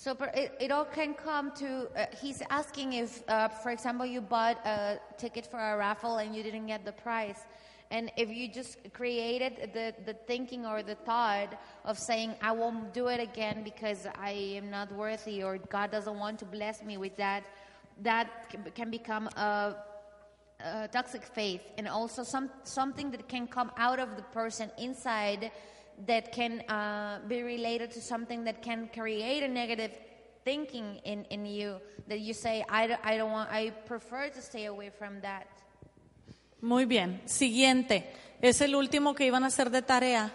So 0.02 0.18
it, 0.34 0.58
it 0.60 0.72
all 0.72 0.86
can 0.86 1.14
come 1.14 1.52
to, 1.58 1.88
uh, 1.96 2.08
he's 2.20 2.42
asking 2.50 2.94
if, 2.94 3.22
uh, 3.28 3.50
for 3.50 3.70
example, 3.70 4.04
you 4.04 4.20
bought 4.20 4.58
a 4.66 4.98
ticket 5.20 5.46
for 5.46 5.60
a 5.60 5.78
raffle 5.78 6.18
and 6.18 6.36
you 6.36 6.42
didn't 6.42 6.66
get 6.66 6.84
the 6.84 6.92
prize. 6.92 7.46
And 7.92 8.12
if 8.18 8.28
you 8.32 8.48
just 8.48 8.80
created 8.94 9.70
the, 9.76 9.94
the 10.04 10.16
thinking 10.26 10.66
or 10.66 10.82
the 10.82 10.96
thought 10.96 11.54
of 11.86 12.00
saying, 12.00 12.34
I 12.42 12.52
won't 12.52 12.96
do 12.96 13.10
it 13.10 13.20
again 13.20 13.62
because 13.64 14.08
I 14.20 14.32
am 14.32 14.72
not 14.72 14.92
worthy 14.92 15.44
or 15.44 15.60
God 15.60 15.92
doesn't 15.92 16.18
want 16.18 16.40
to 16.40 16.46
bless 16.46 16.82
me 16.82 16.98
with 16.98 17.16
that, 17.18 17.44
that 18.02 18.28
can- 18.74 18.90
become 18.90 19.28
a, 19.38 19.76
uh, 20.64 20.88
toxic 20.88 21.24
faith 21.24 21.62
and 21.78 21.88
also 21.88 22.24
some 22.24 22.50
something 22.64 23.10
that 23.12 23.28
can 23.28 23.48
come 23.48 23.72
out 23.78 24.00
of 24.00 24.16
the 24.16 24.22
person 24.34 24.72
inside 24.78 25.52
that 26.08 26.32
can 26.32 26.62
uh, 26.70 27.20
be 27.28 27.44
related 27.44 27.92
to 27.92 28.02
something 28.02 28.44
that 28.46 28.62
can 28.62 28.90
create 28.94 29.44
a 29.44 29.48
negative 29.48 29.92
thinking 30.44 31.00
in, 31.04 31.26
in 31.30 31.46
you 31.46 31.80
that 32.08 32.20
you 32.20 32.34
say 32.34 32.64
I, 32.70 32.88
don't- 32.88 33.00
I 33.06 33.18
don't 33.18 33.32
want 33.32 33.50
I 33.52 33.72
prefer 33.86 34.30
to 34.30 34.42
stay 34.42 34.66
away 34.66 34.90
from 34.90 35.22
that 35.22 35.46
Muy 36.64 36.86
bien. 36.86 37.22
Siguiente. 37.26 38.06
Es 38.40 38.62
el 38.62 38.76
último 38.76 39.16
que 39.16 39.26
iban 39.26 39.44
a 39.44 39.48
hacer 39.48 39.72
de 39.72 39.82
tarea. 39.82 40.32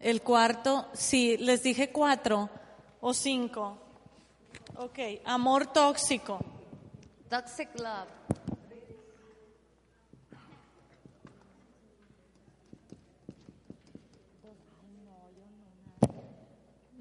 El 0.00 0.22
cuarto, 0.22 0.88
sí, 0.94 1.36
les 1.38 1.62
dije 1.62 1.90
cuatro 1.92 2.48
o 3.00 3.12
cinco. 3.14 3.78
Ok, 4.76 4.98
amor 5.24 5.66
tóxico. 5.72 6.38
toxic 7.28 7.68
love 7.78 8.08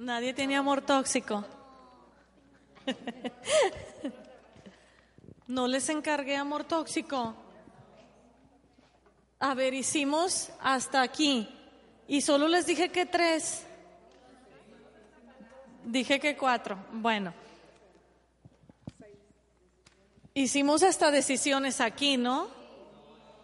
Nadie 0.06 0.36
tiene 0.36 0.56
amor 0.56 0.84
tóxico. 0.84 1.44
No 5.48 5.68
les 5.68 5.90
encargué 5.90 6.36
amor 6.36 6.64
tóxico. 6.64 7.36
A 9.40 9.54
ver, 9.54 9.76
hicimos 9.76 10.50
hasta 10.60 11.04
aquí. 11.04 11.48
Y 12.08 12.22
solo 12.22 12.48
les 12.48 12.66
dije 12.66 12.90
que 12.90 13.06
tres. 13.06 13.64
Dije 15.84 16.20
que 16.20 16.36
cuatro. 16.36 16.84
Bueno. 16.94 17.32
Hicimos 20.34 20.82
hasta 20.82 21.12
decisiones 21.12 21.80
aquí, 21.80 22.18
¿no? 22.18 22.48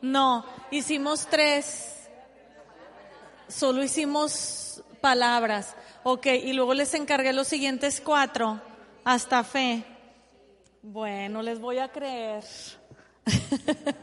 No, 0.01 0.43
hicimos 0.71 1.27
tres. 1.27 2.07
Solo 3.47 3.83
hicimos 3.83 4.83
palabras. 5.01 5.75
Ok, 6.03 6.25
y 6.27 6.53
luego 6.53 6.73
les 6.73 6.93
encargué 6.93 7.31
los 7.33 7.47
siguientes 7.47 8.01
cuatro. 8.01 8.59
Hasta 9.03 9.43
fe. 9.43 9.83
Bueno, 10.81 11.41
les 11.41 11.59
voy 11.59 11.77
a 11.79 11.91
creer. 11.91 12.43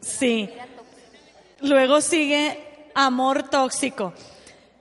Sí. 0.00 0.48
Luego 1.60 2.00
sigue 2.00 2.90
amor 2.94 3.48
tóxico. 3.50 4.14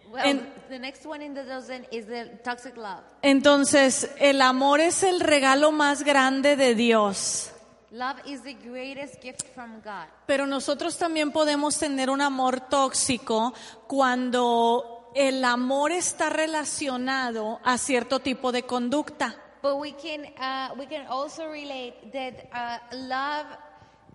Well, 0.09 0.25
En- 0.25 0.53
the 0.69 0.79
next 0.79 1.05
one 1.05 1.23
in 1.25 1.33
the 1.33 1.43
dozen 1.43 1.85
is 1.91 2.05
the 2.07 2.25
toxic 2.43 2.77
love. 2.77 3.01
Entonces, 3.21 4.09
el 4.19 4.41
amor 4.41 4.79
es 4.79 5.03
el 5.03 5.19
regalo 5.19 5.71
más 5.71 6.03
grande 6.03 6.55
de 6.55 6.73
Dios. 6.75 7.51
Love 7.91 8.17
is 8.27 8.43
the 8.43 8.53
greatest 8.53 9.19
gift 9.21 9.43
from 9.55 9.81
God. 9.81 10.05
Pero 10.27 10.45
nosotros 10.45 10.97
también 10.97 11.31
podemos 11.31 11.77
tener 11.79 12.09
un 12.09 12.21
amor 12.21 12.61
tóxico 12.69 13.53
cuando 13.87 15.11
el 15.15 15.43
amor 15.43 15.91
está 15.91 16.29
relacionado 16.29 17.59
a 17.63 17.77
cierto 17.79 18.19
tipo 18.19 18.51
de 18.51 18.63
conducta. 18.63 19.35
But 19.61 19.77
we 19.77 19.93
can 19.93 20.25
uh, 20.37 20.75
we 20.77 20.85
can 20.85 21.07
also 21.07 21.49
relate 21.49 22.11
that 22.13 22.47
uh, 22.53 22.95
love 22.95 23.47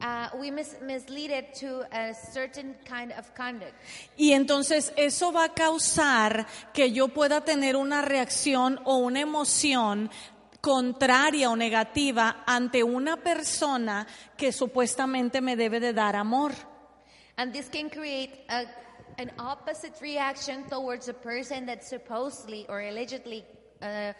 uh, 0.00 0.28
we 0.38 0.50
mis- 0.50 0.80
mislead 0.80 1.30
it 1.30 1.54
to 1.60 1.82
a 1.92 2.14
certain 2.14 2.76
kind 2.84 3.12
of 3.12 3.34
conduct, 3.34 3.74
Y 4.16 4.32
entonces 4.32 4.92
eso 4.96 5.32
va 5.32 5.44
a 5.44 5.48
causar 5.54 6.46
que 6.72 6.92
yo 6.92 7.08
pueda 7.08 7.42
tener 7.42 7.76
una 7.76 8.02
reacción 8.02 8.80
o 8.84 8.96
una 8.96 9.20
emoción 9.20 10.10
contraria 10.64 11.50
o 11.50 11.56
negativa 11.56 12.42
ante 12.46 12.82
una 12.82 13.18
persona 13.18 14.06
que 14.34 14.50
supuestamente 14.50 15.42
me 15.42 15.56
debe 15.56 15.78
de 15.78 15.92
dar 15.92 16.16
amor. 16.16 16.52
and 17.36 17.52
this 17.52 17.68
can 17.68 17.90
create 17.90 18.30
a, 18.48 18.64
an 19.18 19.30
opposite 19.38 19.92
reaction 20.00 20.64
towards 20.70 21.08
a 21.08 21.14
person 21.14 21.66
that's 21.66 21.88
supposedly 21.88 22.64
or 22.68 22.80
allegedly 22.80 23.44
uh, 23.82 24.12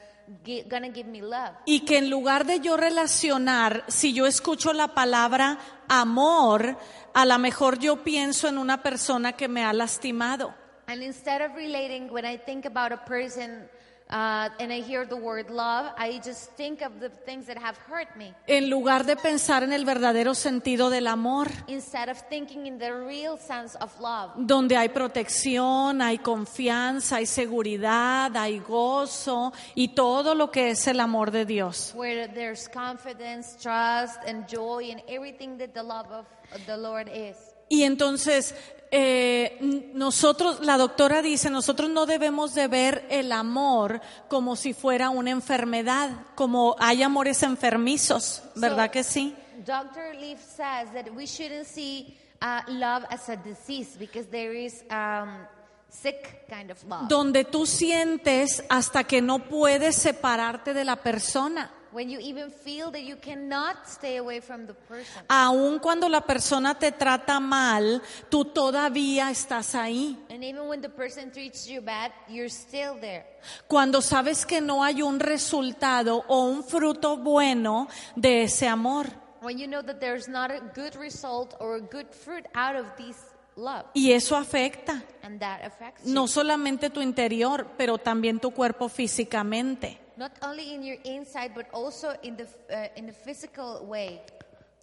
gonna 0.69 0.91
give 0.91 1.07
me 1.07 1.23
love. 1.23 1.55
Y 1.67 1.81
que 1.81 1.99
en 1.99 2.11
lugar 2.11 2.45
de 2.45 2.61
yo 2.61 2.77
relacionar, 2.77 3.85
si 3.89 4.13
yo 4.13 4.27
escucho 4.27 4.73
la 4.73 4.89
palabra 4.89 5.59
amor, 5.89 6.77
a 7.15 7.25
lo 7.25 7.39
mejor 7.39 7.79
yo 7.79 8.03
pienso 8.03 8.49
en 8.49 8.59
una 8.59 8.83
persona 8.83 9.33
que 9.33 9.49
me 9.49 9.65
ha 9.65 9.73
lastimado. 9.73 10.55
And 10.87 11.03
instead 11.03 11.41
of 11.41 11.57
relating, 11.57 12.11
when 12.13 12.27
I 12.27 12.37
think 12.37 12.67
about 12.67 12.93
a 12.93 13.03
person 13.07 13.71
uh, 14.15 14.49
and 14.61 14.73
I 14.73 14.81
hear 14.81 15.05
the 15.05 15.17
word 15.17 15.51
love, 15.51 15.93
I 15.99 16.21
just 16.25 16.53
think 16.57 16.83
of 16.83 17.01
the 17.01 17.11
things 17.27 17.47
that 17.47 17.59
have 17.59 17.77
hurt 17.89 18.15
me. 18.17 18.33
En 18.47 18.71
lugar 18.71 19.05
de 19.05 19.17
pensar 19.17 19.65
en 19.65 19.73
el 19.73 19.85
verdadero 19.85 20.35
sentido 20.37 20.89
del 20.89 21.09
amor, 21.09 21.49
Instead 21.67 22.09
of 22.09 22.19
thinking 22.29 22.67
in 22.67 22.79
the 22.79 22.93
real 22.93 23.37
sense 23.37 23.77
of 23.81 23.91
love, 24.01 24.31
donde 24.37 24.77
hay 24.77 24.89
protección, 24.91 26.01
hay 26.01 26.19
confianza, 26.19 27.17
hay 27.17 27.27
seguridad, 27.27 28.37
hay 28.37 28.61
gozo 28.61 29.53
y 29.75 29.89
todo 29.89 30.37
lo 30.37 30.51
que 30.53 30.71
es 30.71 30.87
el 30.87 31.01
amor 31.01 31.33
de 31.33 31.45
Dios. 31.45 31.93
where 31.97 32.29
there's 32.29 32.69
confidence, 32.69 33.57
trust, 33.61 34.21
and 34.29 34.47
joy, 34.49 34.91
and 34.93 35.03
everything 35.09 35.59
that 35.59 35.75
the 35.75 35.83
love 35.83 36.07
of 36.13 36.27
the 36.67 36.77
Lord 36.77 37.09
is. 37.09 37.37
Y 37.69 37.83
entonces, 37.83 38.55
eh, 38.97 39.91
nosotros, 39.93 40.61
la 40.61 40.77
doctora 40.77 41.21
dice, 41.21 41.51
nosotros 41.51 41.91
no 41.91 42.07
debemos 42.07 42.55
de 42.55 42.69
ver 42.69 43.05
el 43.11 43.33
amor 43.33 44.01
como 44.29 44.55
si 44.55 44.73
fuera 44.73 45.11
una 45.11 45.31
enfermedad, 45.31 46.11
como 46.37 46.77
hay 46.79 47.03
amores 47.03 47.43
enfermizos, 47.43 48.43
¿verdad 48.55 48.87
So- 48.87 48.93
que 48.93 49.03
sí? 49.03 49.35
Dr. 49.67 50.15
Leaf 50.15 50.39
says 50.41 50.93
that 50.93 51.09
we 51.17 51.27
shouldn't 51.27 51.67
see 51.67 52.17
uh, 52.41 52.61
love 52.71 53.05
as 53.11 53.29
a 53.29 53.37
disease 53.37 53.97
because 53.99 54.29
there 54.31 54.55
is 54.55 54.85
um, 54.91 55.45
sick 55.89 56.47
kind 56.49 56.71
of 56.71 56.81
love. 56.85 57.09
Donde 57.09 57.45
tú 57.45 57.67
sientes 57.67 58.63
hasta 58.69 59.03
que 59.05 59.21
no 59.23 59.41
puedes 59.49 59.97
separarte 59.97 60.73
de 60.73 60.85
la 60.85 60.97
persona. 60.97 61.73
When 61.95 62.11
you 62.11 62.19
even 62.19 62.51
feel 62.51 62.91
that 62.91 63.05
you 63.05 63.15
cannot 63.15 63.87
stay 63.87 64.17
away 64.17 64.41
from 64.41 64.67
the 64.67 64.75
person. 64.75 65.23
Aun 65.29 65.79
cuando 65.79 66.09
la 66.09 66.23
persona 66.23 66.75
te 66.75 66.91
trata 66.91 67.39
mal, 67.39 68.03
tú 68.29 68.47
todavía 68.47 69.31
estás 69.31 69.77
ahí. 69.77 70.19
And 70.29 70.43
even 70.43 70.67
when 70.67 70.81
the 70.81 70.89
person 70.89 71.31
treats 71.31 71.69
you 71.69 71.81
bad, 71.81 72.11
you're 72.29 72.51
still 72.51 72.99
there. 73.01 73.25
Cuando 73.69 74.01
sabes 74.01 74.45
que 74.45 74.61
no 74.61 74.83
hay 74.83 75.03
un 75.03 75.21
resultado 75.21 76.25
o 76.27 76.47
un 76.47 76.65
fruto 76.65 77.17
bueno 77.17 77.87
de 78.17 78.43
ese 78.43 78.67
amor. 78.67 79.07
When 79.41 79.57
you 79.59 79.69
know 79.69 79.83
that 79.83 80.01
there's 80.01 80.27
not 80.27 80.51
a 80.51 80.59
good 80.75 80.97
result 80.97 81.55
or 81.61 81.77
a 81.77 81.81
good 81.81 82.09
fruit 82.13 82.45
out 82.55 82.75
of 82.75 82.87
this 82.97 83.19
love. 83.55 83.85
Y 83.95 84.11
eso 84.11 84.35
afecta 84.35 85.05
And 85.23 85.39
that 85.39 85.65
affects 85.65 86.05
no 86.05 86.27
solamente 86.27 86.91
tu 86.91 87.01
interior, 87.01 87.69
pero 87.77 87.99
también 87.99 88.41
tu 88.41 88.51
cuerpo 88.51 88.89
físicamente. 88.89 90.01
Not 90.17 90.33
only 90.43 90.75
in 90.75 90.83
your 90.83 90.99
inside, 91.05 91.53
but 91.55 91.67
also 91.73 92.15
in 92.23 92.37
the, 92.37 92.45
uh, 92.71 92.87
in 92.97 93.07
the 93.07 93.13
physical 93.13 93.85
way. 93.87 94.21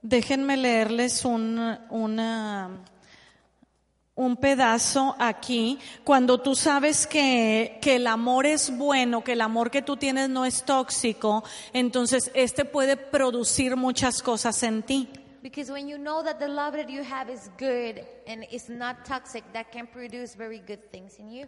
Déjenme 0.04 0.58
leerles 0.58 1.24
un, 1.26 1.58
una- 1.90 2.70
un 4.16 4.36
pedazo 4.36 5.16
aquí. 5.20 5.80
Cuando 6.04 6.40
tú 6.40 6.54
sabes 6.56 7.08
que, 7.08 7.78
que 7.82 7.96
el 7.96 8.08
amor 8.08 8.46
es 8.46 8.70
bueno, 8.78 9.24
que 9.24 9.34
el 9.34 9.42
amor 9.42 9.72
que 9.72 9.82
tú 9.82 9.96
tienes 9.98 10.28
no 10.30 10.44
es 10.44 10.64
tóxico, 10.64 11.44
entonces 11.72 12.30
este 12.34 12.66
puede 12.66 12.98
producir 12.98 13.76
muchas 13.78 14.22
cosas 14.22 14.62
en 14.64 14.84
ti. 14.84 15.08
Because 15.42 15.72
when 15.72 15.88
you 15.88 15.98
know 15.98 16.22
that 16.24 16.40
the 16.40 16.48
love 16.48 16.74
that 16.74 16.90
you 16.90 17.04
have 17.04 17.30
is 17.32 17.50
good 17.58 18.04
and 18.28 18.46
is 18.52 18.70
not 18.70 19.06
toxic, 19.06 19.44
that 19.54 19.72
can 19.72 19.88
produce 19.88 20.36
very 20.36 20.60
good 20.60 20.82
things 20.92 21.18
in 21.18 21.32
you. 21.32 21.48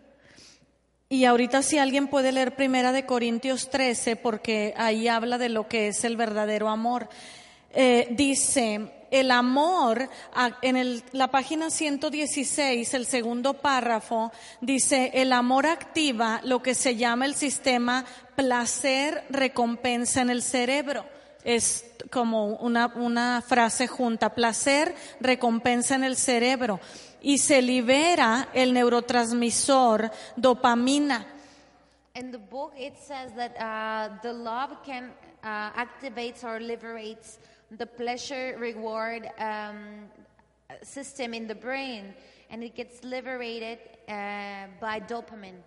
Y 1.14 1.26
ahorita 1.26 1.62
si 1.62 1.78
alguien 1.78 2.08
puede 2.08 2.32
leer 2.32 2.56
Primera 2.56 2.92
de 2.92 3.06
Corintios 3.06 3.70
13, 3.70 4.16
porque 4.16 4.74
ahí 4.76 5.08
habla 5.08 5.38
de 5.38 5.48
lo 5.48 5.68
que 5.68 5.90
es 5.90 6.04
el 6.06 6.18
verdadero 6.18 6.70
amor. 6.70 7.08
Eh, 7.72 8.08
dice, 8.10 8.92
el 9.12 9.30
amor, 9.30 10.10
a- 10.34 10.58
en 10.64 11.04
la 11.12 11.28
página 11.30 11.70
116, 11.70 12.96
el 12.96 13.06
segundo 13.06 13.54
párrafo, 13.54 14.32
dice, 14.60 15.12
el 15.14 15.34
amor 15.34 15.68
activa 15.68 16.42
lo 16.46 16.64
que 16.64 16.74
se 16.74 16.96
llama 16.96 17.28
el 17.28 17.36
sistema 17.36 18.06
placer-recompensa 18.36 20.22
en 20.22 20.32
el 20.32 20.42
cerebro. 20.42 21.06
Es 21.44 21.86
como 22.10 22.56
una, 22.56 22.88
una 22.96 23.44
frase 23.48 23.86
junta, 23.86 24.34
placer, 24.34 24.96
recompensa 25.20 25.94
en 25.94 26.06
el 26.06 26.18
cerebro. 26.18 26.80
Y 27.24 27.38
se 27.38 27.62
libera 27.62 28.50
el 28.54 28.74
neurotransmisor 28.74 30.12
dopamina. 30.36 31.26
In 32.16 32.32
the 32.32 32.38
book, 32.38 32.74
it 32.78 32.96
says 33.00 33.34
that 33.36 33.56
uh, 33.58 34.22
the 34.22 34.34
love 34.34 34.84
can 34.86 35.12
uh, 35.44 35.72
activates 35.72 36.44
or 36.44 36.60
liberates 36.60 37.40
the 37.72 37.88
pleasure 37.88 38.56
reward 38.60 39.28
um, 39.40 40.10
system 40.84 41.34
in 41.34 41.48
the 41.48 41.56
brain, 41.56 42.14
and 42.52 42.64
it 42.64 42.76
gets 42.76 43.04
liberated 43.04 43.80
uh, 44.08 44.68
by 44.80 45.00
dopamine. 45.00 45.64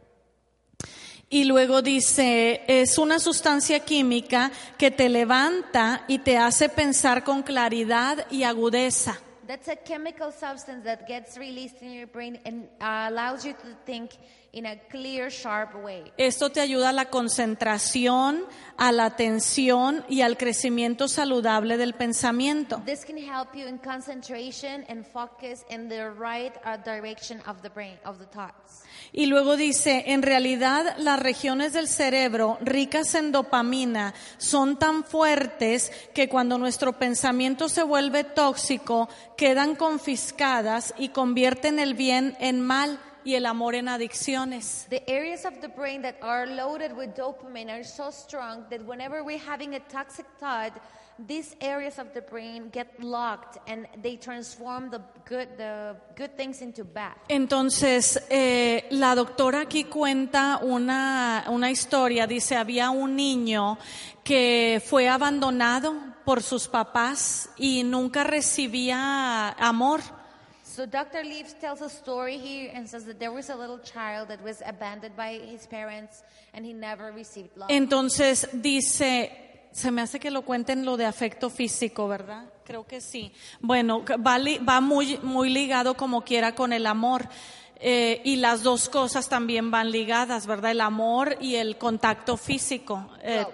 Y 1.28 1.42
luego 1.44 1.82
dice, 1.82 2.62
es 2.68 2.98
una 2.98 3.18
sustancia 3.18 3.80
química 3.80 4.52
que 4.78 4.92
te 4.92 5.08
levanta 5.08 6.04
y 6.06 6.18
te 6.18 6.38
hace 6.38 6.68
pensar 6.68 7.24
con 7.24 7.42
claridad 7.42 8.26
y 8.30 8.44
agudeza. 8.44 9.18
That's 9.46 9.68
a 9.68 9.76
chemical 9.76 10.32
substance 10.32 10.84
that 10.84 11.06
gets 11.06 11.38
released 11.38 11.80
in 11.80 11.92
your 11.92 12.08
brain 12.08 12.38
and 12.44 12.68
uh, 12.80 13.06
allows 13.08 13.44
you 13.44 13.52
to 13.52 13.76
think 13.84 14.10
in 14.52 14.66
a 14.66 14.76
clear, 14.90 15.30
sharp 15.30 15.74
way. 15.84 16.12
Esto 16.16 16.50
te 16.50 16.60
ayuda 16.60 16.88
a 16.88 16.92
la 16.92 17.04
concentración, 17.10 18.44
a 18.78 18.90
la 18.90 19.04
atención 19.04 20.04
y 20.08 20.22
al 20.22 20.36
crecimiento 20.36 21.08
saludable 21.08 21.76
del 21.76 21.94
pensamiento. 21.94 22.82
This 22.86 23.04
can 23.04 23.18
help 23.18 23.54
you 23.54 23.66
in 23.66 23.78
concentration 23.78 24.84
and 24.88 25.06
focus 25.06 25.64
in 25.68 25.88
the 25.88 26.10
right 26.10 26.56
uh, 26.64 26.78
direction 26.78 27.40
of 27.46 27.62
the 27.62 27.70
brain, 27.70 27.98
of 28.04 28.18
the 28.18 28.26
thoughts. 28.26 28.82
Y 29.12 29.26
luego 29.26 29.56
dice, 29.56 30.04
en 30.06 30.22
realidad 30.22 30.96
las 30.98 31.18
regiones 31.18 31.72
del 31.72 31.88
cerebro 31.88 32.58
ricas 32.60 33.14
en 33.14 33.32
dopamina 33.32 34.14
son 34.38 34.78
tan 34.78 35.04
fuertes 35.04 35.92
que 36.14 36.28
cuando 36.28 36.58
nuestro 36.58 36.98
pensamiento 36.98 37.68
se 37.68 37.82
vuelve 37.82 38.24
tóxico, 38.24 39.08
quedan 39.36 39.74
confiscadas 39.74 40.94
y 40.98 41.10
convierten 41.10 41.78
el 41.78 41.94
bien 41.94 42.36
en 42.40 42.60
mal 42.60 42.98
y 43.26 43.34
el 43.34 43.46
amor 43.46 43.74
en 43.74 43.88
adicciones. 43.88 44.86
The 44.88 45.02
areas 45.08 45.44
of 45.44 45.60
the 45.60 45.68
brain 45.68 46.02
that 46.02 46.14
are 46.22 46.46
loaded 46.46 46.96
with 46.96 47.16
dopamine 47.16 47.70
are 47.70 47.84
so 47.84 48.10
strong 48.10 48.68
that 48.70 48.80
whenever 48.86 49.24
we're 49.24 49.42
having 49.44 49.74
a 49.74 49.80
toxic 49.80 50.26
thought, 50.38 50.72
these 51.18 51.56
areas 51.60 51.98
of 51.98 52.12
the 52.12 52.20
brain 52.20 52.68
get 52.70 53.02
locked 53.02 53.58
and 53.66 53.86
they 54.02 54.16
transform 54.16 54.90
the 54.90 55.00
good, 55.24 55.48
the 55.56 55.96
good 56.14 56.36
things 56.36 56.60
into 56.60 56.84
bad. 56.84 57.14
Entonces, 57.28 58.22
eh, 58.30 58.86
la 58.90 59.14
doctora 59.14 59.62
aquí 59.62 59.84
cuenta 59.84 60.60
una, 60.62 61.44
una 61.48 61.70
historia. 61.70 62.26
Dice, 62.26 62.56
había 62.56 62.90
un 62.90 63.16
niño 63.16 63.78
que 64.22 64.82
fue 64.84 65.08
abandonado 65.08 65.94
por 66.24 66.42
sus 66.42 66.68
papás 66.68 67.48
y 67.56 67.82
nunca 67.84 68.24
recibía 68.24 69.50
amor. 69.58 70.00
So 70.64 70.84
Dr. 70.84 71.24
Leaves 71.24 71.54
tells 71.58 71.80
a 71.80 71.88
story 71.88 72.36
here 72.36 72.70
and 72.74 72.86
says 72.86 73.06
that 73.06 73.18
there 73.18 73.32
was 73.32 73.48
a 73.48 73.56
little 73.56 73.78
child 73.78 74.28
that 74.28 74.42
was 74.42 74.60
abandoned 74.60 75.16
by 75.16 75.38
his 75.38 75.66
parents 75.66 76.22
and 76.52 76.66
he 76.66 76.74
never 76.74 77.12
received 77.12 77.56
love. 77.56 77.70
Entonces 77.70 78.46
dice, 78.52 79.45
se 79.76 79.90
me 79.90 80.00
hace 80.00 80.18
que 80.18 80.30
lo 80.30 80.40
cuenten 80.40 80.86
lo 80.86 80.96
de 80.96 81.04
afecto 81.04 81.50
físico, 81.50 82.08
¿verdad? 82.08 82.44
Creo 82.64 82.86
que 82.86 83.02
sí. 83.02 83.30
Bueno, 83.60 84.02
va, 84.26 84.38
li- 84.38 84.56
va 84.58 84.80
muy, 84.80 85.18
muy 85.22 85.50
ligado 85.50 85.94
como 85.98 86.22
quiera 86.24 86.54
con 86.54 86.72
el 86.72 86.86
amor. 86.86 87.28
Eh, 87.78 88.22
y 88.24 88.36
las 88.36 88.62
dos 88.62 88.88
cosas 88.88 89.28
también 89.28 89.70
van 89.70 89.90
ligadas, 89.90 90.46
¿verdad? 90.46 90.70
El 90.70 90.80
amor 90.80 91.36
y 91.42 91.56
el 91.56 91.76
contacto 91.76 92.38
físico. 92.38 93.06
Eh, 93.22 93.44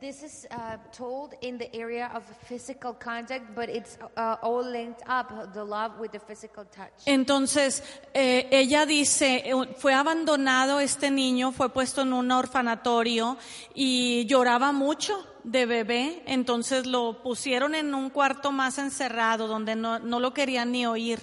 this 0.00 0.22
is 0.22 0.46
uh, 0.50 0.76
told 0.92 1.34
in 1.42 1.58
the 1.58 1.68
area 1.74 2.10
of 2.14 2.24
physical 2.48 2.94
contact, 2.94 3.54
but 3.54 3.68
it's 3.68 3.98
uh, 4.16 4.36
all 4.42 4.64
linked 4.64 5.02
up, 5.06 5.52
the 5.52 5.62
love 5.64 5.98
with 6.00 6.12
the 6.12 6.18
physical 6.18 6.64
touch. 6.64 6.90
Entonces, 7.06 7.82
eh, 8.14 8.48
ella 8.50 8.86
dice, 8.86 9.42
eh, 9.44 9.54
fue 9.76 9.92
abandonado 9.92 10.80
este 10.80 11.10
niño, 11.10 11.52
fue 11.52 11.68
puesto 11.68 12.02
en 12.02 12.12
un 12.12 12.30
orfanatorio 12.32 13.36
y 13.74 14.26
lloraba 14.26 14.72
mucho 14.72 15.26
de 15.44 15.66
bebé, 15.66 16.22
entonces 16.26 16.86
lo 16.86 17.22
pusieron 17.22 17.74
en 17.74 17.94
un 17.94 18.10
cuarto 18.10 18.52
más 18.52 18.78
encerrado 18.78 19.46
donde 19.46 19.76
no, 19.76 19.98
no 19.98 20.20
lo 20.20 20.32
querían 20.32 20.72
ni 20.72 20.86
oír. 20.86 21.20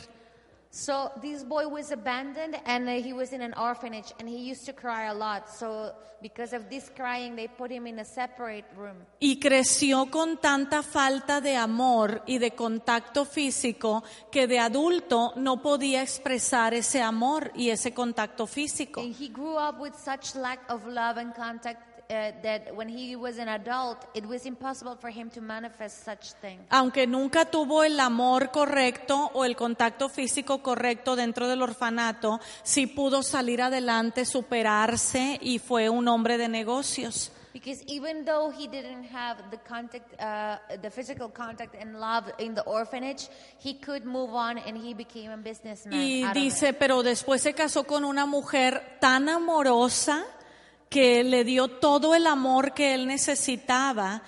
So 0.78 1.12
this 1.24 1.44
boy 1.44 1.68
was 1.68 1.92
abandoned 1.92 2.56
and 2.66 2.88
uh, 2.88 3.02
he 3.02 3.12
was 3.12 3.34
in 3.34 3.42
an 3.42 3.56
orphanage 3.56 4.14
and 4.20 4.30
he 4.30 4.38
used 4.38 4.64
to 4.68 4.74
cry 4.74 5.06
a 5.06 5.14
lot. 5.14 5.50
So 5.50 5.92
because 6.22 6.54
of 6.54 6.70
this 6.70 6.92
crying, 6.96 7.36
they 7.36 7.48
put 7.48 7.72
him 7.72 7.88
in 7.88 7.98
a 7.98 8.06
separate 8.06 8.66
room. 8.76 8.96
Y 9.20 9.40
creció 9.40 10.12
con 10.12 10.38
tanta 10.38 10.84
falta 10.84 11.42
de 11.42 11.56
amor 11.56 12.22
y 12.28 12.38
de 12.38 12.52
contacto 12.52 13.26
físico 13.26 14.04
que 14.32 14.46
de 14.46 14.60
adulto 14.60 15.34
no 15.36 15.64
podía 15.64 16.04
expresar 16.04 16.76
ese 16.76 17.02
amor 17.02 17.52
y 17.56 17.72
ese 17.72 17.96
contacto 17.96 18.46
físico. 18.46 19.02
And 19.02 19.16
he 19.20 19.30
grew 19.30 19.58
up 19.58 19.80
with 19.80 19.96
such 19.96 20.36
lack 20.36 20.60
of 20.70 20.86
love 20.86 21.18
and 21.18 21.34
contact 21.34 21.87
that 22.10 22.76
when 22.76 22.88
he 22.90 23.16
was 23.16 23.38
an 23.38 23.50
adult, 23.50 23.98
it 24.14 24.26
was 24.26 24.46
impossible 24.46 24.96
for 24.96 25.10
him 25.10 25.30
to 25.32 25.42
manifest 25.42 26.04
such 26.04 26.34
things. 26.42 26.62
Aunque 26.70 27.08
nunca 27.08 27.46
tuvo 27.46 27.84
el 27.84 28.00
amor 28.00 28.52
correcto 28.52 29.32
o 29.34 29.46
el 29.46 29.56
contacto 29.56 30.10
físico 30.10 30.62
correcto 30.62 31.16
dentro 31.16 31.48
del 31.48 31.62
orfanato, 31.62 32.40
sí 32.64 32.88
pudo 32.88 33.24
salir 33.24 33.62
adelante, 33.62 34.26
superarse 34.26 35.38
y 35.42 35.60
fue 35.60 35.90
un 35.90 36.08
hombre 36.08 36.38
de 36.38 36.48
negocios. 36.48 37.32
Because 37.54 37.84
even 37.88 38.24
though 38.24 38.52
he 38.52 38.68
didn't 38.68 39.06
have 39.06 39.38
the 39.50 39.58
contact, 39.58 40.14
uh, 40.22 40.58
the 40.80 40.92
physical 40.92 41.28
contact 41.28 41.74
and 41.74 42.00
love 42.00 42.32
in 42.38 42.54
the 42.54 42.62
orphanage, 42.62 43.30
he 43.58 43.74
could 43.74 44.06
move 44.06 44.30
on 44.32 44.60
and 44.60 44.78
he 44.78 44.94
became 44.94 45.32
a 45.32 45.38
businessman. 45.38 46.00
Y 46.00 46.24
dice, 46.34 46.74
pero 46.74 47.02
después 47.02 47.42
se 47.42 47.54
casó 47.54 47.86
con 47.86 48.06
una 48.06 48.28
mujer 48.28 49.00
tan 49.02 49.28
amorosa 49.28 50.24
que 50.90 51.24
le 51.24 51.44
dio 51.44 51.68
todo 51.68 52.16
el 52.16 52.28
amor 52.28 52.74
que 52.74 52.94
él 52.94 53.08
necesitaba 53.08 54.24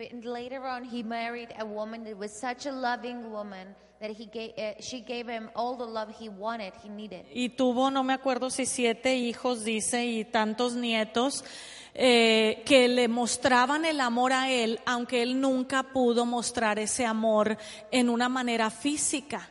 But 0.00 0.24
later 0.24 0.64
on, 0.64 0.84
he 0.84 1.02
married 1.02 1.50
a 1.58 1.64
woman 1.66 2.04
that 2.04 2.16
was 2.16 2.32
such 2.32 2.64
a 2.64 2.72
loving 2.72 3.30
woman 3.30 3.74
that 4.00 4.10
he 4.12 4.24
gave, 4.24 4.54
uh, 4.56 4.80
she 4.80 5.02
gave 5.02 5.28
him 5.28 5.50
all 5.54 5.76
the 5.76 5.84
love 5.84 6.08
he 6.18 6.30
wanted, 6.30 6.72
he 6.82 6.88
needed. 6.88 7.26
y 7.34 7.50
tuvo, 7.50 7.90
no 7.90 8.02
me 8.02 8.14
acuerdo 8.14 8.48
si 8.48 8.64
siete 8.64 9.16
hijos, 9.16 9.62
dice, 9.62 10.06
y 10.06 10.24
tantos 10.24 10.74
nietos, 10.74 11.44
eh, 11.92 12.62
que 12.64 12.88
le 12.88 13.08
mostraban 13.08 13.84
el 13.84 14.00
amor 14.00 14.32
a 14.32 14.50
él, 14.50 14.80
aunque 14.86 15.20
él 15.20 15.38
nunca 15.38 15.82
pudo 15.82 16.24
mostrar 16.24 16.78
ese 16.78 17.04
amor 17.04 17.58
en 17.90 18.08
una 18.08 18.30
manera 18.30 18.70
física. 18.70 19.50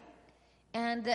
And 0.74 1.08
uh, 1.08 1.12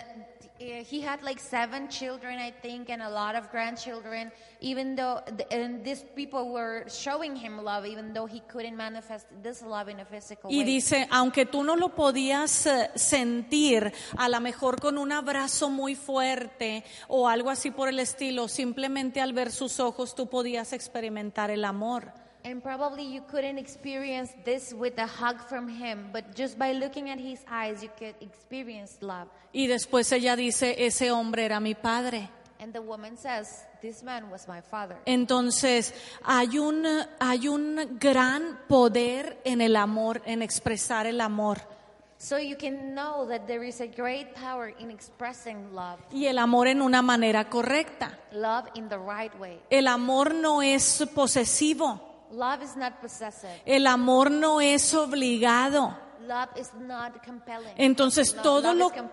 he 0.58 1.00
had 1.00 1.22
like 1.22 1.40
seven 1.40 1.88
children, 1.88 2.38
I 2.38 2.52
think, 2.52 2.88
and 2.88 3.02
a 3.02 3.10
lot 3.10 3.34
of 3.34 3.50
grandchildren. 3.50 4.30
Even 4.60 4.94
though, 4.94 5.20
th- 5.26 5.48
and 5.50 5.84
these 5.84 6.04
people 6.14 6.50
were 6.52 6.84
showing 6.88 7.34
him 7.36 7.62
love, 7.62 7.86
even 7.86 8.12
though 8.14 8.26
he 8.26 8.40
couldn't 8.40 8.76
manifest 8.76 9.26
this 9.42 9.62
love 9.62 9.88
in 9.88 10.00
a 10.00 10.04
physical 10.04 10.50
Y 10.50 10.58
way. 10.58 10.64
dice, 10.64 11.06
aunque 11.10 11.44
tú 11.44 11.64
no 11.64 11.74
lo 11.76 11.88
podías 11.94 12.66
eh, 12.66 12.90
sentir, 12.94 13.92
a 14.16 14.28
lo 14.28 14.40
mejor 14.40 14.80
con 14.80 14.96
un 14.96 15.12
abrazo 15.12 15.70
muy 15.70 15.96
fuerte 15.96 16.84
o 17.08 17.28
algo 17.28 17.50
así 17.50 17.70
por 17.70 17.88
el 17.88 17.98
estilo, 17.98 18.46
simplemente 18.48 19.20
al 19.20 19.32
ver 19.32 19.50
sus 19.50 19.80
ojos 19.80 20.14
tú 20.14 20.28
podías 20.28 20.72
experimentar 20.72 21.50
el 21.50 21.64
amor. 21.64 22.12
And 22.44 22.62
probably 22.62 23.04
you 23.04 23.22
couldn't 23.22 23.58
experience 23.58 24.30
this 24.44 24.74
with 24.74 24.98
a 24.98 25.06
hug 25.06 25.40
from 25.48 25.66
him, 25.66 26.10
but 26.12 26.34
just 26.34 26.58
by 26.58 26.72
looking 26.72 27.08
at 27.08 27.18
his 27.18 27.40
eyes, 27.50 27.82
you 27.82 27.88
could 27.98 28.14
experience 28.20 28.98
love. 29.00 29.28
Y 29.52 29.66
después 29.66 30.12
ella 30.12 30.36
dice, 30.36 30.74
ese 30.84 31.10
hombre 31.10 31.46
era 31.46 31.58
mi 31.58 31.74
padre. 31.74 32.28
And 32.60 32.72
the 32.72 32.82
woman 32.82 33.16
says, 33.16 33.66
This 33.80 34.02
man 34.02 34.30
was 34.30 34.46
my 34.46 34.60
father. 34.60 34.96
Entonces, 35.06 35.92
hay 36.22 36.58
un, 36.58 36.86
hay 37.20 37.48
un 37.48 37.98
gran 37.98 38.58
poder 38.68 39.38
en 39.44 39.60
el 39.60 39.76
amor, 39.76 40.22
en 40.24 40.42
expresar 40.42 41.06
el 41.06 41.20
amor. 41.20 41.60
So 42.18 42.38
you 42.38 42.56
can 42.56 42.94
know 42.94 43.26
that 43.28 43.46
there 43.46 43.66
is 43.66 43.80
a 43.80 43.86
great 43.86 44.34
power 44.34 44.72
in 44.78 44.90
expressing 44.90 45.74
love, 45.74 45.98
Y 46.12 46.26
el 46.26 46.38
amor 46.38 46.68
en 46.68 46.80
una 46.80 47.02
manera 47.02 47.48
correcta. 47.50 48.18
love 48.32 48.66
in 48.74 48.88
the 48.88 48.98
right 48.98 49.34
way. 49.38 49.58
El 49.70 49.88
amor 49.88 50.34
no 50.34 50.62
es 50.62 51.04
posesivo. 51.14 52.13
Love 52.34 52.64
is 52.64 52.76
not 52.76 52.94
possessive. 53.00 53.62
El 53.64 53.86
amor 53.86 54.30
no 54.30 54.60
es 54.60 54.92
obligado. 54.92 55.96
Love 56.26 56.48
is 56.56 56.70
not 56.74 57.24
compelling. 57.24 57.74
Entonces 57.76 58.34
todo 58.34 58.74
love 58.74 58.92
lo, 58.96 59.10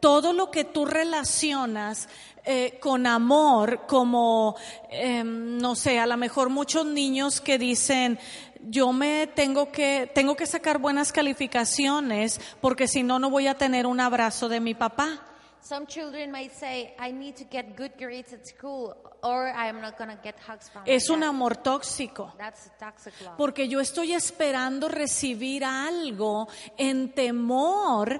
todo 0.00 0.32
lo 0.32 0.50
que 0.50 0.64
tú 0.64 0.84
relacionas 0.84 2.08
eh, 2.44 2.78
con 2.80 3.06
amor, 3.06 3.86
como, 3.86 4.56
eh, 4.90 5.22
no 5.24 5.74
sé, 5.76 5.98
a 5.98 6.06
lo 6.06 6.16
mejor 6.16 6.50
muchos 6.50 6.84
niños 6.84 7.40
que 7.40 7.58
dicen, 7.58 8.18
yo 8.62 8.92
me 8.92 9.28
tengo 9.28 9.70
que, 9.70 10.10
tengo 10.14 10.36
que 10.36 10.46
sacar 10.46 10.78
buenas 10.78 11.12
calificaciones 11.12 12.40
porque 12.60 12.88
si 12.88 13.02
no, 13.02 13.18
no 13.18 13.30
voy 13.30 13.46
a 13.46 13.54
tener 13.54 13.86
un 13.86 14.00
abrazo 14.00 14.48
de 14.48 14.60
mi 14.60 14.74
papá. 14.74 15.27
Some 15.68 15.86
children 15.86 16.30
might 16.32 16.52
say, 16.58 16.94
I 16.98 17.12
need 17.12 17.36
to 17.36 17.44
get 17.44 17.76
good 17.76 17.92
grades 17.98 18.32
at 18.32 18.46
school, 18.46 18.96
or 19.22 19.52
I'm 19.52 19.82
not 19.82 19.98
going 19.98 20.08
to 20.08 20.16
get 20.22 20.36
hugs 20.38 20.70
from 20.70 20.84
my 20.86 20.90
Es 20.90 21.10
un 21.10 21.20
dad." 21.20 21.28
amor 21.28 21.56
tóxico. 21.62 22.32
That's 22.38 22.70
toxic 22.78 23.12
love. 23.20 23.36
Porque 23.36 23.68
yo 23.68 23.78
estoy 23.78 24.14
esperando 24.14 24.88
recibir 24.88 25.64
algo 25.64 26.48
en 26.78 27.12
temor 27.12 28.18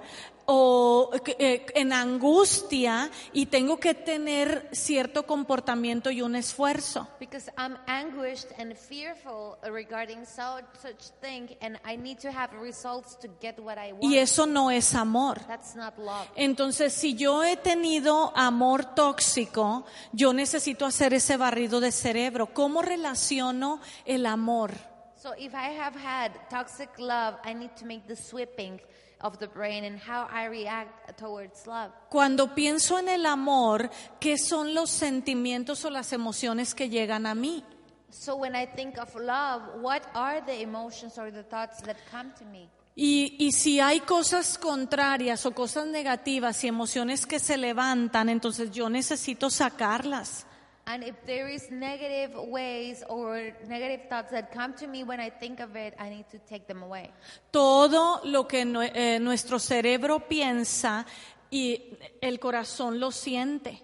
o 0.51 1.11
eh, 1.39 1.67
en 1.75 1.93
angustia 1.93 3.11
y 3.35 3.47
tengo 3.47 3.79
que 3.79 3.93
tener 3.93 4.71
cierto 4.73 5.27
comportamiento 5.27 6.11
y 6.11 6.23
un 6.23 6.35
esfuerzo. 6.37 7.07
Because 7.21 7.53
I'm 7.59 7.77
anguished 7.87 8.59
and 8.59 8.75
fearful 8.75 9.59
regarding 9.71 10.25
so, 10.25 10.61
such 10.81 11.11
thing, 11.21 11.51
and 11.61 11.79
I 11.85 11.99
need 11.99 12.19
to 12.21 12.31
have 12.31 12.51
results 12.59 13.19
to 13.19 13.29
get 13.43 13.59
what 13.59 13.77
I 13.77 13.93
want. 13.93 14.05
Y 14.05 14.17
eso 14.17 14.47
no 14.47 14.71
es 14.71 14.95
amor. 14.95 15.39
That's 15.47 15.77
not 15.77 15.99
love. 15.99 16.27
Entonces, 16.35 16.95
si 16.95 17.15
yo 17.15 17.45
he 17.45 17.59
tenido 17.59 18.33
amor 18.35 18.95
tóxico, 18.95 19.85
yo 20.13 20.33
necesito 20.33 20.87
hacer 20.87 21.13
ese 21.13 21.37
barrido 21.37 21.79
de 21.79 21.93
cerebro. 21.93 22.55
¿Cómo 22.55 22.81
relaciono 22.81 23.83
el 24.07 24.25
amor? 24.25 24.73
So 25.15 25.35
if 25.37 25.53
I 25.53 25.79
have 25.79 25.95
had 25.95 26.33
toxic 26.49 26.89
love, 26.99 27.35
I 27.45 27.53
need 27.53 27.73
to 27.81 27.85
make 27.85 28.07
the 28.07 28.17
sweeping 28.17 28.81
of 29.21 29.39
the 29.39 29.49
brain 29.49 29.85
and 29.85 29.99
how 29.99 30.29
I 30.31 30.47
react 30.47 31.19
towards 31.19 31.67
love. 31.67 31.91
Cuando 32.11 32.55
pienso 32.55 32.99
en 32.99 33.09
el 33.09 33.27
amor, 33.27 33.91
¿qué 34.21 34.39
son 34.39 34.75
los 34.75 34.91
sentimientos 34.91 35.85
o 35.85 35.91
las 35.91 36.13
emociones 36.13 36.75
que 36.75 36.89
llegan 36.89 37.27
a 37.27 37.35
mí? 37.35 37.65
So 38.11 38.37
when 38.37 38.55
I 38.55 38.67
think 38.67 38.99
of 38.99 39.15
love, 39.17 39.63
what 39.83 40.03
are 40.15 40.41
the 40.41 40.63
emotions 40.63 41.19
or 41.19 41.31
the 41.31 41.43
thoughts 41.43 41.83
that 41.83 41.97
come 42.11 42.33
to 42.39 42.45
me? 42.45 42.69
Y, 43.01 43.37
y 43.39 43.53
si 43.53 43.79
hay 43.79 44.01
cosas 44.01 44.59
contrarias 44.59 45.47
o 45.47 45.53
cosas 45.53 45.87
negativas 45.87 46.65
y 46.65 46.69
emociones 46.69 47.27
que 47.27 47.39
se 47.39 47.57
levantan, 47.57 48.29
entonces 48.29 48.73
yo 48.73 48.91
necesito 48.91 49.51
sacarlas. 49.51 50.48
And 50.91 51.05
if 51.05 51.17
there 51.27 51.49
is 51.53 51.71
negative 51.71 52.35
ways 52.35 53.05
or 53.11 53.53
negative 53.69 54.09
thoughts 54.09 54.31
that 54.31 54.51
come 54.51 54.73
to 54.77 54.87
me 54.87 55.05
when 55.05 55.21
I 55.21 55.29
think 55.29 55.61
of 55.61 55.77
it, 55.77 55.95
I 55.99 56.09
need 56.09 56.25
to 56.31 56.39
take 56.49 56.67
them 56.67 56.83
away. 56.83 57.11
Todo 57.51 58.23
lo 58.25 58.47
que 58.49 58.65
nue- 58.65 58.91
eh, 58.95 59.19
nuestro 59.21 59.59
cerebro 59.59 60.21
piensa 60.27 61.05
y 61.51 61.99
el 62.23 62.39
corazón 62.41 62.99
lo 63.01 63.11
siente. 63.11 63.83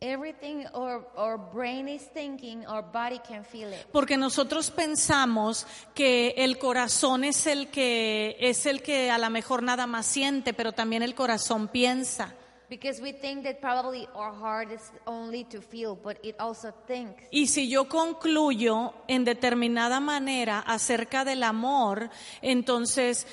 everything 0.00 0.66
our, 0.74 1.08
our 1.16 1.38
brain 1.38 1.88
is 1.88 2.02
thinking, 2.12 2.64
our 2.66 2.82
body 2.82 3.18
can 3.18 3.42
feel 3.44 3.72
it. 3.72 3.84
Porque 3.90 4.16
nosotros 4.16 4.70
pensamos 4.70 5.66
que 5.94 6.34
el 6.36 6.58
corazón 6.58 7.24
es 7.24 7.46
el 7.46 7.70
que 7.70 8.36
es 8.38 8.66
el 8.66 8.82
que 8.82 9.10
a 9.10 9.18
lo 9.18 9.30
mejor 9.30 9.62
nada 9.62 9.86
más 9.86 10.06
siente, 10.06 10.52
pero 10.52 10.72
también 10.72 11.02
el 11.02 11.14
corazón 11.14 11.66
piensa. 11.68 12.34
Because 12.68 13.00
we 13.00 13.12
think 13.12 13.44
that 13.44 13.60
probably 13.60 14.08
our 14.14 14.32
heart 14.32 14.72
is 14.72 14.90
only 15.06 15.44
to 15.44 15.60
feel, 15.60 15.94
but 15.94 16.18
it 16.24 16.34
also 16.40 16.72
thinks. 16.86 17.22
Y 17.30 17.46
si 17.46 17.68
yo 17.68 17.88
concluyo 17.88 18.92
en 19.06 19.24
determinada 19.24 20.00
manera 20.00 20.58
acerca 20.58 21.24
del 21.24 21.44
amor, 21.44 22.10
entonces 22.42 23.26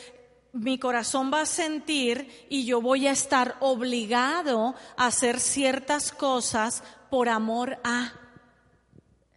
mi 0.53 0.77
corazón 0.77 1.31
va 1.33 1.41
a 1.41 1.45
sentir 1.47 2.45
y 2.47 2.65
yo 2.65 2.79
voy 2.79 3.07
a 3.07 3.11
estar 3.11 3.55
obligado 3.59 4.75
a 4.95 5.07
hacer 5.07 5.39
ciertas 5.39 6.11
cosas 6.11 6.83
por 7.09 7.27
amor 7.27 7.79
a. 7.83 8.13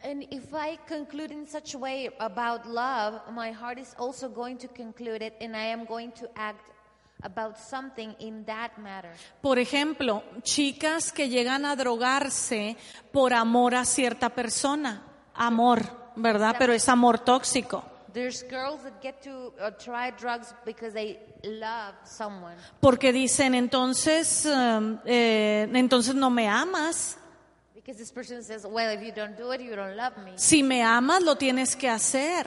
And 0.04 0.24
if 0.30 0.52
I 0.52 0.78
conclude 0.86 1.32
in 1.32 1.46
such 1.46 1.74
a 1.74 1.78
way 1.78 2.10
about 2.20 2.66
love, 2.66 3.22
my 3.32 3.50
heart 3.50 3.78
is 3.78 3.94
also 3.98 4.28
going 4.28 4.58
to 4.58 4.68
conclude 4.68 5.22
it, 5.22 5.34
and 5.40 5.56
I 5.56 5.72
am 5.72 5.84
going 5.84 6.12
to 6.12 6.28
act 6.36 6.60
about 7.22 7.56
something 7.58 8.14
in 8.18 8.44
that 8.44 8.78
matter. 8.78 9.10
Por 9.40 9.58
ejemplo, 9.58 10.22
chicas 10.42 11.12
que 11.12 11.28
llegan 11.28 11.64
a 11.64 11.76
drogarse 11.76 12.76
por 13.12 13.32
amor 13.32 13.74
a 13.74 13.84
cierta 13.84 14.30
persona. 14.30 15.02
Amor, 15.34 16.12
¿verdad? 16.16 16.56
Pero 16.58 16.72
es 16.72 16.88
amor 16.88 17.18
tóxico. 17.18 17.84
There's 18.12 18.42
girls 18.48 18.82
that 18.82 19.02
get 19.02 19.20
to 19.24 19.52
uh, 19.60 19.72
try 19.72 20.10
drugs 20.10 20.54
because 20.64 20.94
they 20.94 21.18
love 21.42 21.94
someone. 22.04 22.56
Porque 22.80 23.12
dicen, 23.12 23.54
entonces, 23.54 24.46
um, 24.46 24.98
eh, 25.04 25.68
entonces 25.74 26.14
no 26.14 26.30
me 26.30 26.48
amas. 26.48 27.18
Because 27.74 27.98
this 27.98 28.10
person 28.10 28.42
says, 28.42 28.64
well, 28.66 28.90
if 28.90 29.02
you 29.02 29.12
don't 29.12 29.36
do 29.36 29.52
it, 29.52 29.60
you 29.60 29.76
don't 29.76 29.96
love 29.96 30.16
me. 30.24 30.32
Si 30.36 30.62
me 30.62 30.82
amas, 30.82 31.22
lo 31.22 31.36
tienes 31.36 31.76
que 31.76 31.90
hacer. 31.90 32.46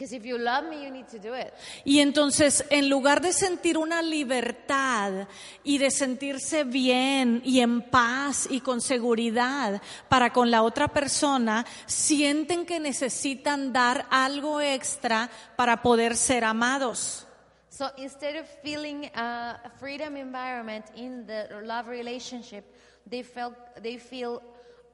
Because 0.00 0.16
if 0.16 0.24
you 0.24 0.38
love 0.38 0.64
me, 0.64 0.82
you 0.82 0.90
need 0.90 1.08
to 1.08 1.18
do 1.18 1.34
it. 1.34 1.52
Y 1.84 2.00
entonces, 2.00 2.64
en 2.70 2.88
lugar 2.88 3.20
de 3.20 3.34
sentir 3.34 3.76
una 3.76 4.00
libertad 4.00 5.28
y 5.62 5.76
de 5.76 5.90
sentirse 5.90 6.64
bien 6.64 7.42
y 7.44 7.60
en 7.60 7.82
paz 7.82 8.48
y 8.48 8.60
con 8.60 8.80
seguridad 8.80 9.82
para 10.08 10.32
con 10.32 10.50
la 10.50 10.62
otra 10.62 10.88
persona, 10.88 11.66
sienten 11.84 12.64
que 12.64 12.80
necesitan 12.80 13.74
dar 13.74 14.06
algo 14.08 14.62
extra 14.62 15.28
para 15.54 15.82
poder 15.82 16.16
ser 16.16 16.44
amados. 16.44 17.26
So 17.68 17.90
instead 17.98 18.36
of 18.36 18.46
feeling 18.62 19.10
a 19.14 19.70
freedom 19.78 20.16
environment 20.16 20.86
in 20.96 21.26
the 21.26 21.46
love 21.62 21.88
relationship, 21.88 22.64
they 23.06 23.22
felt 23.22 23.54
they 23.82 23.98
feel 23.98 24.40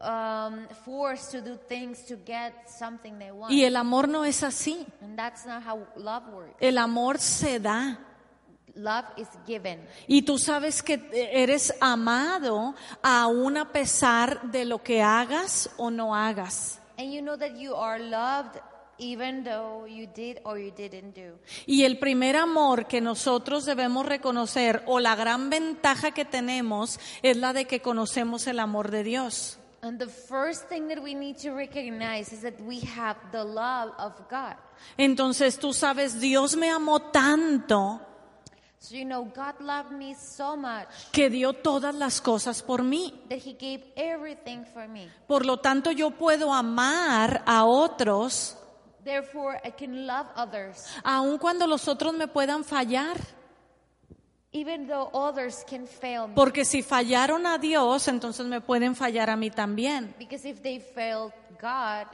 um, 0.00 0.68
forced 0.84 1.32
to 1.32 1.40
do 1.40 1.56
things 1.68 2.04
to 2.06 2.16
get 2.16 2.68
something 2.68 3.18
they 3.18 3.30
want. 3.30 3.52
Y 3.52 3.64
el 3.64 3.76
amor 3.76 4.08
no 4.08 4.24
es 4.24 4.42
así. 4.42 4.86
And 5.00 5.18
that's 5.18 5.46
not 5.46 5.62
how 5.62 5.86
love 5.96 6.28
works. 6.32 6.56
El 6.60 6.78
amor 6.78 7.18
se 7.18 7.58
da. 7.58 7.98
Love 8.74 9.06
is 9.16 9.28
given. 9.46 9.80
Y 10.06 10.22
tú 10.22 10.38
sabes 10.38 10.82
que 10.82 11.00
eres 11.12 11.74
amado 11.80 12.74
aún 13.02 13.56
a 13.56 13.72
pesar 13.72 14.50
de 14.50 14.66
lo 14.66 14.82
que 14.82 15.02
hagas 15.02 15.70
o 15.78 15.90
no 15.90 16.14
hagas. 16.14 16.80
And 16.98 17.12
you 17.12 17.22
know 17.22 17.38
that 17.38 17.56
you 17.56 17.74
are 17.74 17.98
loved 17.98 18.58
even 18.98 19.44
though 19.44 19.86
you 19.86 20.06
did 20.06 20.40
or 20.44 20.58
you 20.58 20.72
didn't 20.72 21.14
do. 21.14 21.38
Y 21.66 21.84
el 21.84 21.98
primer 21.98 22.36
amor 22.36 22.86
que 22.86 23.00
nosotros 23.00 23.64
debemos 23.64 24.06
reconocer 24.06 24.82
o 24.86 25.00
la 25.00 25.16
gran 25.16 25.48
ventaja 25.48 26.12
que 26.12 26.24
tenemos 26.24 27.00
es 27.22 27.36
la 27.36 27.52
de 27.52 27.66
que 27.66 27.80
conocemos 27.80 28.46
el 28.46 28.60
amor 28.60 28.90
de 28.90 29.04
Dios. 29.04 29.58
And 29.82 29.98
the 29.98 30.08
first 30.08 30.68
thing 30.68 30.88
that 30.88 31.02
we 31.02 31.14
need 31.14 31.36
to 31.38 31.52
recognize 31.52 32.32
is 32.32 32.42
that 32.42 32.60
we 32.60 32.80
have 32.80 33.16
the 33.30 33.44
love 33.44 33.92
of 33.98 34.12
God. 34.28 34.56
Entonces 34.96 35.58
tú 35.58 35.72
sabes, 35.72 36.18
Dios 36.20 36.56
me 36.56 36.70
amó 36.70 37.00
tanto 37.12 38.00
So 38.78 38.94
you 38.94 39.04
know 39.04 39.24
God 39.24 39.54
loved 39.60 39.90
me 39.92 40.14
so 40.14 40.56
much 40.56 40.86
que 41.10 41.28
dio 41.30 41.52
todas 41.54 41.94
las 41.94 42.20
cosas 42.20 42.62
por 42.62 42.82
mí. 42.82 43.12
that 43.28 43.38
he 43.38 43.52
gave 43.54 43.82
everything 43.96 44.64
for 44.72 44.86
me. 44.86 45.08
Por 45.26 45.44
lo 45.44 45.56
tanto, 45.58 45.90
yo 45.90 46.10
puedo 46.10 46.52
amar 46.52 47.42
a 47.46 47.64
otros 47.64 48.56
Therefore 49.04 49.60
I 49.64 49.70
can 49.70 50.06
love 50.06 50.26
others 50.36 50.84
aun 51.04 51.38
cuando 51.38 51.66
los 51.66 51.88
otros 51.88 52.12
me 52.14 52.28
puedan 52.28 52.64
fallar. 52.64 53.16
Even 54.56 54.86
though 54.86 55.10
others 55.12 55.64
can 55.68 55.86
fail 55.86 56.28
me. 56.28 56.34
Porque 56.34 56.64
si 56.64 56.82
fallaron 56.82 57.46
a 57.46 57.58
Dios, 57.58 58.08
entonces 58.08 58.46
me 58.46 58.60
pueden 58.60 58.96
fallar 58.96 59.28
a 59.28 59.36
mí 59.36 59.50
también. 59.50 60.14
Because 60.18 60.48
if 60.48 60.62
they 60.62 60.80
failed 60.80 61.32
God, 61.60 62.06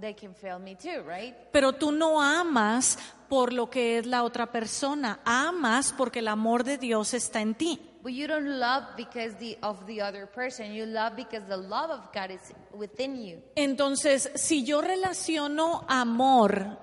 they 0.00 0.14
can 0.14 0.34
fail 0.34 0.58
me 0.58 0.76
too, 0.76 1.02
right? 1.02 1.34
Pero 1.52 1.72
tú 1.72 1.90
no 1.90 2.22
amas 2.22 2.98
por 3.28 3.52
lo 3.52 3.68
que 3.68 3.98
es 3.98 4.06
la 4.06 4.22
otra 4.22 4.52
persona, 4.52 5.20
amas 5.24 5.92
porque 5.96 6.20
el 6.20 6.28
amor 6.28 6.64
de 6.64 6.78
Dios 6.78 7.12
está 7.14 7.40
en 7.40 7.54
ti. 7.54 7.80
But 8.02 8.12
you 8.12 8.26
don't 8.26 8.58
love 8.58 8.96
because 8.96 9.34
the, 9.38 9.58
of 9.62 9.84
the 9.86 10.00
other 10.00 10.26
person. 10.26 10.72
You 10.72 10.86
love 10.86 11.16
because 11.16 11.46
the 11.48 11.56
love 11.56 11.90
of 11.90 12.10
God 12.14 12.30
is 12.30 12.40
within 12.72 13.22
you. 13.22 13.42
Entonces, 13.56 14.30
si 14.36 14.64
yo 14.64 14.80
relaciono 14.80 15.84
amor 15.86 16.78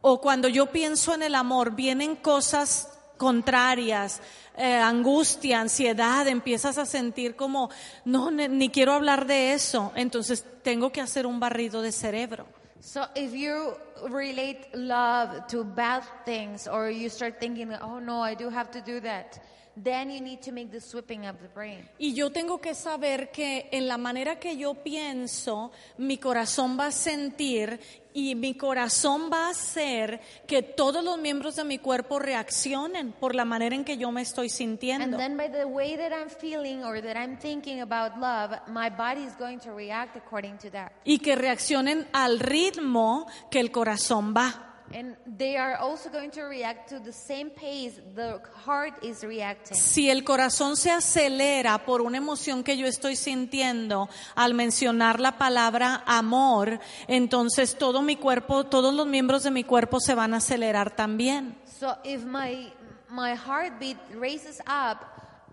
o 0.00 0.20
cuando 0.20 0.48
yo 0.48 0.66
pienso 0.66 1.12
en 1.12 1.22
el 1.22 1.34
amor, 1.34 1.72
vienen 1.72 2.16
cosas 2.16 2.95
contrarias, 3.16 4.20
eh, 4.56 4.76
angustia, 4.76 5.60
ansiedad, 5.60 6.26
empiezas 6.28 6.78
a 6.78 6.86
sentir 6.86 7.36
como, 7.36 7.70
no, 8.04 8.30
ni, 8.30 8.48
ni 8.48 8.68
quiero 8.70 8.92
hablar 8.92 9.26
de 9.26 9.52
eso, 9.52 9.92
entonces 9.96 10.44
tengo 10.62 10.90
que 10.90 11.00
hacer 11.00 11.26
un 11.26 11.40
barrido 11.40 11.82
de 11.82 11.92
cerebro. 11.92 12.46
So 12.80 13.08
if 13.16 13.32
you 13.32 13.74
relate 14.08 14.68
love 14.74 15.46
to 15.48 15.64
bad 15.64 16.02
things 16.24 16.68
or 16.68 16.90
you 16.90 17.08
start 17.08 17.40
thinking, 17.40 17.72
oh 17.82 17.98
no, 17.98 18.22
I 18.22 18.34
do 18.34 18.48
have 18.48 18.70
to 18.70 18.80
do 18.80 19.00
that, 19.00 19.40
then 19.82 20.10
you 20.10 20.20
need 20.20 20.40
to 20.40 20.52
make 20.52 20.70
the 20.70 20.80
sweeping 20.80 21.26
of 21.26 21.36
the 21.40 21.48
brain. 21.54 21.86
Y 21.98 22.14
yo 22.14 22.30
tengo 22.30 22.58
que 22.60 22.74
saber 22.74 23.30
que 23.30 23.68
en 23.72 23.86
la 23.88 23.98
manera 23.98 24.38
que 24.38 24.56
yo 24.56 24.74
pienso, 24.74 25.70
mi 25.98 26.18
corazón 26.18 26.78
va 26.78 26.86
a 26.86 26.90
sentir 26.92 27.78
y 28.14 28.34
mi 28.34 28.54
corazón 28.54 29.28
va 29.30 29.48
a 29.48 29.50
hacer 29.50 30.20
que 30.46 30.62
todos 30.62 31.04
los 31.04 31.18
miembros 31.18 31.56
de 31.56 31.64
mi 31.64 31.78
cuerpo 31.78 32.18
reaccionen 32.18 33.12
por 33.12 33.34
la 33.34 33.44
manera 33.44 33.74
en 33.76 33.84
que 33.84 33.98
yo 33.98 34.10
me 34.10 34.22
estoy 34.22 34.46
And 34.46 34.50
sintiendo. 34.56 35.16
then 35.18 35.36
by 35.36 35.48
the 35.50 35.66
way 35.66 35.96
that 35.96 36.12
I'm 36.12 36.30
feeling 36.30 36.82
or 36.82 37.02
that 37.02 37.16
I'm 37.16 37.36
thinking 37.38 37.82
about 37.82 38.18
love, 38.18 38.56
my 38.68 38.88
body 38.88 39.22
is 39.24 39.34
going 39.38 39.58
to 39.60 39.72
react 39.72 40.16
according 40.16 40.56
to 40.58 40.70
that. 40.70 40.92
Y 41.04 41.18
que 41.18 41.36
reaccionen 41.36 42.08
al 42.14 42.38
ritmo 42.40 43.26
que 43.50 43.60
el 43.60 43.70
corazón 43.70 44.32
va. 44.34 44.62
And 44.94 45.16
they 45.26 45.56
are 45.56 45.76
also 45.76 46.10
going 46.10 46.30
to 46.32 46.42
react 46.42 46.90
to 46.90 47.00
the 47.00 47.12
same 47.12 47.50
pace 47.50 48.00
the 48.14 48.40
heart 48.64 48.94
is 49.02 49.22
reacting. 49.24 49.76
Si 49.76 50.08
el 50.10 50.22
corazón 50.22 50.76
se 50.76 50.90
acelera 50.90 51.84
por 51.84 52.02
una 52.02 52.18
emoción 52.18 52.62
que 52.62 52.76
yo 52.76 52.86
estoy 52.86 53.16
sintiendo 53.16 54.08
al 54.34 54.54
mencionar 54.54 55.20
la 55.20 55.38
palabra 55.38 56.02
amor, 56.06 56.78
entonces 57.08 57.76
todo 57.76 58.00
mi 58.02 58.16
cuerpo, 58.16 58.64
todos 58.64 58.94
los 58.94 59.06
miembros 59.06 59.42
de 59.42 59.50
mi 59.50 59.64
cuerpo 59.64 59.98
se 60.00 60.14
van 60.14 60.34
a 60.34 60.38
acelerar 60.38 60.94
también. 60.94 61.56
So 61.66 61.96
if 62.04 62.24
my 62.24 62.72
my 63.08 63.34
heartbeat 63.34 63.96
raises 64.14 64.60
up 64.66 65.04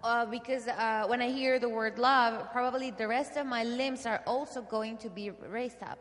uh, 0.03 0.25
because 0.25 0.67
uh, 0.67 1.05
when 1.07 1.21
I 1.21 1.29
hear 1.29 1.59
the 1.59 1.69
word 1.69 1.97
love, 1.97 2.51
probably 2.51 2.91
the 2.91 3.07
rest 3.07 3.37
of 3.37 3.45
my 3.45 3.63
limbs 3.63 4.05
are 4.05 4.21
also 4.27 4.61
going 4.61 4.97
to 4.97 5.09
be 5.09 5.31
raised 5.49 5.81
up. 5.81 5.97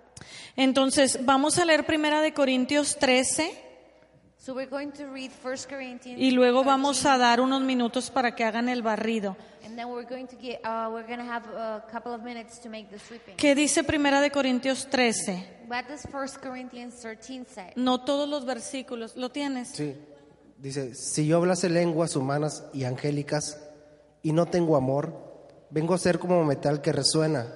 Entonces, 0.56 1.24
vamos 1.24 1.58
a 1.58 1.64
leer 1.64 1.86
primera 1.86 2.20
de 2.20 2.32
Corintios 2.34 2.96
13 2.98 3.70
So 4.38 4.54
we're 4.54 4.68
going 4.68 4.90
to 4.90 5.06
read 5.06 5.30
1 5.44 5.54
Corinthians 5.68 6.20
y 6.20 6.32
luego 6.32 6.64
vamos 6.64 6.98
13, 6.98 7.08
a 7.10 7.18
dar 7.18 7.40
unos 7.40 7.62
minutos 7.62 8.10
para 8.10 8.34
que 8.34 8.42
hagan 8.44 8.68
el 8.68 8.82
barrido. 8.82 9.36
and 9.64 9.78
then 9.78 9.88
we're 9.88 10.04
going 10.04 10.26
to 10.26 10.36
get 10.36 10.60
uh, 10.64 10.90
we're 10.92 11.06
going 11.06 11.20
to 11.20 11.24
have 11.24 11.46
a 11.46 11.84
couple 11.90 12.12
of 12.12 12.22
minutes 12.24 12.58
to 12.58 12.68
make 12.68 12.90
the 12.90 12.98
sweeping. 12.98 13.36
¿Qué 13.36 13.54
dice 13.54 13.84
primera 13.84 14.20
de 14.20 14.32
Corintios 14.32 14.88
13? 14.90 15.66
What 15.68 15.84
does 15.88 16.04
1 16.12 16.40
Corinthians 16.42 17.00
13 17.00 17.46
say? 17.48 17.72
No 17.76 18.00
todos 18.04 18.28
los 18.28 18.44
versículos, 18.44 19.16
¿lo 19.16 19.30
tienes? 19.30 19.68
Sí. 19.68 19.94
Dice, 20.58 20.94
si 20.96 21.26
yo 21.26 21.36
hablase 21.38 21.68
lenguas 21.70 22.16
humanas 22.16 22.64
y 22.74 22.84
angélicas 22.84 23.60
y 24.22 24.32
no 24.32 24.46
tengo 24.46 24.76
amor, 24.76 25.14
vengo 25.70 25.94
a 25.94 25.98
ser 25.98 26.18
como 26.18 26.44
metal 26.44 26.82
que 26.82 26.92
resuena 26.92 27.46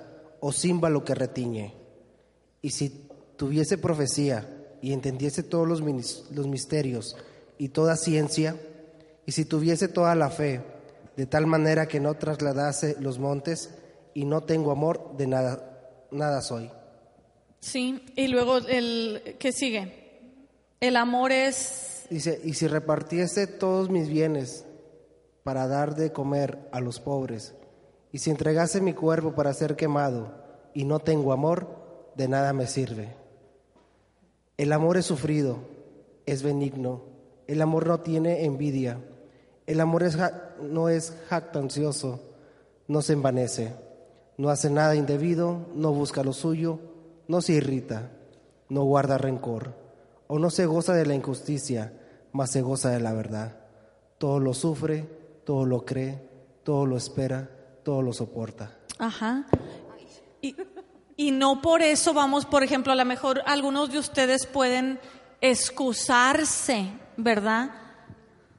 o 0.41 0.53
címbalo 0.53 1.05
que 1.05 1.15
retiñe. 1.17 1.75
Y 2.67 2.71
si 2.71 2.91
tuviese 3.37 3.79
profecía 3.79 4.45
y 4.83 4.93
entendiese 4.93 5.45
todos 5.45 5.69
los, 5.69 5.83
misterios 5.83 7.17
y 7.59 7.69
toda 7.69 7.95
ciencia, 7.95 8.57
y 9.25 9.31
si 9.31 9.45
tuviese 9.45 9.87
toda 9.87 10.17
la 10.17 10.31
fe, 10.31 10.63
de 11.17 11.27
tal 11.27 11.47
manera 11.47 11.87
que 11.87 12.01
no 12.01 12.15
trasladase 12.15 12.97
los 12.99 13.21
montes 13.21 13.71
y 14.15 14.25
no 14.25 14.43
tengo 14.43 14.73
amor, 14.73 15.17
de 15.17 15.29
nada, 15.29 16.09
nada 16.11 16.43
soy. 16.43 16.69
Sí, 17.61 18.03
y 18.17 18.27
luego 18.27 18.59
el 18.59 19.37
¿qué 19.39 19.53
sigue? 19.53 20.41
El 20.81 20.97
amor 20.97 21.31
es 21.31 22.07
Dice, 22.11 22.41
y 22.43 22.55
si 22.55 22.67
repartiese 22.67 23.47
todos 23.47 23.91
mis 23.91 24.09
bienes 24.09 24.65
para 25.45 25.69
dar 25.69 25.95
de 25.95 26.11
comer 26.11 26.69
a 26.73 26.81
los 26.81 26.99
pobres, 26.99 27.55
Y 28.11 28.19
si 28.19 28.31
entregase 28.31 28.81
mi 28.81 28.93
cuerpo 28.93 29.37
para 29.37 29.55
ser 29.55 29.77
quemado 29.77 30.35
y 30.75 30.85
no 30.85 30.99
tengo 30.99 31.33
amor, 31.33 31.86
de 32.17 32.29
nada 32.29 32.53
me 32.53 32.67
sirve. 32.67 33.15
El 34.57 34.73
amor 34.73 34.97
es 34.97 35.07
sufrido, 35.07 35.59
es 36.25 36.43
benigno. 36.43 37.03
El 37.47 37.63
amor 37.63 37.87
no 37.87 38.01
tiene 38.01 38.45
envidia. 38.45 38.99
El 39.67 39.81
amor 39.81 40.05
no 40.63 40.89
es 40.89 41.13
jactancioso, 41.29 42.21
no 42.87 43.03
se 43.03 43.15
envanece, 43.15 43.75
no 44.37 44.49
hace 44.49 44.71
nada 44.71 44.95
indebido, 44.95 45.67
no 45.75 45.93
busca 45.93 46.23
lo 46.23 46.33
suyo, 46.33 46.79
no 47.27 47.41
se 47.41 47.55
irrita, 47.55 48.11
no 48.69 48.85
guarda 48.85 49.19
rencor, 49.19 49.75
o 50.29 50.39
no 50.39 50.51
se 50.51 50.67
goza 50.67 50.95
de 50.95 51.05
la 51.05 51.15
injusticia, 51.15 51.93
mas 52.33 52.51
se 52.51 52.63
goza 52.63 52.91
de 52.91 53.01
la 53.01 53.13
verdad. 53.13 53.57
Todo 54.19 54.39
lo 54.39 54.55
sufre, 54.55 55.09
todo 55.45 55.67
lo 55.67 55.85
cree, 55.85 56.29
todo 56.63 56.87
lo 56.87 56.97
espera, 56.97 57.51
todo 57.83 58.03
lo 58.03 58.13
soporta. 58.13 58.77
Ajá. 58.99 59.47
Y, 60.41 60.55
y 61.17 61.31
no 61.31 61.63
por 61.63 61.83
eso 61.83 62.13
vamos, 62.15 62.45
por 62.45 62.63
ejemplo, 62.63 62.93
a 62.93 62.97
lo 62.97 63.05
mejor 63.05 63.43
algunos 63.47 63.91
de 63.91 63.99
ustedes 63.99 64.47
pueden 64.47 65.01
excusarse, 65.41 66.87
¿verdad? 67.17 67.71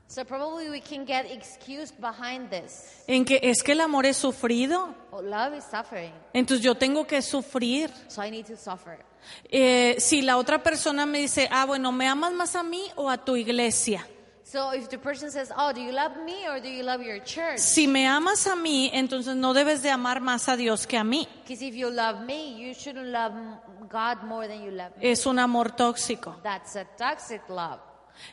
So 0.10 0.24
probably 0.24 0.70
we 0.70 0.80
can 0.82 1.06
get 1.06 1.26
excused 1.30 1.96
behind 2.00 2.50
this. 2.50 3.04
En 3.08 3.26
que 3.26 3.40
es 3.44 3.62
que 3.62 3.74
el 3.74 3.82
amor 3.82 4.06
es 4.06 4.16
sufrido, 4.18 4.96
Oh, 5.12 5.22
love 5.22 5.56
is 5.58 5.66
suffering, 5.70 6.14
entonces 6.34 6.64
yo 6.64 6.76
tengo 6.76 7.06
que 7.06 7.22
sufrir. 7.22 7.92
so 8.08 8.24
I 8.24 8.32
need 8.32 8.46
to 8.46 8.56
suffer. 8.56 9.00
Eh, 9.52 9.96
si 10.00 10.22
la 10.22 10.38
otra 10.38 10.64
persona 10.64 11.06
me 11.06 11.20
dice, 11.20 11.50
ah, 11.52 11.66
bueno, 11.66 11.92
¿me 11.92 12.08
amas 12.08 12.32
más 12.32 12.56
a 12.56 12.64
mí 12.64 12.84
o 12.96 13.10
a 13.10 13.18
tu 13.18 13.36
iglesia? 13.36 14.08
So 14.50 14.72
if 14.72 14.88
the 14.88 14.98
person 14.98 15.30
says, 15.30 15.52
"Oh, 15.58 15.74
do 15.74 15.82
you 15.82 15.92
love 15.92 16.16
me 16.24 16.48
or 16.48 16.62
do 16.62 16.70
you 16.70 16.82
love 16.82 17.02
your 17.02 17.22
church?" 17.22 17.60
Si 17.60 17.86
me 17.86 18.08
amas 18.08 18.48
a 18.48 18.56
mí, 18.56 18.90
entonces 18.94 19.36
no 19.36 19.54
debes 19.54 19.82
de 19.82 19.90
amar 19.90 20.22
más 20.22 20.48
a 20.48 20.56
Dios 20.56 20.88
que 20.88 20.96
a 20.96 21.04
mí. 21.04 21.28
Because 21.44 21.62
if 21.66 21.76
you 21.76 21.90
love 21.90 22.22
me, 22.22 22.56
you 22.58 22.74
shouldn't 22.74 23.08
love 23.08 23.34
God 23.90 24.24
more 24.24 24.48
than 24.48 24.64
you 24.64 24.72
love 24.72 24.96
me. 24.96 25.12
Es 25.12 25.26
un 25.26 25.38
amor 25.38 25.76
tóxico. 25.76 26.38
That's 26.44 26.78
a 26.78 26.86
toxic 26.86 27.42
love. 27.50 27.82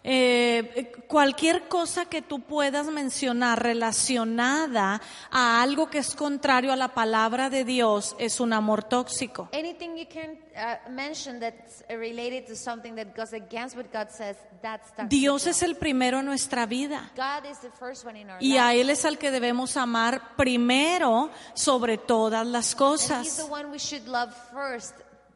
Eh, 0.05 0.93
cualquier 1.09 1.69
cosa 1.69 2.05
que 2.07 2.23
tú 2.23 2.41
puedas 2.41 2.87
mencionar 2.87 3.63
relacionada 3.63 5.01
a 5.33 5.63
algo 5.63 5.91
que 5.91 5.99
es 5.99 6.15
contrario 6.15 6.73
a 6.73 6.77
la 6.77 6.95
palabra 6.95 7.51
de 7.51 7.65
Dios 7.65 8.15
es 8.21 8.39
un 8.39 8.53
amor 8.53 8.85
tóxico. 8.85 9.49
Anything 9.53 9.97
you 9.97 10.07
can 10.09 10.39
mention 10.91 11.41
that's 11.41 11.83
related 11.89 12.47
to 12.47 12.57
something 12.57 12.95
that 12.97 13.15
goes 13.15 13.33
against 13.33 13.77
what 13.77 13.93
God 13.93 14.11
says, 14.11 14.37
that's 14.63 14.91
toxic. 14.91 15.09
Dios 15.09 15.47
es 15.47 15.63
el 15.63 15.75
primero 15.77 16.21
en 16.21 16.27
nuestra 16.27 16.67
vida 16.67 17.11
God 17.17 17.45
is 17.51 17.59
the 17.59 17.71
first 17.71 18.05
one 18.05 18.17
in 18.17 18.31
our 18.31 18.39
y 18.41 18.57
a. 18.57 18.75
Él 18.75 18.91
es 18.91 19.05
al 19.05 19.19
que 19.19 19.31
debemos 19.31 19.77
amar 19.77 20.37
primero 20.37 21.31
sobre 21.55 21.99
todas 21.99 22.47
las 22.47 22.75
cosas. 22.75 23.47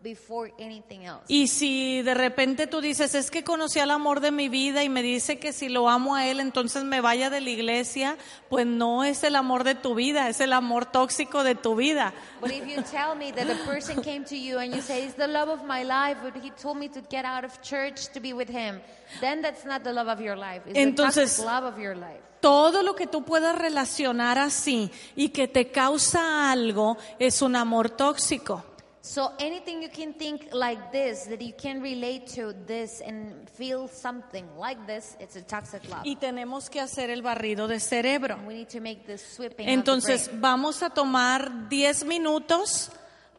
Before 0.03 0.53
anything 0.59 1.03
else. 1.05 1.25
Y 1.29 1.49
si 1.49 2.03
de 2.03 2.15
repente 2.15 2.67
tú 2.67 2.81
dices, 2.81 3.15
es 3.15 3.31
que 3.31 3.43
conocí 3.45 3.81
al 3.81 3.91
amor 3.91 4.21
de 4.21 4.31
mi 4.31 4.49
vida 4.49 4.83
y 4.85 4.89
me 4.89 5.03
dice 5.03 5.39
que 5.39 5.53
si 5.53 5.69
lo 5.69 5.89
amo 5.89 6.15
a 6.15 6.27
Él, 6.27 6.41
entonces 6.41 6.85
me 6.85 7.01
vaya 7.01 7.31
de 7.31 7.41
la 7.41 7.51
iglesia, 7.51 8.17
pues 8.49 8.67
no 8.67 9.05
es 9.05 9.25
el 9.25 9.35
amor 9.37 9.65
de 9.65 9.75
tu 9.75 9.95
vida, 9.95 10.29
es 10.29 10.41
el 10.41 10.53
amor 10.53 10.87
tóxico 10.87 11.43
de 11.43 11.55
tu 11.55 11.75
vida. 11.75 12.13
But 12.41 12.53
if 12.53 12.67
you 12.67 12.83
tell 12.83 13.17
me 13.17 13.33
that 13.33 13.49
a 13.51 13.65
person 13.65 14.03
came 14.03 14.25
to 14.27 14.37
you 14.37 14.59
and 14.59 14.75
you 14.75 14.81
say, 14.83 15.05
it's 15.05 15.17
the 15.17 15.27
love 15.27 15.49
of 15.49 15.65
my 15.65 15.83
life, 15.83 16.19
but 16.23 16.41
he 16.43 16.51
told 16.51 16.79
me 16.79 16.89
to 16.89 17.01
get 17.11 17.25
out 17.25 17.45
of 17.45 17.61
church 17.63 18.09
to 18.13 18.21
be 18.21 18.33
with 18.33 18.49
him, 18.49 18.81
then 19.21 19.43
that's 19.43 19.65
not 19.65 19.83
the 19.83 19.93
love 19.93 20.09
of 20.09 20.21
your 20.21 20.37
life. 20.37 20.63
It's 20.67 20.79
Entonces- 20.79 21.37
the 21.37 21.43
toxic 21.43 21.45
love 21.45 21.65
of 21.65 21.79
your 21.79 21.97
life. 21.97 22.21
Todo 22.41 22.85
lo 22.85 22.95
que 22.95 23.09
tú 23.09 23.25
puedas 23.25 23.59
relacionar 23.59 24.39
así 24.39 24.93
y 25.17 25.31
que 25.31 25.49
te 25.49 25.73
causa 25.73 26.53
algo 26.53 26.97
es 27.19 27.43
un 27.43 27.57
amor 27.57 27.91
tóxico. 27.91 28.63
So 29.09 29.33
anything 29.39 29.81
you 29.81 29.89
can 29.89 30.13
think 30.13 30.53
like 30.53 30.93
this, 30.93 31.25
that 31.31 31.41
you 31.41 31.55
can 31.55 31.81
relate 31.81 32.27
to 32.35 32.53
this 32.67 33.01
and 33.01 33.49
feel 33.49 33.89
something 33.89 34.45
like 34.59 34.87
this, 34.87 35.17
it's 35.19 35.35
a 35.35 35.41
toxic 35.41 35.89
love. 35.89 36.03
Y 36.05 36.17
tenemos 36.17 36.69
que 36.69 36.79
hacer 36.79 37.09
el 37.09 37.23
barrido 37.23 37.69
de 37.69 37.81
cerebro. 37.81 38.39
We 38.47 38.53
need 38.53 38.69
to 38.69 38.83
make 38.83 39.07
this 39.07 39.23
sweeping 39.23 39.65
of 39.65 39.67
the 39.67 39.73
Entonces 39.73 40.27
brain. 40.27 40.43
vamos 40.43 40.83
a 40.83 40.91
tomar 40.91 41.71
10 41.71 42.05
minutos 42.05 42.91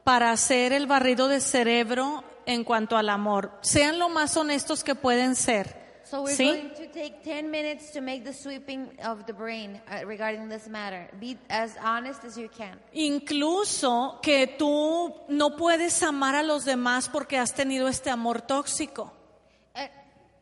para 0.03 0.31
hacer 0.31 0.73
el 0.73 0.87
barrido 0.87 1.27
de 1.27 1.39
cerebro 1.39 2.23
en 2.47 2.63
cuanto 2.63 2.97
al 2.97 3.07
amor. 3.07 3.51
Sean 3.61 3.99
lo 3.99 4.09
más 4.09 4.35
honestos 4.37 4.83
que 4.83 4.95
pueden 4.95 5.35
ser. 5.35 5.78
So 6.09 6.23
we're 6.23 6.35
¿Sí? 6.35 6.45
going 6.45 6.71
to 6.71 6.87
take 6.87 7.23
10 7.23 7.51
minutes 7.51 7.91
to 7.91 8.01
make 8.01 8.23
the 8.23 8.33
sweeping 8.33 8.87
of 9.03 9.27
the 9.27 9.33
brain 9.33 9.79
uh, 9.91 10.03
regarding 10.07 10.49
this 10.49 10.67
matter. 10.67 11.07
Be 11.19 11.37
as 11.51 11.77
honest 11.83 12.23
as 12.23 12.35
you 12.35 12.49
can. 12.49 12.79
Incluso 12.93 14.19
que 14.23 14.47
tú 14.47 15.13
no 15.27 15.55
puedes 15.55 16.01
amar 16.01 16.33
a 16.33 16.41
los 16.41 16.65
demás 16.65 17.09
porque 17.09 17.37
has 17.37 17.53
tenido 17.53 17.87
este 17.87 18.09
amor 18.09 18.41
tóxico. 18.41 19.11
Uh, 19.75 19.81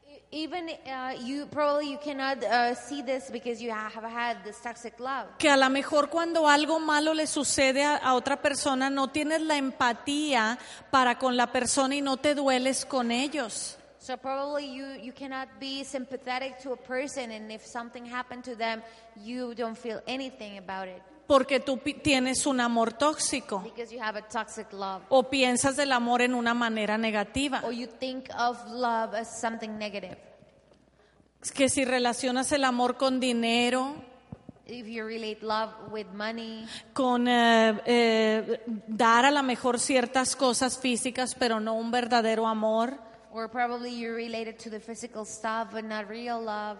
e- 0.10 0.24
even 0.32 0.70
uh, 0.70 1.12
you 1.22 1.48
probably 1.48 1.92
you 1.92 1.98
cannot 2.02 2.38
see 2.88 3.02
this 3.02 3.30
because 3.30 3.62
you 3.62 3.70
have 3.70 4.06
had 4.06 4.38
this 4.46 4.62
toxic 4.62 4.98
love. 5.02 5.28
Que 5.38 5.50
a 5.50 5.58
lo 5.58 5.70
mejor 5.70 6.10
cuando 6.10 6.48
algo 6.48 6.80
malo 6.80 7.14
le 7.14 7.28
sucede 7.28 7.84
a, 7.84 7.98
a 7.98 8.14
otra 8.14 8.42
persona 8.42 8.90
no 8.90 9.10
tienes 9.10 9.42
la 9.42 9.58
empatía 9.58 10.58
para 10.92 11.18
con 11.20 11.36
la 11.36 11.52
persona 11.52 11.94
y 11.94 12.02
no 12.02 12.16
te 12.16 12.36
dueles 12.36 12.86
con 12.86 13.12
ellos. 13.12 13.78
So 14.08 14.16
probably 14.16 14.66
you, 14.66 14.86
you 15.04 15.12
cannot 15.12 15.60
be 15.60 15.84
sympathetic 15.84 16.60
to 16.60 16.72
a 16.72 16.78
person 16.78 17.30
and 17.30 17.52
if 17.52 17.66
something 17.66 18.06
happened 18.06 18.46
to 18.46 18.56
them, 18.56 18.82
you 19.18 19.54
don't 19.54 19.78
feel 19.78 20.02
anything 20.08 20.58
about 20.58 20.88
it 20.88 21.02
Porque 21.28 21.60
tú 21.60 21.78
tienes 22.02 22.46
un 22.46 22.62
amor 22.62 22.94
tóxico 22.94 23.62
because 23.62 23.92
you 23.92 24.00
have 24.00 24.16
a 24.16 24.22
toxic 24.22 24.72
love. 24.72 25.02
o 25.10 25.24
piensas 25.24 25.76
del 25.76 25.92
amor 25.92 26.22
en 26.22 26.36
una 26.36 26.54
manera 26.54 26.98
negativa. 26.98 27.60
Or 27.66 27.74
you 27.74 27.88
think 27.88 28.30
of 28.40 28.58
love 28.70 29.14
as 29.14 29.42
something 29.42 29.78
negative. 29.78 30.18
Que 31.54 31.68
si 31.68 31.84
relacionas 31.84 32.54
el 32.54 32.64
amor 32.64 32.96
con 32.96 33.20
dinero, 33.20 33.94
If 34.68 34.88
you 34.88 35.04
relate 35.04 35.40
love 35.42 35.74
with 35.92 36.08
money, 36.14 36.66
con 36.94 37.28
eh, 37.28 37.78
eh, 37.86 38.62
dar 38.88 39.26
a 39.26 39.32
lo 39.32 39.44
mejor 39.44 39.80
ciertas 39.80 40.38
cosas 40.38 40.78
físicas, 40.78 41.36
pero 41.36 41.60
no 41.60 41.74
un 41.74 41.92
verdadero 41.92 42.48
amor, 42.48 43.07
or 43.38 43.48
probably 43.48 43.92
you 43.92 44.14
relate 44.14 44.48
it 44.48 44.58
to 44.60 44.70
the 44.70 44.80
physical 44.80 45.24
stuff 45.26 45.70
but 45.72 45.84
not 45.84 46.10
real 46.10 46.42
love. 46.42 46.78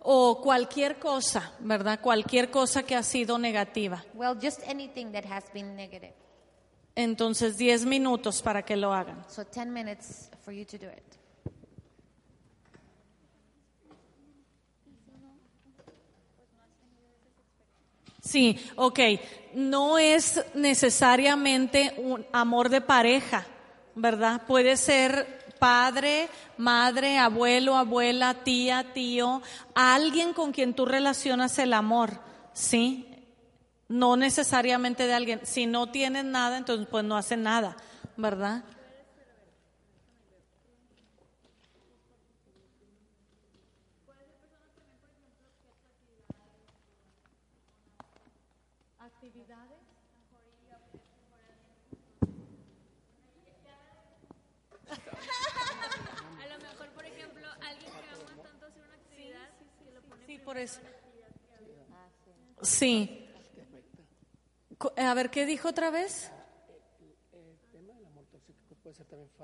o 0.00 0.40
cualquier 0.42 0.98
cosa, 0.98 1.52
¿verdad? 1.60 2.00
Cualquier 2.00 2.50
cosa 2.50 2.82
que 2.82 2.94
ha 2.94 3.02
sido 3.02 3.38
negativa. 3.38 4.04
Well, 4.14 4.36
just 4.40 4.60
anything 4.66 5.12
that 5.12 5.24
has 5.24 5.44
been 5.52 5.74
negative. 5.74 6.12
Entonces, 6.94 7.56
10 7.56 7.86
minutos 7.86 8.42
para 8.42 8.62
que 8.62 8.76
lo 8.76 8.92
hagan. 8.92 9.24
So 9.28 9.44
10 9.44 9.72
minutes 9.72 10.30
for 10.44 10.52
you 10.52 10.64
to 10.66 10.78
do 10.78 10.88
it. 10.88 11.02
Sí, 18.20 18.58
ok. 18.76 19.00
No 19.54 19.98
es 19.98 20.42
necesariamente 20.54 21.94
un 21.98 22.26
amor 22.32 22.68
de 22.68 22.80
pareja, 22.80 23.46
¿verdad? 23.94 24.42
Puede 24.46 24.76
ser 24.76 25.43
padre, 25.64 26.28
madre, 26.58 27.18
abuelo, 27.18 27.74
abuela, 27.74 28.34
tía, 28.34 28.92
tío, 28.92 29.40
alguien 29.74 30.34
con 30.34 30.52
quien 30.52 30.74
tú 30.74 30.84
relacionas 30.84 31.58
el 31.58 31.72
amor, 31.72 32.20
¿sí? 32.52 33.08
No 33.88 34.18
necesariamente 34.18 35.06
de 35.06 35.14
alguien. 35.14 35.40
Si 35.44 35.64
no 35.64 35.86
tienes 35.86 36.26
nada, 36.26 36.58
entonces 36.58 36.86
pues 36.90 37.02
no 37.02 37.16
hacen 37.16 37.44
nada, 37.44 37.78
¿verdad? 38.18 38.62
A 56.44 56.46
lo 56.46 56.58
mejor, 56.58 56.88
por 56.90 57.04
ejemplo, 57.04 57.46
alguien 57.62 57.90
que 57.90 58.08
ama 58.10 58.42
tanto 58.42 58.66
hacer 58.66 58.82
una 58.82 58.94
actividad 58.94 59.48
que 60.26 60.38
Sí, 62.62 63.24
A 64.96 65.14
ver, 65.14 65.30
¿qué 65.30 65.46
dijo 65.46 65.68
otra 65.68 65.90
vez? 65.90 66.30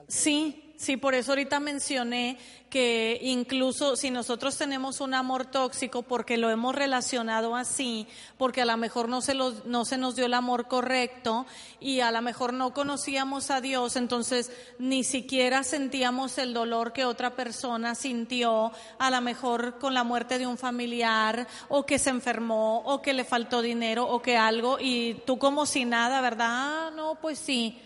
Sí, 0.09 0.70
sí, 0.81 0.97
por 0.97 1.15
eso 1.15 1.33
ahorita 1.33 1.61
mencioné 1.61 2.39
que 2.71 3.19
incluso 3.23 3.97
si 3.97 4.11
nosotros 4.11 4.57
tenemos 4.57 5.01
un 5.01 5.13
amor 5.13 5.45
tóxico 5.45 6.03
porque 6.03 6.37
lo 6.39 6.49
hemos 6.51 6.75
relacionado 6.75 7.55
así, 7.57 8.07
porque 8.39 8.63
a 8.63 8.65
lo 8.65 8.77
mejor 8.77 9.09
no 9.09 9.21
se, 9.21 9.35
los- 9.35 9.67
no 9.67 9.85
se 9.85 9.99
nos 9.99 10.17
dio 10.17 10.25
el 10.27 10.35
amor 10.35 10.69
correcto 10.69 11.45
y 11.81 12.01
a 12.01 12.11
lo 12.13 12.23
mejor 12.23 12.53
no 12.55 12.73
conocíamos 12.73 13.51
a 13.51 13.61
Dios, 13.61 13.97
entonces 13.97 14.53
ni 14.79 15.05
siquiera 15.05 15.65
sentíamos 15.65 16.39
el 16.39 16.55
dolor 16.55 16.93
que 16.93 17.05
otra 17.05 17.35
persona 17.35 17.95
sintió, 17.97 18.73
a 18.99 19.11
lo 19.11 19.21
mejor 19.21 19.79
con 19.79 19.93
la 19.93 20.05
muerte 20.05 20.39
de 20.39 20.47
un 20.47 20.57
familiar 20.57 21.47
o 21.69 21.85
que 21.85 21.99
se 21.99 22.11
enfermó 22.11 22.79
o 22.87 23.03
que 23.03 23.13
le 23.13 23.25
faltó 23.25 23.61
dinero 23.63 24.07
o 24.09 24.23
que 24.23 24.37
algo 24.39 24.79
y 24.81 25.15
tú 25.27 25.39
como 25.39 25.67
si 25.67 25.85
nada, 25.85 26.21
¿verdad? 26.21 26.47
Ah, 26.49 26.91
no, 26.95 27.17
pues 27.21 27.39
sí. 27.39 27.77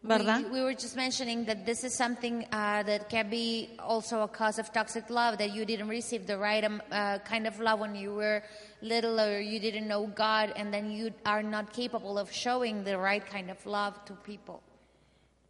¿Verdad? 0.00 0.44
We, 0.44 0.60
we 0.60 0.62
were 0.62 0.74
just 0.74 0.94
mentioning 0.94 1.44
that 1.46 1.66
this 1.66 1.82
is 1.82 1.92
something 1.92 2.46
uh, 2.52 2.84
that 2.84 3.08
can 3.10 3.28
be 3.28 3.70
also 3.80 4.22
a 4.22 4.28
cause 4.28 4.60
of 4.60 4.72
toxic 4.72 5.10
love, 5.10 5.38
that 5.38 5.52
you 5.52 5.64
didn't 5.64 5.88
receive 5.88 6.24
the 6.26 6.38
right 6.38 6.62
um, 6.64 6.80
uh, 6.92 7.18
kind 7.24 7.48
of 7.48 7.58
love 7.58 7.80
when 7.80 7.96
you 7.96 8.14
were 8.14 8.42
little 8.80 9.18
or 9.20 9.40
you 9.40 9.58
didn't 9.58 9.88
know 9.88 10.06
God, 10.06 10.52
and 10.54 10.72
then 10.72 10.92
you 10.92 11.10
are 11.26 11.42
not 11.42 11.72
capable 11.72 12.16
of 12.16 12.30
showing 12.30 12.84
the 12.84 12.96
right 12.96 13.26
kind 13.26 13.50
of 13.50 13.58
love 13.66 13.94
to 14.04 14.12
people. 14.24 14.62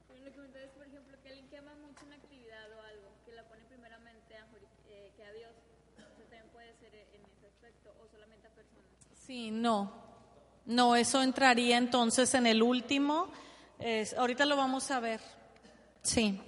Lo 0.08 0.16
que 0.16 0.22
me 0.24 0.30
entonces, 0.30 0.70
por 0.74 0.86
ejemplo, 0.86 1.14
que 1.22 1.28
alguien 1.28 1.46
que 1.50 1.58
ama 1.58 1.72
mucho 1.84 2.06
una 2.06 2.16
actividad 2.16 2.72
o 2.72 2.80
algo, 2.88 3.12
que 3.26 3.34
la 3.34 3.42
pone 3.42 3.60
primeramente 3.68 4.34
a, 4.34 4.44
Jori- 4.48 5.12
que 5.14 5.24
a 5.24 5.32
Dios, 5.34 5.52
o 5.92 6.00
sea, 6.00 6.08
también 6.24 6.48
puede 6.54 6.72
ser 6.80 6.94
en 6.94 7.20
ese 7.36 7.46
aspecto, 7.46 7.90
o 8.02 8.08
solamente 8.10 8.46
a 8.48 8.50
personas. 8.50 8.88
Sí, 9.26 9.50
no. 9.50 9.92
No, 10.64 10.96
eso 10.96 11.22
entraría 11.22 11.76
entonces 11.76 12.32
en 12.32 12.46
el 12.46 12.62
último. 12.62 13.30
Es- 13.78 14.14
ahorita 14.14 14.44
lo 14.46 14.56
vamos 14.56 14.90
a 14.90 15.00
ver. 15.00 15.20
Sí. 16.02 16.40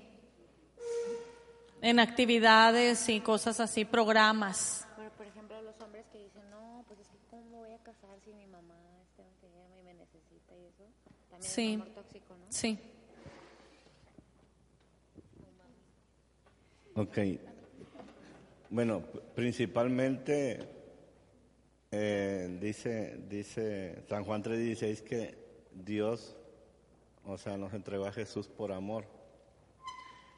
En 1.83 1.99
actividades 1.99 3.09
y 3.09 3.21
cosas 3.21 3.59
así, 3.61 3.85
programas. 3.85 4.87
Pero, 4.97 5.11
por 5.13 5.27
ejemplo, 5.27 5.61
los 5.63 5.81
hombres 5.81 6.05
que 6.13 6.19
dicen, 6.19 6.43
no, 6.51 6.85
pues 6.87 7.01
es 7.01 7.07
que 7.09 7.17
cómo 7.31 7.59
voy 7.61 7.73
a 7.73 7.79
casar 7.79 8.19
si 8.25 8.33
mi 8.35 8.47
mamá 8.47 8.75
está 9.09 9.23
enferma 9.23 9.79
y 9.79 9.83
me 9.83 9.95
necesita 9.95 10.55
y 10.57 10.67
eso, 10.67 10.85
también 11.31 11.51
Sí. 11.51 11.69
es 11.71 11.75
amor 11.81 11.89
tóxico, 11.95 12.35
¿no? 12.37 12.45
Sí. 12.51 12.79
Ok. 16.95 17.19
Bueno, 18.69 19.03
principalmente 19.35 20.61
eh, 21.93 22.59
dice, 22.61 23.19
dice 23.29 24.03
San 24.09 24.25
Juan 24.25 24.43
3:16 24.43 25.03
que 25.03 25.39
Dios, 25.73 26.37
o 27.27 27.37
sea, 27.39 27.57
nos 27.57 27.73
entregó 27.75 28.07
a 28.07 28.13
Jesús 28.13 28.49
por 28.49 28.73
amor. 28.73 29.05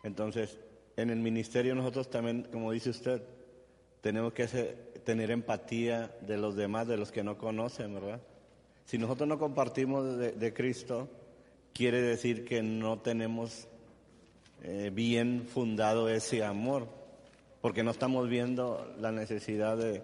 Entonces, 0.02 0.59
en 0.96 1.10
el 1.10 1.18
ministerio 1.18 1.74
nosotros 1.74 2.10
también, 2.10 2.48
como 2.52 2.72
dice 2.72 2.90
usted, 2.90 3.22
tenemos 4.00 4.32
que 4.32 4.42
hacer- 4.44 4.92
tener 5.04 5.30
empatía 5.30 6.14
de 6.20 6.36
los 6.36 6.56
demás, 6.56 6.86
de 6.88 6.96
los 6.96 7.12
que 7.12 7.22
no 7.22 7.38
conocen, 7.38 7.94
¿verdad? 7.94 8.20
Si 8.84 8.98
nosotros 8.98 9.28
no 9.28 9.38
compartimos 9.38 10.18
de, 10.18 10.52
Cristo, 10.54 11.09
quiere 11.72 12.02
decir 12.02 12.44
que 12.44 12.62
no 12.62 12.98
tenemos 13.00 13.68
eh, 14.64 14.90
bien 14.92 15.46
fundado 15.48 16.09
ese 16.09 16.44
amor, 16.44 16.86
porque 17.60 17.82
no 17.82 17.90
estamos 17.90 18.28
viendo 18.28 18.92
la 19.00 19.10
necesidad 19.10 19.76
de- 19.76 20.02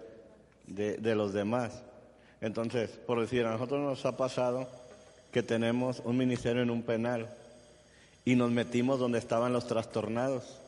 de 0.97 1.15
los 1.15 1.31
demás. 1.33 1.83
Entonces, 2.41 2.89
por 2.91 3.19
decir, 3.21 3.45
a 3.45 3.51
nosotros 3.51 3.79
nos 3.81 4.05
ha 4.05 4.15
pasado 4.17 4.69
que 5.31 5.43
tenemos 5.43 6.01
un 6.05 6.17
ministerio 6.17 6.61
en 6.61 6.69
un 6.69 6.83
penal 6.83 7.29
y 8.25 8.35
nos 8.35 8.51
metimos 8.51 8.99
donde 8.99 9.19
estaban 9.19 9.53
los 9.53 9.67
trastornados. 9.67 10.59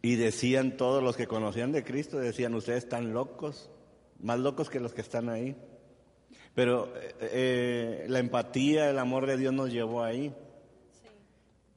Y 0.00 0.16
decían 0.16 0.76
todos 0.76 1.02
los 1.02 1.16
que 1.16 1.26
conocían 1.26 1.70
de 1.70 1.84
Cristo, 1.84 2.18
decían, 2.18 2.54
ustedes 2.54 2.84
están 2.84 3.12
locos, 3.12 3.70
más 4.20 4.38
locos 4.38 4.68
que 4.68 4.80
los 4.80 4.92
que 4.92 5.00
están 5.00 5.28
ahí. 5.28 5.54
Pero 6.54 6.92
eh, 6.96 7.14
eh, 7.20 8.06
la 8.08 8.18
empatía, 8.18 8.90
el 8.90 8.98
amor 8.98 9.26
de 9.26 9.36
Dios 9.36 9.54
nos 9.54 9.70
llevó 9.70 10.02
ahí. 10.02 10.34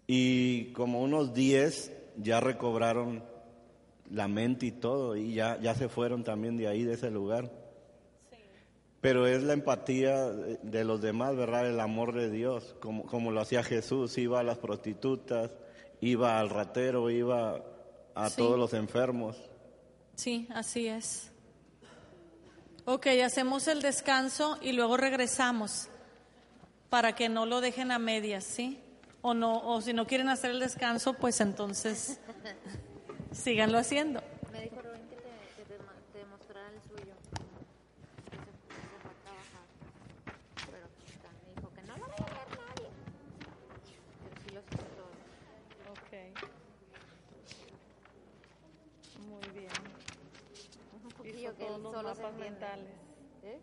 Y 0.07 0.71
como 0.73 1.01
unos 1.01 1.33
10 1.33 1.91
ya 2.17 2.39
recobraron 2.39 3.23
la 4.11 4.27
mente 4.27 4.67
y 4.67 4.71
todo, 4.71 5.15
y 5.15 5.33
ya, 5.33 5.59
ya 5.61 5.73
se 5.75 5.89
fueron 5.89 6.23
también 6.23 6.57
de 6.57 6.67
ahí, 6.67 6.83
de 6.83 6.93
ese 6.93 7.11
lugar. 7.11 7.51
Pero 9.05 9.27
es 9.27 9.43
la 9.43 9.53
empatía 9.53 10.25
de, 10.31 10.83
los 10.83 10.99
demás, 10.99 11.35
¿verdad? 11.35 11.69
El 11.69 11.79
amor 11.79 12.11
de 12.15 12.31
Dios, 12.31 12.75
como, 12.79 13.03
como 13.05 13.29
lo 13.29 13.39
hacía 13.39 13.61
Jesús, 13.61 14.17
iba 14.17 14.39
a 14.39 14.43
las 14.43 14.57
prostitutas, 14.57 15.51
iba 16.01 16.39
al 16.39 16.49
ratero, 16.49 17.11
iba 17.11 17.61
a 18.15 18.29
Sí. 18.31 18.37
todos 18.37 18.57
los 18.57 18.73
enfermos. 18.73 19.37
Sí, 20.15 20.47
así 20.55 20.87
es. 20.87 21.31
Ok, 22.85 23.05
hacemos 23.23 23.67
el 23.67 23.83
descanso 23.83 24.57
y 24.59 24.71
luego 24.71 24.97
regresamos 24.97 25.87
para 26.89 27.13
que 27.13 27.29
no 27.29 27.45
lo 27.45 27.61
dejen 27.61 27.91
a 27.91 27.99
medias, 27.99 28.43
¿sí? 28.43 28.79
O 29.21 29.35
no, 29.35 29.59
o 29.67 29.81
si 29.81 29.93
no 29.93 30.07
quieren 30.07 30.29
hacer 30.29 30.49
el 30.49 30.59
descanso, 30.59 31.13
pues 31.13 31.41
entonces 31.41 32.19
síganlo 33.33 33.77
haciendo. 33.77 34.21
Me 34.51 34.61
dijo 34.63 34.77
Rubén 34.81 35.01
que 35.09 35.15
te, 35.17 35.29
que 35.57 35.63
te, 35.73 35.77
ma- 35.83 35.93
te 36.11 36.25
mostrara 36.25 36.69
el 36.69 36.81
suyo. 36.81 37.13
Que 38.29 38.37
se, 38.37 38.45
se 38.45 38.99
fue 39.01 39.11
a 39.11 39.17
trabajar. 39.25 39.65
Pero 40.71 40.85
aquí 40.85 41.11
está. 41.11 41.29
Me 41.43 41.55
dijo 41.55 41.69
que 41.73 41.81
no 41.81 41.97
lo 41.97 42.05
vaya 42.07 42.23
a 42.23 42.45
ver 42.45 42.49
nadie. 42.69 42.89
Pero 44.21 44.35
sí 44.43 44.49
los 44.53 44.63
hice 44.63 44.85
todos. 44.95 45.17
Ok. 45.89 46.13
Que 51.75 51.81
él 51.81 51.93
solo 51.93 52.15
se 52.15 52.47
entiende. 52.47 52.93
¿Eh? 53.43 53.59